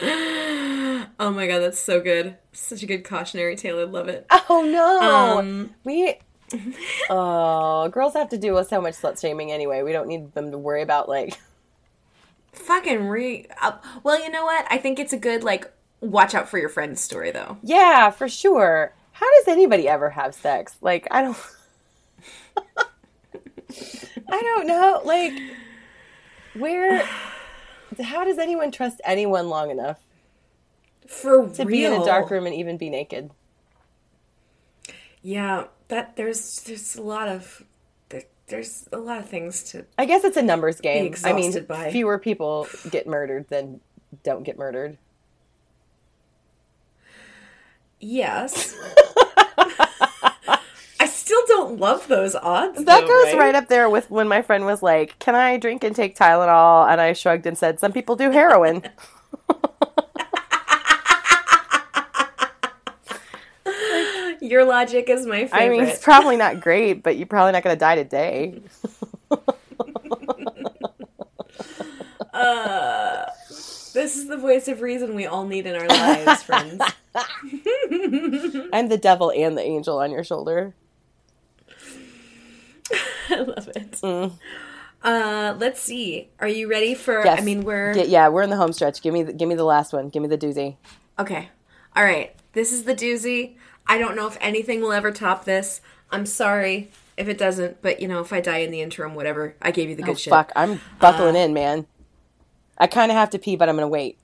Oh 0.00 1.30
my 1.30 1.46
god, 1.46 1.60
that's 1.60 1.78
so 1.80 2.00
good. 2.00 2.36
Such 2.52 2.82
a 2.82 2.86
good 2.86 3.04
cautionary 3.04 3.56
tale. 3.56 3.78
I 3.78 3.84
love 3.84 4.08
it. 4.08 4.26
Oh 4.50 4.62
no, 4.70 5.00
Um, 5.38 5.74
we. 5.84 6.16
Oh, 7.10 7.88
girls 7.92 8.14
have 8.14 8.28
to 8.30 8.38
do 8.38 8.54
with 8.54 8.68
so 8.68 8.80
much 8.80 8.94
slut 8.94 9.20
shaming 9.20 9.50
anyway. 9.52 9.82
We 9.82 9.92
don't 9.92 10.08
need 10.08 10.32
them 10.34 10.50
to 10.50 10.58
worry 10.58 10.82
about 10.82 11.08
like. 11.08 11.38
fucking 12.52 13.06
re. 13.08 13.46
Uh, 13.60 13.72
well, 14.02 14.22
you 14.22 14.30
know 14.30 14.44
what? 14.44 14.66
I 14.70 14.78
think 14.78 14.98
it's 14.98 15.12
a 15.12 15.18
good 15.18 15.42
like 15.42 15.70
watch 16.00 16.34
out 16.34 16.48
for 16.48 16.58
your 16.58 16.68
friend's 16.68 17.00
story 17.00 17.30
though. 17.30 17.58
Yeah, 17.62 18.10
for 18.10 18.28
sure. 18.28 18.94
How 19.12 19.26
does 19.38 19.48
anybody 19.48 19.88
ever 19.88 20.10
have 20.10 20.34
sex? 20.34 20.76
Like, 20.80 21.06
I 21.10 21.22
don't. 21.22 21.36
I 24.28 24.42
don't 24.42 24.66
know. 24.66 25.00
Like, 25.04 25.32
where. 26.54 27.08
How 28.02 28.24
does 28.24 28.38
anyone 28.38 28.72
trust 28.72 29.00
anyone 29.04 29.48
long 29.48 29.70
enough 29.70 30.00
For 31.06 31.48
to 31.48 31.64
real. 31.64 31.66
be 31.66 31.84
in 31.84 31.92
a 31.92 32.04
dark 32.04 32.28
room 32.28 32.44
and 32.44 32.52
even 32.54 32.76
be 32.76 32.90
naked? 32.90 33.30
Yeah, 35.22 35.66
that 35.88 36.16
there's 36.16 36.62
there's 36.62 36.96
a 36.96 37.02
lot 37.02 37.28
of 37.28 37.64
there's 38.48 38.88
a 38.92 38.98
lot 38.98 39.18
of 39.18 39.28
things 39.28 39.62
to. 39.70 39.84
I 39.96 40.04
guess 40.04 40.24
it's 40.24 40.36
a 40.36 40.42
numbers 40.42 40.80
game. 40.80 41.14
I 41.24 41.32
mean, 41.32 41.64
by. 41.64 41.90
fewer 41.90 42.18
people 42.18 42.68
get 42.90 43.06
murdered 43.06 43.48
than 43.48 43.80
don't 44.22 44.42
get 44.42 44.58
murdered. 44.58 44.98
Yes. 48.00 48.76
I 51.00 51.06
still 51.06 51.40
don't 51.46 51.80
love 51.80 52.06
those 52.08 52.34
odds. 52.34 52.84
That 52.84 53.02
though, 53.02 53.06
goes 53.06 53.34
right? 53.34 53.54
up 53.54 53.68
there 53.68 53.88
with 53.88 54.10
when 54.10 54.28
my 54.28 54.42
friend 54.42 54.66
was 54.66 54.82
like, 54.82 55.18
"Can 55.18 55.34
I 55.34 55.56
drink 55.56 55.82
and 55.84 55.96
take 55.96 56.16
Tylenol?" 56.16 56.90
And 56.90 57.00
I 57.00 57.14
shrugged 57.14 57.46
and 57.46 57.56
said, 57.56 57.80
"Some 57.80 57.92
people 57.92 58.16
do 58.16 58.30
heroin." 58.30 58.82
Your 64.44 64.64
logic 64.66 65.08
is 65.08 65.24
my 65.24 65.46
favorite. 65.46 65.62
I 65.62 65.68
mean, 65.70 65.84
it's 65.84 66.04
probably 66.04 66.36
not 66.36 66.60
great, 66.60 67.02
but 67.02 67.16
you're 67.16 67.26
probably 67.26 67.52
not 67.52 67.62
going 67.62 67.74
to 67.74 67.80
die 67.80 67.94
today. 67.94 68.60
this 73.94 74.16
is 74.16 74.28
the 74.28 74.36
voice 74.36 74.68
of 74.68 74.82
reason 74.82 75.14
we 75.14 75.24
all 75.24 75.46
need 75.46 75.64
in 75.66 75.74
our 75.74 75.88
lives, 75.88 76.42
friends. 76.42 76.82
I'm 78.70 78.88
the 78.88 78.98
devil 79.00 79.32
and 79.32 79.56
the 79.56 79.62
angel 79.62 79.98
on 79.98 80.10
your 80.10 80.24
shoulder. 80.24 80.74
I 83.30 83.36
love 83.36 83.70
it. 83.74 84.04
Uh, 85.02 85.56
let's 85.58 85.80
see. 85.80 86.28
Are 86.38 86.48
you 86.48 86.68
ready 86.68 86.94
for? 86.94 87.24
Yes. 87.24 87.40
I 87.40 87.44
mean, 87.44 87.62
we're 87.62 87.96
yeah, 87.96 88.28
we're 88.28 88.42
in 88.42 88.50
the 88.50 88.56
home 88.56 88.74
stretch. 88.74 89.00
Give 89.00 89.14
me, 89.14 89.22
the, 89.22 89.32
give 89.32 89.48
me 89.48 89.54
the 89.54 89.64
last 89.64 89.94
one. 89.94 90.10
Give 90.10 90.20
me 90.22 90.28
the 90.28 90.36
doozy. 90.36 90.76
okay. 91.18 91.48
All 91.96 92.04
right. 92.04 92.34
This 92.52 92.72
is 92.72 92.84
the 92.84 92.94
doozy. 92.94 93.56
I 93.86 93.98
don't 93.98 94.16
know 94.16 94.26
if 94.26 94.38
anything 94.40 94.80
will 94.80 94.92
ever 94.92 95.10
top 95.10 95.44
this. 95.44 95.80
I'm 96.10 96.26
sorry 96.26 96.90
if 97.16 97.28
it 97.28 97.38
doesn't, 97.38 97.82
but 97.82 98.00
you 98.00 98.08
know, 98.08 98.20
if 98.20 98.32
I 98.32 98.40
die 98.40 98.58
in 98.58 98.70
the 98.70 98.80
interim, 98.80 99.14
whatever. 99.14 99.54
I 99.60 99.70
gave 99.70 99.88
you 99.88 99.96
the 99.96 100.02
oh, 100.02 100.06
good 100.06 100.12
Oh, 100.12 100.16
shit. 100.16 100.30
fuck, 100.30 100.52
I'm 100.56 100.80
buckling 101.00 101.36
uh, 101.36 101.40
in, 101.40 101.54
man. 101.54 101.86
I 102.78 102.86
kind 102.86 103.10
of 103.10 103.16
have 103.16 103.30
to 103.30 103.38
pee, 103.38 103.56
but 103.56 103.68
I'm 103.68 103.76
going 103.76 103.84
to 103.84 103.88
wait. 103.88 104.18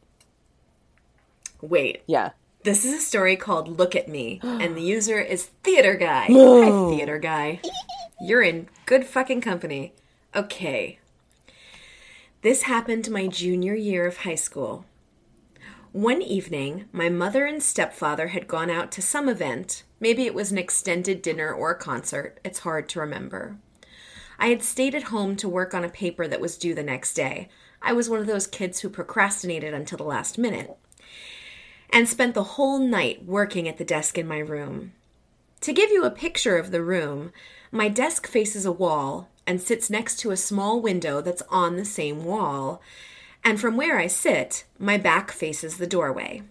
Wait. 1.61 2.03
Yeah. 2.07 2.31
This 2.63 2.85
is 2.85 2.95
a 2.95 3.01
story 3.01 3.37
called 3.37 3.79
Look 3.79 3.95
at 3.95 4.09
Me, 4.09 4.41
and 4.43 4.77
the 4.77 4.83
user 4.83 5.19
is 5.19 5.47
Theater 5.63 5.95
Guy. 5.95 6.27
Hi, 6.27 6.91
Theater 6.97 7.19
Guy. 7.19 7.61
You're 8.21 8.43
in 8.43 8.69
good 8.87 9.05
fucking 9.07 9.41
company. 9.41 9.93
Okay. 10.35 10.99
This 12.43 12.63
happened 12.63 13.11
my 13.11 13.27
junior 13.27 13.75
year 13.75 14.07
of 14.07 14.19
high 14.19 14.35
school. 14.35 14.85
One 15.93 16.23
evening, 16.23 16.85
my 16.93 17.09
mother 17.09 17.47
and 17.47 17.61
stepfather 17.61 18.29
had 18.29 18.47
gone 18.47 18.71
out 18.71 18.93
to 18.93 19.03
some 19.03 19.29
event. 19.29 19.83
Maybe 19.99 20.25
it 20.25 20.35
was 20.35 20.53
an 20.53 20.59
extended 20.59 21.21
dinner 21.21 21.53
or 21.53 21.73
a 21.73 21.79
concert. 21.79 22.39
It's 22.45 22.61
hard 22.61 22.89
to 22.91 23.01
remember. 23.01 23.57
I 24.39 24.51
had 24.51 24.63
stayed 24.63 24.95
at 24.95 25.05
home 25.05 25.35
to 25.37 25.49
work 25.49 25.75
on 25.75 25.85
a 25.85 25.89
paper 25.89 26.29
that 26.29 26.41
was 26.41 26.57
due 26.57 26.77
the 26.77 26.85
next 26.85 27.15
day. 27.15 27.49
I 27.83 27.93
was 27.93 28.09
one 28.09 28.21
of 28.21 28.29
those 28.29 28.47
kids 28.47 28.81
who 28.81 28.89
procrastinated 28.89 29.75
until 29.75 29.99
the 29.99 30.05
last 30.05 30.39
minute 30.39 30.77
and 31.93 32.09
spent 32.09 32.35
the 32.35 32.45
whole 32.45 32.79
night 32.79 33.25
working 33.25 33.67
at 33.67 33.77
the 33.77 33.85
desk 33.85 34.17
in 34.17 34.29
my 34.29 34.39
room. 34.39 34.93
To 35.63 35.73
give 35.73 35.91
you 35.91 36.05
a 36.05 36.11
picture 36.11 36.57
of 36.57 36.71
the 36.71 36.85
room, 36.85 37.33
my 37.73 37.89
desk 37.89 38.29
faces 38.29 38.65
a 38.65 38.71
wall 38.71 39.29
and 39.45 39.61
sits 39.61 39.91
next 39.91 40.21
to 40.21 40.31
a 40.31 40.37
small 40.37 40.81
window 40.81 41.21
that's 41.21 41.43
on 41.51 41.75
the 41.75 41.85
same 41.85 42.25
wall. 42.25 42.81
And 43.45 43.61
from 43.61 43.77
where 43.77 43.99
I 43.99 44.07
sit, 44.07 44.65
my 44.79 44.99
back 44.99 45.31
faces 45.31 45.77
the 45.77 45.87
doorway. 45.87 46.43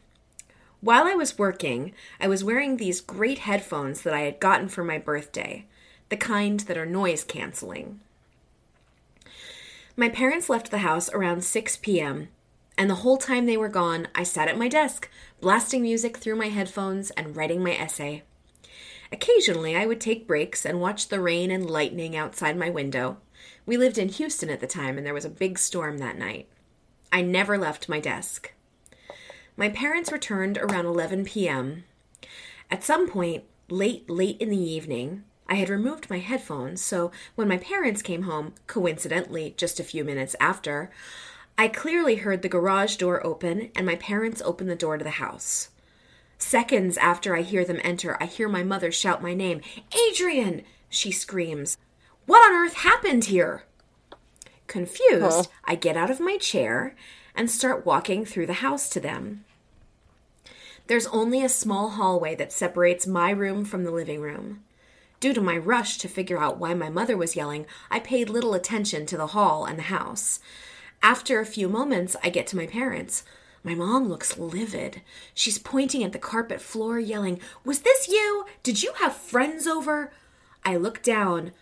While 0.82 1.04
I 1.04 1.14
was 1.14 1.38
working, 1.38 1.94
I 2.20 2.28
was 2.28 2.44
wearing 2.44 2.78
these 2.78 3.02
great 3.02 3.40
headphones 3.40 4.02
that 4.02 4.14
I 4.14 4.22
had 4.22 4.40
gotten 4.40 4.70
for 4.70 4.84
my 4.84 4.98
birthday, 4.98 5.66
the 6.10 6.18
kind 6.18 6.62
that 6.62 6.78
are 6.78 6.86
noise 6.86 7.24
canceling. 7.24 8.00
My 9.98 10.08
parents 10.08 10.50
left 10.50 10.72
the 10.72 10.78
house 10.80 11.10
around 11.12 11.44
6 11.44 11.78
p.m., 11.78 12.30
and 12.78 12.90
the 12.90 12.96
whole 12.96 13.18
time 13.18 13.46
they 13.46 13.58
were 13.58 13.68
gone, 13.68 14.08
I 14.16 14.24
sat 14.24 14.48
at 14.48 14.58
my 14.58 14.70
desk, 14.70 15.10
blasting 15.42 15.82
music 15.82 16.16
through 16.16 16.38
my 16.38 16.48
headphones 16.48 17.12
and 17.12 17.36
writing 17.36 17.62
my 17.62 17.76
essay. 17.76 18.24
Occasionally, 19.12 19.76
I 19.76 19.86
would 19.86 20.00
take 20.00 20.28
breaks 20.28 20.66
and 20.66 20.80
watch 20.80 21.10
the 21.10 21.20
rain 21.20 21.52
and 21.52 21.70
lightning 21.70 22.16
outside 22.16 22.56
my 22.56 22.70
window. 22.70 23.18
We 23.66 23.76
lived 23.76 23.98
in 23.98 24.08
Houston 24.08 24.50
at 24.50 24.62
the 24.62 24.68
time, 24.68 24.98
and 24.98 25.06
there 25.06 25.14
was 25.14 25.26
a 25.26 25.30
big 25.30 25.60
storm 25.60 25.98
that 25.98 26.18
night. 26.18 26.48
I 27.12 27.22
never 27.22 27.58
left 27.58 27.90
my 27.90 28.00
desk. 28.00 28.54
My 29.58 29.70
parents 29.70 30.12
returned 30.12 30.58
around 30.58 30.86
11 30.86 31.26
p.m. 31.26 31.84
At 32.72 32.84
some 32.84 33.10
point, 33.10 33.44
late, 33.70 34.10
late 34.10 34.38
in 34.40 34.50
the 34.50 34.58
evening, 34.58 35.24
I 35.48 35.56
had 35.56 35.70
removed 35.70 36.10
my 36.10 36.20
headphones, 36.20 36.82
so 36.82 37.12
when 37.36 37.48
my 37.48 37.58
parents 37.58 38.02
came 38.04 38.24
home, 38.24 38.54
coincidentally 38.68 39.56
just 39.58 39.80
a 39.80 39.84
few 39.84 40.04
minutes 40.04 40.36
after, 40.40 40.92
I 41.58 41.68
clearly 41.68 42.18
heard 42.18 42.42
the 42.42 42.50
garage 42.50 42.96
door 42.96 43.26
open 43.26 43.72
and 43.76 43.86
my 43.86 43.96
parents 43.96 44.42
open 44.44 44.68
the 44.68 44.76
door 44.76 44.98
to 44.98 45.04
the 45.04 45.10
house. 45.10 45.70
Seconds 46.38 46.96
after 46.98 47.36
I 47.36 47.42
hear 47.42 47.66
them 47.66 47.82
enter, 47.84 48.16
I 48.22 48.28
hear 48.28 48.48
my 48.48 48.64
mother 48.64 48.92
shout 48.92 49.22
my 49.22 49.34
name. 49.34 49.62
Adrian! 50.10 50.62
She 50.90 51.12
screams. 51.12 51.78
What 52.26 52.50
on 52.50 52.56
earth 52.56 52.76
happened 52.76 53.26
here? 53.26 53.64
Confused, 54.70 55.50
I 55.66 55.74
get 55.74 55.98
out 55.98 56.12
of 56.12 56.20
my 56.20 56.38
chair 56.38 56.96
and 57.36 57.50
start 57.50 57.88
walking 57.88 58.24
through 58.24 58.46
the 58.46 58.62
house 58.62 58.88
to 58.90 59.00
them. 59.00 59.44
There's 60.86 61.08
only 61.08 61.44
a 61.44 61.50
small 61.50 61.90
hallway 61.90 62.36
that 62.36 62.54
separates 62.54 63.08
my 63.08 63.32
room 63.32 63.66
from 63.66 63.84
the 63.84 63.92
living 63.92 64.22
room. 64.22 64.64
Due 65.20 65.34
to 65.34 65.42
my 65.42 65.58
rush 65.58 65.98
to 65.98 66.08
figure 66.08 66.38
out 66.38 66.60
why 66.60 66.76
my 66.76 66.88
mother 66.88 67.18
was 67.18 67.36
yelling, 67.36 67.66
I 67.90 68.00
paid 68.00 68.30
little 68.30 68.54
attention 68.54 69.08
to 69.08 69.18
the 69.18 69.28
hall 69.28 69.66
and 69.66 69.80
the 69.80 69.84
house. 69.84 70.40
After 71.02 71.40
a 71.40 71.48
few 71.48 71.68
moments, 71.68 72.16
I 72.24 72.30
get 72.30 72.46
to 72.48 72.58
my 72.58 72.68
parents. 72.68 73.24
My 73.64 73.74
mom 73.74 74.08
looks 74.08 74.38
livid. 74.38 75.02
She's 75.34 75.58
pointing 75.58 76.04
at 76.04 76.12
the 76.12 76.20
carpet 76.20 76.62
floor, 76.62 77.00
yelling, 77.00 77.42
Was 77.66 77.80
this 77.80 78.08
you? 78.08 78.46
Did 78.62 78.84
you 78.84 78.94
have 79.00 79.16
friends 79.16 79.66
over? 79.66 80.12
I 80.64 80.76
look 80.76 81.02
down. 81.02 81.54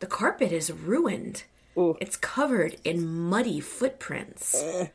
The 0.00 0.06
carpet 0.06 0.52
is 0.52 0.70
ruined. 0.70 1.44
It's 2.00 2.16
covered 2.16 2.76
in 2.84 3.06
muddy 3.06 3.60
footprints. 3.60 4.54
Eh. 4.62 4.88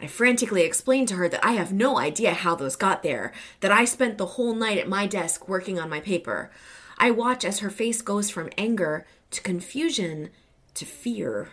I 0.00 0.06
frantically 0.06 0.62
explained 0.62 1.08
to 1.08 1.14
her 1.14 1.28
that 1.28 1.44
I 1.44 1.52
have 1.52 1.72
no 1.72 1.98
idea 1.98 2.34
how 2.34 2.54
those 2.54 2.74
got 2.74 3.02
there, 3.02 3.32
that 3.60 3.70
I 3.70 3.84
spent 3.84 4.18
the 4.18 4.26
whole 4.34 4.54
night 4.54 4.78
at 4.78 4.88
my 4.88 5.06
desk 5.06 5.48
working 5.48 5.78
on 5.78 5.88
my 5.88 6.00
paper. 6.00 6.50
I 6.98 7.10
watch 7.10 7.44
as 7.44 7.60
her 7.60 7.70
face 7.70 8.02
goes 8.02 8.28
from 8.28 8.50
anger 8.58 9.06
to 9.30 9.42
confusion 9.42 10.30
to 10.74 10.84
fear. 10.84 11.50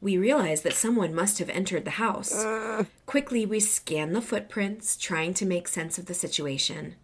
We 0.00 0.18
realize 0.18 0.62
that 0.62 0.72
someone 0.72 1.14
must 1.14 1.38
have 1.38 1.50
entered 1.50 1.84
the 1.84 1.92
house. 1.92 2.32
Eh. 2.44 2.84
Quickly, 3.06 3.46
we 3.46 3.60
scan 3.60 4.12
the 4.12 4.20
footprints, 4.20 4.96
trying 4.96 5.34
to 5.34 5.46
make 5.46 5.68
sense 5.68 5.98
of 5.98 6.06
the 6.06 6.14
situation. 6.14 6.96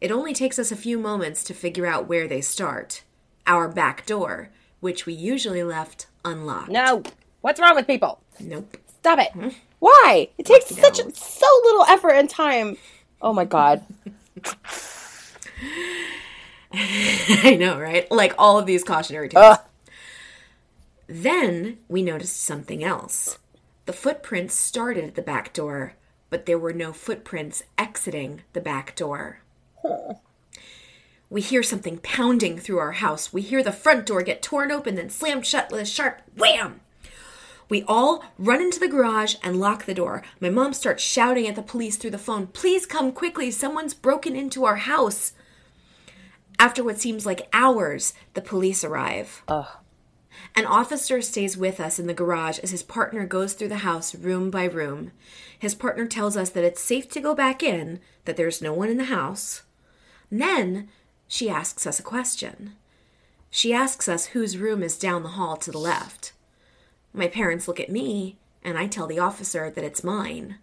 It 0.00 0.10
only 0.10 0.32
takes 0.32 0.58
us 0.58 0.72
a 0.72 0.76
few 0.76 0.98
moments 0.98 1.44
to 1.44 1.54
figure 1.54 1.86
out 1.86 2.08
where 2.08 2.26
they 2.26 2.40
start 2.40 3.02
our 3.46 3.68
back 3.68 4.06
door, 4.06 4.50
which 4.82 5.06
we 5.06 5.14
usually 5.14 5.62
left 5.62 6.08
unlocked. 6.24 6.68
No. 6.68 7.04
What's 7.40 7.60
wrong 7.60 7.76
with 7.76 7.86
people? 7.86 8.20
Nope. 8.40 8.76
Stop 8.98 9.20
it. 9.20 9.28
Mm-hmm. 9.28 9.50
Why? 9.78 10.28
It 10.36 10.44
takes 10.44 10.72
it 10.72 10.76
such 10.76 10.96
so 11.14 11.46
little 11.64 11.84
effort 11.84 12.10
and 12.10 12.28
time. 12.28 12.76
Oh 13.22 13.32
my 13.32 13.44
god. 13.44 13.84
I 16.72 17.56
know, 17.58 17.78
right? 17.78 18.10
Like 18.10 18.34
all 18.36 18.58
of 18.58 18.66
these 18.66 18.82
cautionary 18.82 19.28
tales. 19.28 19.58
Ugh. 19.58 19.60
Then 21.06 21.78
we 21.88 22.02
noticed 22.02 22.42
something 22.42 22.82
else. 22.82 23.38
The 23.86 23.92
footprints 23.92 24.56
started 24.56 25.04
at 25.04 25.14
the 25.14 25.22
back 25.22 25.52
door, 25.52 25.94
but 26.28 26.46
there 26.46 26.58
were 26.58 26.72
no 26.72 26.92
footprints 26.92 27.62
exiting 27.78 28.42
the 28.52 28.60
back 28.60 28.96
door. 28.96 29.42
We 31.32 31.40
hear 31.40 31.62
something 31.62 31.96
pounding 32.02 32.58
through 32.58 32.76
our 32.76 32.92
house. 32.92 33.32
We 33.32 33.40
hear 33.40 33.62
the 33.62 33.72
front 33.72 34.04
door 34.04 34.20
get 34.20 34.42
torn 34.42 34.70
open, 34.70 34.96
then 34.96 35.08
slammed 35.08 35.46
shut 35.46 35.72
with 35.72 35.80
a 35.80 35.86
sharp 35.86 36.20
wham. 36.36 36.82
We 37.70 37.84
all 37.84 38.22
run 38.36 38.60
into 38.60 38.78
the 38.78 38.86
garage 38.86 39.36
and 39.42 39.58
lock 39.58 39.86
the 39.86 39.94
door. 39.94 40.22
My 40.40 40.50
mom 40.50 40.74
starts 40.74 41.02
shouting 41.02 41.48
at 41.48 41.56
the 41.56 41.62
police 41.62 41.96
through 41.96 42.10
the 42.10 42.18
phone, 42.18 42.48
Please 42.48 42.84
come 42.84 43.12
quickly, 43.12 43.50
someone's 43.50 43.94
broken 43.94 44.36
into 44.36 44.66
our 44.66 44.76
house. 44.76 45.32
After 46.58 46.84
what 46.84 47.00
seems 47.00 47.24
like 47.24 47.48
hours, 47.54 48.12
the 48.34 48.42
police 48.42 48.84
arrive. 48.84 49.42
Ugh. 49.48 49.68
An 50.54 50.66
officer 50.66 51.22
stays 51.22 51.56
with 51.56 51.80
us 51.80 51.98
in 51.98 52.08
the 52.08 52.12
garage 52.12 52.58
as 52.58 52.72
his 52.72 52.82
partner 52.82 53.24
goes 53.24 53.54
through 53.54 53.68
the 53.68 53.76
house 53.76 54.14
room 54.14 54.50
by 54.50 54.64
room. 54.64 55.12
His 55.58 55.74
partner 55.74 56.04
tells 56.06 56.36
us 56.36 56.50
that 56.50 56.64
it's 56.64 56.82
safe 56.82 57.08
to 57.08 57.22
go 57.22 57.34
back 57.34 57.62
in, 57.62 58.00
that 58.26 58.36
there's 58.36 58.60
no 58.60 58.74
one 58.74 58.90
in 58.90 58.98
the 58.98 59.04
house. 59.04 59.62
And 60.30 60.38
then 60.38 60.88
she 61.32 61.48
asks 61.48 61.86
us 61.86 61.98
a 61.98 62.02
question. 62.02 62.74
She 63.50 63.72
asks 63.72 64.06
us 64.06 64.26
whose 64.26 64.58
room 64.58 64.82
is 64.82 64.98
down 64.98 65.22
the 65.22 65.30
hall 65.30 65.56
to 65.56 65.70
the 65.70 65.78
left. 65.78 66.34
My 67.14 67.26
parents 67.26 67.66
look 67.66 67.80
at 67.80 67.90
me, 67.90 68.36
and 68.62 68.76
I 68.76 68.86
tell 68.86 69.06
the 69.06 69.18
officer 69.18 69.70
that 69.70 69.82
it's 69.82 70.04
mine. 70.04 70.58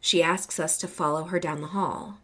She 0.00 0.20
asks 0.20 0.58
us 0.58 0.76
to 0.78 0.88
follow 0.88 1.26
her 1.26 1.38
down 1.38 1.60
the 1.60 1.68
hall. 1.68 2.18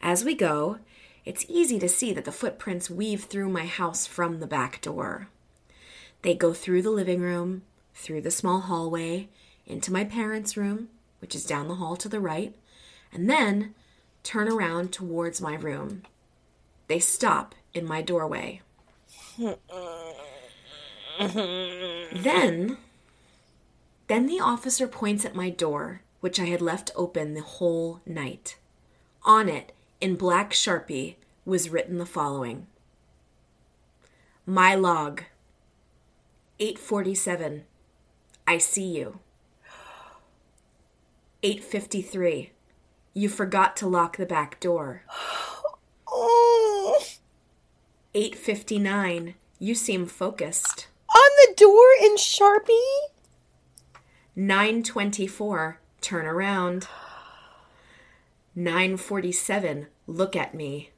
As 0.00 0.24
we 0.24 0.34
go, 0.34 0.78
it's 1.26 1.44
easy 1.50 1.78
to 1.80 1.86
see 1.86 2.14
that 2.14 2.24
the 2.24 2.32
footprints 2.32 2.88
weave 2.88 3.24
through 3.24 3.50
my 3.50 3.66
house 3.66 4.06
from 4.06 4.40
the 4.40 4.46
back 4.46 4.80
door. 4.80 5.28
They 6.22 6.34
go 6.34 6.54
through 6.54 6.80
the 6.80 6.90
living 6.90 7.20
room, 7.20 7.60
through 7.94 8.22
the 8.22 8.30
small 8.30 8.60
hallway, 8.60 9.28
into 9.66 9.92
my 9.92 10.04
parents' 10.04 10.56
room, 10.56 10.88
which 11.18 11.34
is 11.34 11.44
down 11.44 11.68
the 11.68 11.74
hall 11.74 11.96
to 11.96 12.08
the 12.08 12.20
right, 12.20 12.54
and 13.12 13.28
then 13.28 13.74
turn 14.22 14.48
around 14.48 14.94
towards 14.94 15.42
my 15.42 15.56
room. 15.56 16.04
They 16.86 16.98
stop 16.98 17.54
in 17.72 17.86
my 17.86 18.02
doorway. 18.02 18.60
then, 21.18 22.76
then 24.06 24.26
the 24.26 24.40
officer 24.40 24.86
points 24.86 25.24
at 25.24 25.34
my 25.34 25.50
door, 25.50 26.02
which 26.20 26.38
I 26.38 26.44
had 26.44 26.60
left 26.60 26.90
open 26.94 27.34
the 27.34 27.42
whole 27.42 28.00
night. 28.06 28.56
On 29.24 29.48
it, 29.48 29.72
in 30.00 30.16
black 30.16 30.52
sharpie, 30.52 31.16
was 31.44 31.70
written 31.70 31.98
the 31.98 32.06
following 32.06 32.66
My 34.46 34.74
log. 34.74 35.22
847. 36.60 37.64
I 38.46 38.58
see 38.58 38.96
you. 38.96 39.18
853. 41.42 42.52
You 43.12 43.28
forgot 43.28 43.76
to 43.76 43.86
lock 43.86 44.16
the 44.16 44.26
back 44.26 44.60
door. 44.60 45.02
Oh. 48.14 48.20
859. 48.20 49.34
You 49.58 49.74
seem 49.74 50.06
focused. 50.06 50.86
On 51.14 51.30
the 51.46 51.54
door 51.56 51.86
in 52.00 52.16
Sharpie? 52.16 53.10
924. 54.36 55.80
Turn 56.00 56.26
around. 56.26 56.86
947. 58.54 59.88
Look 60.06 60.36
at 60.36 60.54
me. 60.54 60.90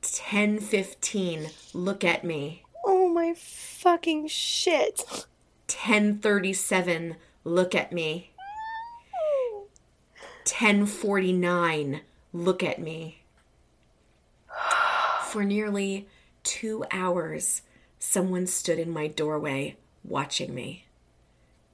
1015. 0.00 1.50
Look 1.72 2.04
at 2.04 2.24
me. 2.24 2.62
Oh 2.84 3.08
my 3.08 3.34
fucking 3.36 4.28
shit. 4.28 5.26
1037. 5.66 7.16
Look 7.44 7.74
at 7.74 7.92
me. 7.92 8.32
Mm. 9.54 9.66
1049. 10.46 12.00
Look 12.32 12.62
at 12.62 12.78
me. 12.78 13.23
For 15.34 15.42
nearly 15.42 16.06
two 16.44 16.84
hours, 16.92 17.62
someone 17.98 18.46
stood 18.46 18.78
in 18.78 18.88
my 18.88 19.08
doorway 19.08 19.76
watching 20.04 20.54
me. 20.54 20.86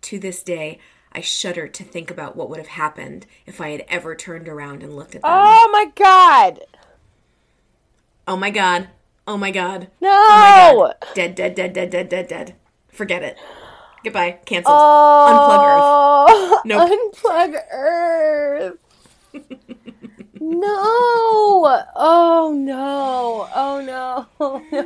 To 0.01 0.19
this 0.19 0.43
day, 0.43 0.79
I 1.13 1.21
shudder 1.21 1.69
to 1.69 1.85
think 1.85 2.11
about 2.11 2.37
what 2.37 2.49
would 2.49 2.57
have 2.57 2.69
happened 2.69 3.27
if 3.45 3.61
I 3.61 3.69
had 3.69 3.85
ever 3.87 4.15
turned 4.15 4.49
around 4.49 4.83
and 4.83 4.97
looked 4.97 5.15
at 5.15 5.21
them. 5.21 5.31
Oh 5.31 5.69
my 5.71 5.93
god. 5.95 6.61
Oh 8.27 8.37
my 8.39 8.49
god. 8.49 8.89
Oh 9.29 9.37
my 9.37 9.51
god. 9.51 9.89
No. 10.01 10.09
Oh 10.09 10.75
my 10.79 11.07
god. 11.07 11.15
Dead, 11.15 11.35
dead, 11.35 11.55
dead, 11.55 11.75
dead, 11.75 11.91
dead, 11.91 12.09
dead, 12.09 12.29
dead. 12.29 12.55
Forget 12.89 13.23
it. 13.23 13.37
Goodbye. 14.03 14.39
Cancelled. 14.47 14.75
Oh, 14.75 15.37
Unplug 15.37 16.57
Earth. 16.57 16.61
Nope. 16.65 17.13
Unplug 17.15 17.63
Earth. 17.71 18.79
no. 20.41 21.85
Oh 21.95 22.53
no. 22.57 23.47
Oh 23.55 23.81
no. 23.81 24.27
No. 24.41 24.63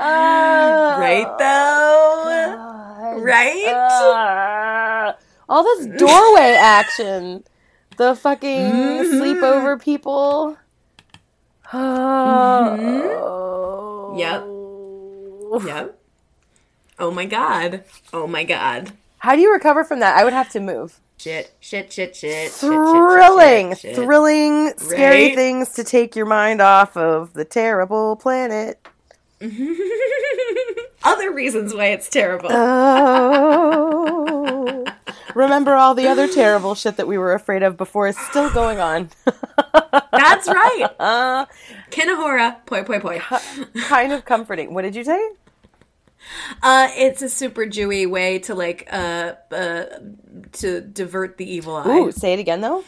Oh, 0.00 0.96
right 1.00 1.26
though? 1.38 2.54
God. 2.56 3.20
Right? 3.20 3.64
Ah. 3.74 5.16
all 5.48 5.64
this 5.64 5.86
doorway 5.98 6.54
action. 6.56 7.42
The 7.96 8.14
fucking 8.14 8.70
sleepover 8.70 9.80
people. 9.80 10.56
Oh. 11.70 14.14
Yep. 14.16 15.66
Yep. 15.66 15.98
Oh 16.98 17.10
my 17.10 17.26
god. 17.26 17.84
Oh 18.12 18.26
my 18.26 18.44
god. 18.44 18.92
How 19.18 19.34
do 19.34 19.42
you 19.42 19.52
recover 19.52 19.84
from 19.84 20.00
that? 20.00 20.16
I 20.16 20.24
would 20.24 20.32
have 20.32 20.48
to 20.50 20.60
move. 20.60 21.00
Shit, 21.18 21.52
shit, 21.60 21.92
shit, 21.92 22.14
shit. 22.14 22.50
Thrilling, 22.52 23.70
shit, 23.70 23.78
shit, 23.80 23.96
shit. 23.96 24.04
thrilling, 24.04 24.72
scary 24.78 25.26
Right? 25.26 25.34
things 25.34 25.72
to 25.72 25.82
take 25.84 26.14
your 26.14 26.26
mind 26.26 26.60
off 26.60 26.96
of 26.96 27.32
the 27.32 27.44
terrible 27.44 28.14
planet. 28.16 28.78
Other 31.02 31.32
reasons 31.32 31.74
why 31.74 31.86
it's 31.86 32.08
terrible. 32.08 32.48
Oh. 33.50 34.84
Remember 35.34 35.74
all 35.74 35.94
the 35.94 36.06
other 36.08 36.26
terrible 36.26 36.74
shit 36.74 36.96
that 36.96 37.06
we 37.06 37.16
were 37.18 37.32
afraid 37.34 37.62
of 37.62 37.76
before 37.76 38.08
is 38.08 38.18
still 38.18 38.50
going 38.50 38.80
on. 38.80 39.10
That's 40.12 40.48
right. 40.48 40.88
uh, 40.98 41.46
Kinahora, 41.90 42.56
poi 42.66 42.82
poi 42.82 42.98
poi. 42.98 43.20
kind 43.82 44.12
of 44.12 44.24
comforting. 44.24 44.74
What 44.74 44.82
did 44.82 44.96
you 44.96 45.04
say? 45.04 45.20
Uh, 46.62 46.88
it's 46.92 47.22
a 47.22 47.28
super 47.28 47.64
Jewy 47.66 48.08
way 48.08 48.38
to 48.40 48.54
like 48.54 48.88
uh 48.92 49.34
uh 49.52 49.84
to 50.52 50.80
divert 50.80 51.36
the 51.38 51.50
evil 51.50 51.76
eye. 51.76 51.88
Ooh, 51.88 52.12
say 52.12 52.32
it 52.34 52.38
again 52.40 52.60
though. 52.60 52.84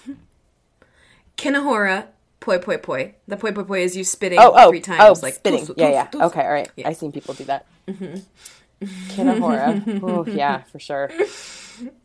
Kinahora, 1.36 2.06
poi 2.40 2.58
poi 2.58 2.76
poi. 2.78 3.14
The 3.28 3.36
poi 3.36 3.52
poi 3.52 3.64
poi 3.64 3.82
is 3.82 3.96
you 3.96 4.04
spitting 4.04 4.38
Oh, 4.38 4.52
oh, 4.54 4.70
three 4.70 4.80
times, 4.80 5.02
oh, 5.02 5.20
like 5.22 5.34
spitting. 5.34 5.66
poof, 5.66 5.76
yeah, 5.76 6.08
yeah. 6.14 6.26
Okay, 6.26 6.42
all 6.42 6.52
right. 6.52 6.70
I've 6.84 6.96
seen 6.96 7.12
people 7.12 7.34
do 7.34 7.44
that. 7.44 7.66
Kinahora. 8.82 10.02
oh, 10.02 10.26
yeah, 10.26 10.62
for 10.64 10.78
sure. 10.78 11.10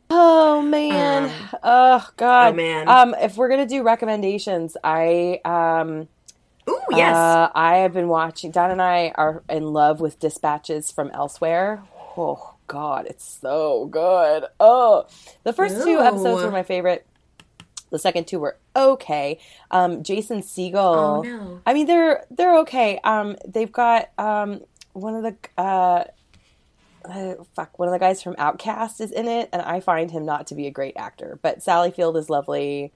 Oh 0.07 0.61
man. 0.61 1.32
oh 1.63 2.07
god. 2.15 2.53
oh, 2.53 2.55
man. 2.55 2.88
Um, 2.88 3.15
if 3.19 3.38
we're 3.38 3.49
gonna 3.49 3.65
do 3.65 3.82
recommendations, 3.82 4.78
I 4.84 5.41
um, 5.43 6.07
Ooh, 6.70 6.82
yes. 6.91 7.16
Uh, 7.16 7.49
I 7.53 7.78
have 7.78 7.93
been 7.93 8.07
watching. 8.07 8.51
Don 8.51 8.72
and 8.72 8.82
I 8.82 9.11
are 9.16 9.43
in 9.49 9.74
love 9.74 9.99
with 9.99 10.20
Dispatches 10.20 10.91
from 10.91 11.11
Elsewhere. 11.11 11.84
Oh 12.18 12.55
God, 12.68 13.05
it's 13.07 13.39
so 13.41 13.86
good. 13.86 14.45
Oh, 14.59 15.07
the 15.43 15.53
first 15.53 15.84
two 15.84 15.99
episodes 15.99 16.43
were 16.43 16.51
my 16.51 16.63
favorite. 16.63 17.05
The 17.91 17.99
second 17.99 18.28
two 18.28 18.39
were 18.39 18.57
okay. 18.76 19.39
Um, 19.70 20.03
Jason 20.03 20.41
Segel. 20.41 20.76
Oh, 20.76 21.22
no. 21.22 21.61
I 21.66 21.74
mean, 21.74 21.86
they're 21.88 22.26
they're 22.32 22.57
okay. 22.59 22.99
Um, 23.03 23.38
they've 23.47 23.72
got 23.72 24.09
um 24.18 24.61
one 24.93 25.16
of 25.16 25.24
the 25.24 25.61
uh, 25.61 26.05
uh, 27.05 27.36
fuck 27.53 27.78
one 27.78 27.88
of 27.88 27.91
the 27.93 27.99
guys 27.99 28.24
from 28.24 28.36
OutKast 28.36 29.01
is 29.01 29.11
in 29.11 29.28
it, 29.28 29.49
and 29.53 29.61
I 29.61 29.80
find 29.80 30.09
him 30.09 30.26
not 30.26 30.47
to 30.47 30.55
be 30.55 30.68
a 30.68 30.72
great 30.72 30.97
actor. 30.97 31.38
But 31.41 31.61
Sally 31.61 31.91
Field 31.91 32.18
is 32.18 32.30
lovely. 32.30 32.91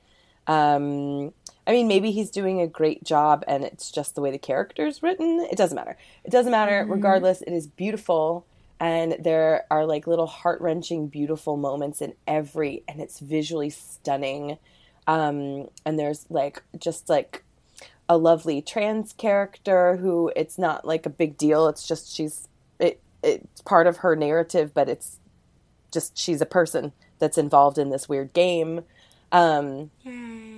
Um, 0.48 1.34
I 1.70 1.74
mean, 1.74 1.88
maybe 1.88 2.10
he's 2.10 2.32
doing 2.32 2.62
a 2.62 2.68
great 2.68 3.04
job, 3.04 3.44
and 3.48 3.64
it's 3.64 3.92
just 3.92 4.16
the 4.16 4.22
way 4.22 4.32
the 4.32 4.40
character's 4.40 5.04
written. 5.04 5.48
It 5.52 5.56
doesn't 5.56 5.76
matter. 5.76 5.98
It 6.24 6.32
doesn't 6.32 6.52
matter. 6.52 6.84
Regardless, 6.90 7.44
it 7.44 7.54
is 7.54 7.68
beautiful, 7.68 8.48
and 8.80 9.16
there 9.20 9.66
are 9.70 9.86
like 9.86 10.08
little 10.08 10.26
heart 10.26 10.62
wrenching, 10.62 11.10
beautiful 11.10 11.58
moments 11.58 12.02
in 12.02 12.16
every, 12.26 12.82
and 12.88 13.00
it's 13.00 13.20
visually 13.20 13.70
stunning. 13.70 14.58
Um, 15.06 15.70
and 15.86 16.00
there's 16.00 16.26
like 16.32 16.64
just 16.80 17.08
like 17.08 17.44
a 18.10 18.18
lovely 18.18 18.64
trans 18.64 19.14
character 19.14 19.98
who 19.98 20.32
it's 20.36 20.58
not 20.58 20.86
like 20.86 21.06
a 21.06 21.12
big 21.12 21.38
deal. 21.38 21.68
It's 21.68 21.88
just 21.88 22.12
she's 22.12 22.48
it 22.80 23.00
it's 23.22 23.62
part 23.62 23.86
of 23.86 23.98
her 23.98 24.16
narrative, 24.16 24.74
but 24.74 24.90
it's 24.90 25.20
just 25.92 26.18
she's 26.18 26.42
a 26.42 26.48
person 26.48 26.94
that's 27.20 27.38
involved 27.38 27.78
in 27.78 27.92
this 27.92 28.10
weird 28.10 28.34
game. 28.34 28.82
Um, 29.32 29.92
Yay. 30.02 30.49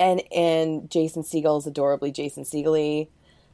And 0.00 0.22
and 0.32 0.90
Jason 0.90 1.22
Segel 1.22 1.58
is 1.58 1.66
adorably 1.66 2.10
Jason 2.10 2.42
Segely. 2.42 3.08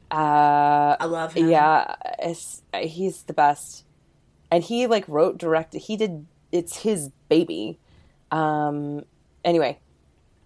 Uh, 0.09 0.95
I 0.99 1.05
love 1.05 1.33
him. 1.33 1.49
yeah, 1.49 1.95
it's, 2.19 2.63
he's 2.73 3.23
the 3.23 3.33
best. 3.33 3.83
And 4.49 4.63
he 4.63 4.87
like 4.87 5.03
wrote, 5.09 5.37
directed. 5.37 5.79
He 5.79 5.97
did. 5.97 6.25
It's 6.51 6.77
his 6.77 7.11
baby. 7.29 7.77
Um. 8.31 9.03
Anyway, 9.43 9.77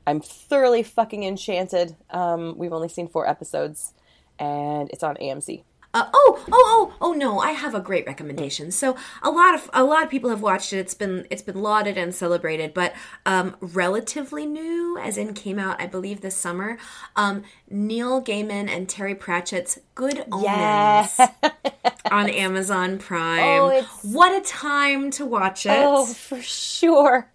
I'm 0.05 0.19
thoroughly 0.19 0.83
fucking 0.83 1.23
enchanted. 1.23 1.95
Um. 2.09 2.57
We've 2.57 2.73
only 2.73 2.89
seen 2.89 3.07
four 3.07 3.29
episodes, 3.29 3.93
and 4.39 4.89
it's 4.89 5.03
on 5.03 5.15
AMC. 5.17 5.63
Uh, 5.93 6.05
oh, 6.13 6.45
oh, 6.51 6.51
oh, 6.51 6.93
oh 7.01 7.13
no! 7.13 7.39
I 7.39 7.51
have 7.51 7.75
a 7.75 7.81
great 7.81 8.05
recommendation. 8.07 8.71
So 8.71 8.95
a 9.21 9.29
lot 9.29 9.53
of 9.53 9.69
a 9.73 9.83
lot 9.83 10.03
of 10.03 10.09
people 10.09 10.29
have 10.29 10.41
watched 10.41 10.71
it. 10.71 10.77
It's 10.77 10.93
been 10.93 11.27
it's 11.29 11.41
been 11.41 11.61
lauded 11.61 11.97
and 11.97 12.15
celebrated, 12.15 12.73
but 12.73 12.93
um, 13.25 13.57
relatively 13.59 14.45
new, 14.45 14.97
as 14.97 15.17
in 15.17 15.33
came 15.33 15.59
out, 15.59 15.81
I 15.81 15.87
believe, 15.87 16.21
this 16.21 16.35
summer. 16.35 16.77
Um, 17.17 17.43
Neil 17.69 18.21
Gaiman 18.21 18.69
and 18.69 18.87
Terry 18.87 19.15
Pratchett's 19.15 19.79
Good 19.95 20.25
Omens 20.31 20.43
Yeah. 20.43 21.27
on 22.11 22.29
Amazon 22.29 22.97
Prime. 22.97 23.41
Oh, 23.43 23.81
What 24.03 24.31
a 24.31 24.45
time 24.45 25.11
to 25.11 25.25
watch 25.25 25.65
it! 25.65 25.73
oh, 25.75 26.05
for 26.05 26.41
sure. 26.41 27.27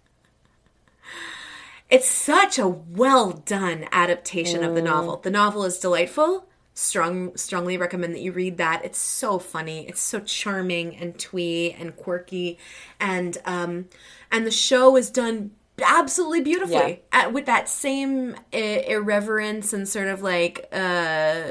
It's 1.89 2.09
such 2.09 2.59
a 2.59 2.67
well 2.67 3.31
done 3.31 3.87
adaptation 3.91 4.63
of 4.63 4.75
the 4.75 4.81
novel. 4.81 5.17
The 5.17 5.31
novel 5.31 5.63
is 5.63 5.77
delightful. 5.77 6.45
Strong, 6.79 7.35
strongly 7.37 7.75
recommend 7.75 8.13
that 8.13 8.21
you 8.21 8.31
read 8.31 8.57
that. 8.57 8.85
It's 8.85 8.99
so 8.99 9.39
funny. 9.39 9.87
It's 9.87 9.99
so 9.99 10.19
charming 10.19 10.95
and 10.95 11.17
twee 11.17 11.71
and 11.71 11.95
quirky, 11.95 12.59
and 12.99 13.35
um, 13.45 13.89
and 14.31 14.45
the 14.45 14.51
show 14.51 14.95
is 14.95 15.09
done 15.09 15.49
absolutely 15.83 16.41
beautifully 16.41 17.01
at, 17.11 17.33
with 17.33 17.47
that 17.47 17.67
same 17.67 18.35
irreverence 18.51 19.73
and 19.73 19.89
sort 19.89 20.07
of 20.07 20.21
like 20.21 20.67
uh, 20.71 21.43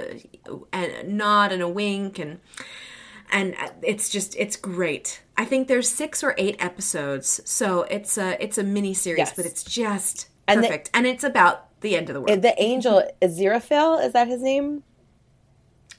a 0.73 1.03
nod 1.05 1.51
and 1.51 1.61
a 1.63 1.69
wink 1.69 2.21
and 2.21 2.39
and 3.33 3.57
it's 3.83 4.09
just 4.09 4.37
it's 4.39 4.55
great. 4.57 5.23
I 5.37 5.45
think 5.45 5.67
there's 5.67 5.89
six 5.89 6.23
or 6.23 6.37
eight 6.39 6.55
episodes, 6.61 7.41
so 7.45 7.83
it's 7.83 8.17
a 8.17 8.41
it's 8.41 8.59
a 8.59 8.63
mini 8.63 8.95
series, 8.95 9.19
Yes. 9.19 9.33
but 9.35 9.45
it's 9.45 9.65
just 9.65 10.29
And 10.47 10.63
the- 10.63 10.69
perfect, 10.69 10.91
and 10.95 11.05
it's 11.05 11.25
about 11.25 11.81
the 11.81 11.97
end 11.97 12.09
of 12.11 12.15
the 12.15 12.21
world. 12.21 12.43
The 12.43 12.55
angel 12.63 13.03
Aziraphale 13.21 14.05
is 14.07 14.13
that 14.13 14.29
his 14.29 14.41
name? 14.41 14.85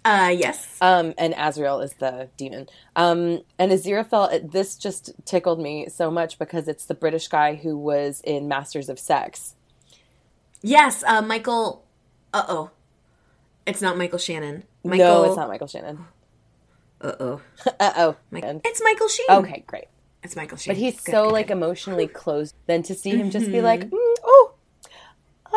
Uh, 0.07 0.29
yes, 0.29 0.77
Um, 0.81 1.13
and 1.17 1.33
Azrael 1.37 1.81
is 1.81 1.93
the 1.95 2.29
demon. 2.37 2.67
Um, 2.95 3.41
and 3.59 3.71
Aziraphale, 3.71 4.51
this 4.51 4.75
just 4.77 5.11
tickled 5.25 5.59
me 5.59 5.87
so 5.89 6.09
much 6.09 6.39
because 6.39 6.67
it's 6.67 6.85
the 6.85 6.93
British 6.95 7.27
guy 7.27 7.55
who 7.55 7.77
was 7.77 8.21
in 8.23 8.47
Masters 8.47 8.89
of 8.89 8.99
Sex. 8.99 9.55
yes. 10.61 11.03
Uh, 11.05 11.21
Michael. 11.21 11.83
Uh 12.33 12.43
oh, 12.49 12.71
it's 13.65 13.81
not 13.81 13.97
Michael 13.97 14.19
Shannon. 14.19 14.63
Michael. 14.83 15.05
No, 15.05 15.23
it's 15.25 15.37
not 15.37 15.47
Michael 15.47 15.67
Shannon. 15.67 16.05
Uh 17.01 17.13
oh. 17.19 17.41
Uh 17.79 17.93
oh. 17.97 18.15
It's 18.31 18.81
Michael 18.83 19.07
Sheen. 19.07 19.25
Okay, 19.29 19.63
great. 19.67 19.85
it's 20.23 20.35
Michael 20.35 20.57
Sheen. 20.57 20.71
But 20.73 20.77
he's 20.77 20.99
Good, 20.99 21.11
so 21.11 21.23
good, 21.25 21.33
like 21.33 21.49
emotionally 21.49 22.07
closed. 22.07 22.53
Then 22.65 22.83
to 22.83 22.93
see 22.95 23.11
him 23.11 23.31
just 23.31 23.47
be 23.51 23.61
like, 23.61 23.89
mm, 23.89 24.15
oh, 24.23 24.53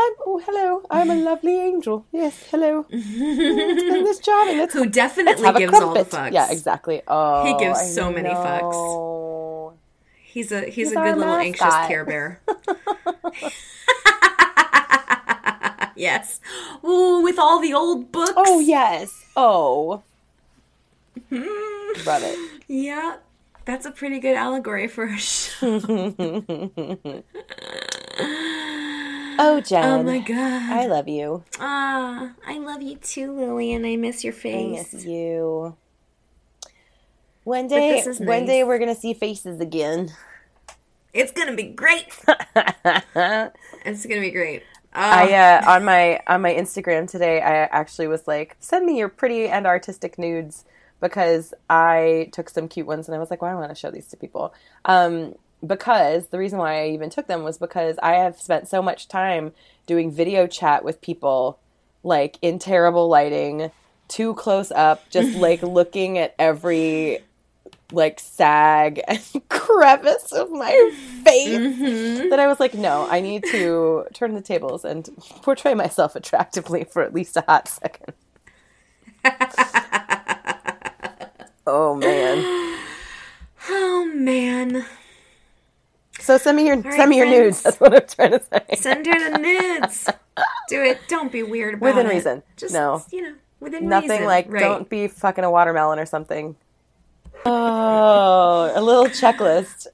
I'm 0.01 0.15
oh 0.25 0.41
hello, 0.47 0.83
I'm 0.91 1.11
a 1.11 1.15
lovely 1.15 1.61
angel. 1.61 2.07
Yes, 2.11 2.47
hello. 2.51 2.87
This 2.91 4.19
charming. 4.21 4.57
Let's, 4.57 4.73
who 4.73 4.87
definitely 4.87 5.53
gives 5.53 5.75
all 5.75 5.93
the 5.93 6.05
fucks. 6.05 6.33
Yeah, 6.33 6.51
exactly. 6.51 7.03
Oh, 7.07 7.45
He 7.45 7.53
gives 7.63 7.79
I 7.79 7.85
so 7.85 8.11
many 8.11 8.31
fucks. 8.31 9.75
He's 10.23 10.53
a 10.53 10.63
he's, 10.63 10.75
He's 10.75 10.93
a 10.93 10.95
good 10.95 11.19
little 11.19 11.35
anxious. 11.35 11.75
Care 11.87 12.07
Bear. 12.07 12.41
yes. 15.97 16.41
Ooh, 16.83 17.21
with 17.23 17.39
all 17.39 17.61
the 17.61 17.75
old 17.75 18.11
books. 18.11 18.33
Oh 18.37 18.61
yes. 18.61 19.27
Oh. 19.37 20.03
Love 21.31 22.23
it. 22.23 22.39
Yeah, 22.69 23.17
that's 23.67 23.85
a 23.85 23.91
pretty 23.91 24.19
good 24.19 24.37
allegory 24.37 24.89
for 24.89 25.05
a 25.05 25.19
show. 25.19 25.79
Oh 29.43 29.59
Jen. 29.63 29.85
Oh 29.85 30.03
my 30.03 30.19
god. 30.19 30.71
I 30.71 30.87
love 30.87 31.09
you. 31.09 31.45
Ah, 31.59 32.33
I 32.47 32.59
love 32.59 32.83
you 32.83 32.97
too, 32.97 33.33
Lily, 33.33 33.73
and 33.73 33.87
I 33.87 33.97
miss 33.97 34.23
your 34.23 34.35
face. 34.35 34.79
I 34.79 34.97
miss 34.97 35.07
you. 35.07 35.77
One 37.45 37.67
day, 37.67 38.01
is 38.01 38.21
one 38.21 38.45
day 38.45 38.65
we're 38.65 38.79
gonna 38.79 38.95
see 38.95 39.15
faces 39.15 39.59
again. 39.59 40.13
It's 41.15 41.33
gonna 41.33 41.55
be 41.55 41.63
great. 41.63 42.09
it's 43.87 44.05
gonna 44.05 44.21
be 44.21 44.31
great. 44.31 44.63
I 44.93 45.33
Ah, 45.33 45.69
uh, 45.69 45.71
on 45.77 45.85
my 45.87 46.21
on 46.27 46.43
my 46.43 46.53
Instagram 46.53 47.11
today, 47.11 47.41
I 47.41 47.63
actually 47.65 48.09
was 48.09 48.29
like, 48.29 48.57
"Send 48.61 48.85
me 48.85 48.99
your 48.99 49.09
pretty 49.09 49.49
and 49.49 49.67
artistic 49.67 50.19
nudes," 50.19 50.67
because 51.01 51.55
I 51.71 52.29
took 52.33 52.51
some 52.51 52.69
cute 52.69 52.87
ones, 52.87 53.09
and 53.09 53.17
I 53.17 53.19
was 53.19 53.31
like, 53.31 53.41
"Well, 53.41 53.51
I 53.51 53.59
want 53.59 53.71
to 53.71 53.75
show 53.75 53.91
these 53.91 54.09
to 54.09 54.19
people." 54.19 54.53
Um, 54.85 55.35
because 55.67 56.29
the 56.29 56.39
reason 56.39 56.59
why 56.59 56.83
I 56.83 56.89
even 56.89 57.11
took 57.11 57.27
them 57.27 57.43
was 57.43 57.59
because 57.59 57.99
I 58.03 58.15
have 58.15 58.41
spent 58.41 58.69
so 58.69 58.83
much 58.83 59.09
time 59.09 59.53
doing 59.87 60.11
video 60.11 60.47
chat 60.47 60.85
with 60.85 61.01
people, 61.01 61.59
like 62.03 62.39
in 62.43 62.59
terrible 62.59 63.09
lighting, 63.09 63.71
too 64.09 64.35
close 64.35 64.71
up, 64.73 65.09
just 65.11 65.37
like 65.39 65.63
looking 65.63 66.19
at 66.19 66.35
every 66.39 67.21
like 67.93 68.21
sag 68.21 69.01
and 69.09 69.21
crevice 69.49 70.33
of 70.33 70.51
my 70.51 70.71
face 71.25 71.59
mm-hmm. 71.59 72.29
that 72.31 72.39
I 72.39 72.47
was 72.47 72.61
like, 72.61 72.75
no, 72.75 73.09
I 73.11 73.21
need 73.21 73.45
to 73.51 74.07
turn 74.15 74.35
the 74.35 74.41
tables 74.41 74.85
and 74.85 75.09
portray 75.43 75.75
myself 75.75 76.15
attractively 76.17 76.85
for 76.85 77.03
at 77.03 77.13
least 77.15 77.37
a 77.37 77.43
hot 77.43 77.69
second. 77.69 78.15
oh 81.67 81.95
man. 81.97 82.79
oh 83.69 84.11
man. 84.15 84.87
So 86.21 86.39
send 86.39 86.57
me 86.57 86.67
your 86.67 86.77
right, 86.77 86.95
send 86.95 87.11
me 87.11 87.17
your 87.19 87.27
friends. 87.27 87.41
nudes. 87.45 87.63
That's 87.63 87.81
what 87.81 87.95
I'm 87.95 88.07
trying 88.09 88.31
to 88.39 88.43
say. 88.53 88.77
Send 88.77 89.07
her 89.07 89.31
the 89.31 89.39
nudes. 89.39 90.09
Do 90.69 90.83
it. 90.83 90.99
Don't 91.09 91.33
be 91.33 91.43
weird 91.43 91.75
about 91.75 91.87
Within 91.95 92.07
it. 92.07 92.11
reason. 92.15 92.43
Just 92.57 92.73
No. 92.75 93.03
you 93.11 93.23
know, 93.23 93.35
within 93.61 93.89
Nothing 93.89 94.11
reason. 94.11 94.25
Nothing 94.25 94.27
like 94.27 94.47
right. 94.53 94.61
don't 94.61 94.89
be 94.89 95.09
fucking 95.09 95.45
a 95.45 95.51
watermelon 95.51 95.99
or 95.99 96.07
something. 96.07 96.57
Oh, 97.47 98.71
a 98.75 98.81
little 98.83 99.07
checklist. 99.07 99.87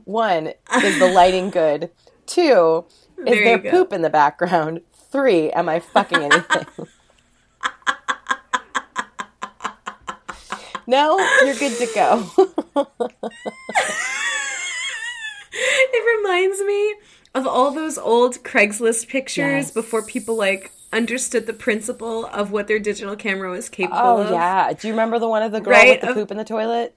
One, 0.04 0.48
is 0.82 0.98
the 0.98 1.06
lighting 1.12 1.50
good? 1.50 1.90
Two, 2.26 2.86
is 3.18 3.24
There 3.34 3.58
there 3.58 3.70
poop 3.70 3.92
in 3.92 4.00
the 4.02 4.08
background? 4.10 4.80
Three, 5.12 5.50
am 5.50 5.68
I 5.68 5.80
fucking 5.80 6.18
anything? 6.22 6.66
no, 10.86 11.18
you're 11.44 11.54
good 11.54 11.76
to 11.78 11.86
go. 11.94 12.26
It 15.96 16.18
reminds 16.18 16.60
me 16.62 16.94
of 17.34 17.46
all 17.46 17.70
those 17.70 17.96
old 17.98 18.42
Craigslist 18.42 19.08
pictures 19.08 19.66
Yes. 19.66 19.70
before 19.70 20.02
people 20.02 20.36
like 20.36 20.70
understood 20.92 21.46
the 21.46 21.52
principle 21.52 22.26
of 22.26 22.50
what 22.50 22.66
their 22.68 22.78
digital 22.78 23.16
camera 23.16 23.50
was 23.50 23.68
capable 23.68 23.98
oh 24.00 24.22
of. 24.22 24.30
yeah. 24.30 24.72
Do 24.72 24.86
you 24.88 24.92
remember 24.94 25.18
the 25.18 25.28
one 25.28 25.42
of 25.42 25.52
the 25.52 25.60
girl 25.60 25.72
Right, 25.72 26.00
with 26.00 26.08
the 26.08 26.14
poop 26.14 26.30
in 26.30 26.36
the 26.36 26.44
toilet? 26.44 26.94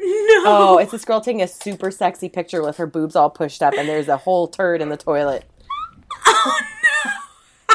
No. 0.00 0.06
Oh, 0.44 0.78
it's 0.78 0.90
this 0.90 1.04
girl 1.04 1.20
taking 1.20 1.42
a 1.42 1.46
super 1.48 1.90
sexy 1.92 2.28
picture 2.28 2.62
with 2.62 2.76
her 2.78 2.86
boobs 2.86 3.14
all 3.14 3.30
pushed 3.30 3.62
up, 3.62 3.74
and 3.78 3.88
there's 3.88 4.08
a 4.08 4.16
whole 4.16 4.48
turd 4.48 4.80
in 4.82 4.88
the 4.88 4.96
toilet 4.96 5.44
Oh, 6.26 6.60
no. 7.06 7.10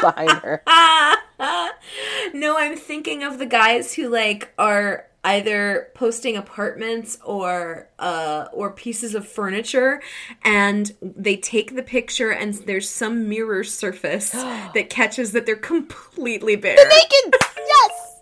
behind 0.10 0.30
her. 0.42 0.62
no, 2.34 2.58
I'm 2.58 2.76
thinking 2.76 3.22
of 3.22 3.38
the 3.38 3.46
guys 3.46 3.94
who 3.94 4.08
like 4.08 4.52
are 4.58 5.06
either 5.34 5.88
posting 5.94 6.36
apartments 6.36 7.18
or 7.24 7.88
uh 7.98 8.46
or 8.52 8.70
pieces 8.72 9.14
of 9.14 9.26
furniture 9.26 10.00
and 10.44 10.92
they 11.02 11.36
take 11.36 11.74
the 11.74 11.82
picture 11.82 12.30
and 12.30 12.54
there's 12.68 12.88
some 12.88 13.28
mirror 13.28 13.62
surface 13.64 14.30
that 14.74 14.86
catches 14.90 15.32
that 15.32 15.44
they're 15.46 15.56
completely 15.74 16.56
bare. 16.56 16.76
Naked. 16.76 17.34
Yes. 17.56 18.20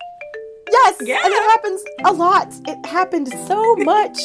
Yes. 0.70 0.94
Yeah. 1.02 1.20
And 1.24 1.32
it 1.32 1.42
happens 1.52 1.80
a 2.04 2.12
lot. 2.12 2.48
It 2.66 2.86
happened 2.86 3.28
so 3.46 3.76
much. 3.76 4.18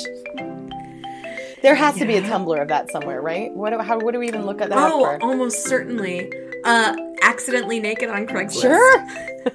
There 1.62 1.76
has 1.76 1.94
to 1.98 2.06
be 2.08 2.16
a 2.16 2.22
Yeah. 2.22 2.30
Tumblr 2.30 2.60
of 2.62 2.68
that 2.70 2.90
somewhere, 2.92 3.22
right? 3.22 3.52
What? 3.54 3.70
do- 3.72 3.78
How? 3.80 4.00
What 4.00 4.14
do 4.14 4.20
we 4.20 4.28
even 4.28 4.46
look 4.48 4.62
at 4.62 4.70
that 4.70 4.92
Oh, 4.92 5.00
for? 5.02 5.22
almost 5.24 5.66
certainly. 5.68 6.32
Uh 6.64 6.96
accidentally 7.22 7.80
naked 7.80 8.10
on 8.10 8.28
Craigslist. 8.28 8.62
Sure. 8.62 9.08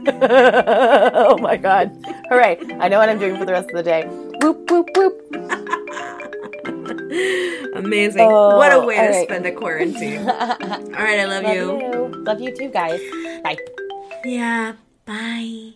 oh 1.15 1.39
my 1.39 1.57
god. 1.57 1.91
All 2.31 2.39
right. 2.39 2.59
I 2.81 2.89
know 2.89 2.99
what 2.99 3.09
I'm 3.09 3.19
doing 3.19 3.37
for 3.37 3.45
the 3.45 3.53
rest 3.53 3.71
of 3.71 3.77
the 3.77 3.83
day. 3.83 4.05
Whoop 4.41 4.71
whoop 4.71 4.89
whoop. 4.97 5.23
Amazing. 7.77 8.23
Oh, 8.23 8.57
what 8.57 8.73
a 8.73 8.81
way 8.81 8.97
to 8.97 9.03
right. 9.03 9.25
spend 9.25 9.47
a 9.47 9.53
quarantine. 9.53 10.19
All 10.29 10.37
Love 10.45 10.95
I 10.95 11.25
love, 11.25 11.55
you. 11.55 11.79
you. 11.79 12.25
Love 12.25 12.41
you 12.41 12.57
too, 12.57 12.69
guys. 12.69 13.01
Bye. 13.43 13.57
Yeah. 14.25 14.75
Bye. 15.05 15.75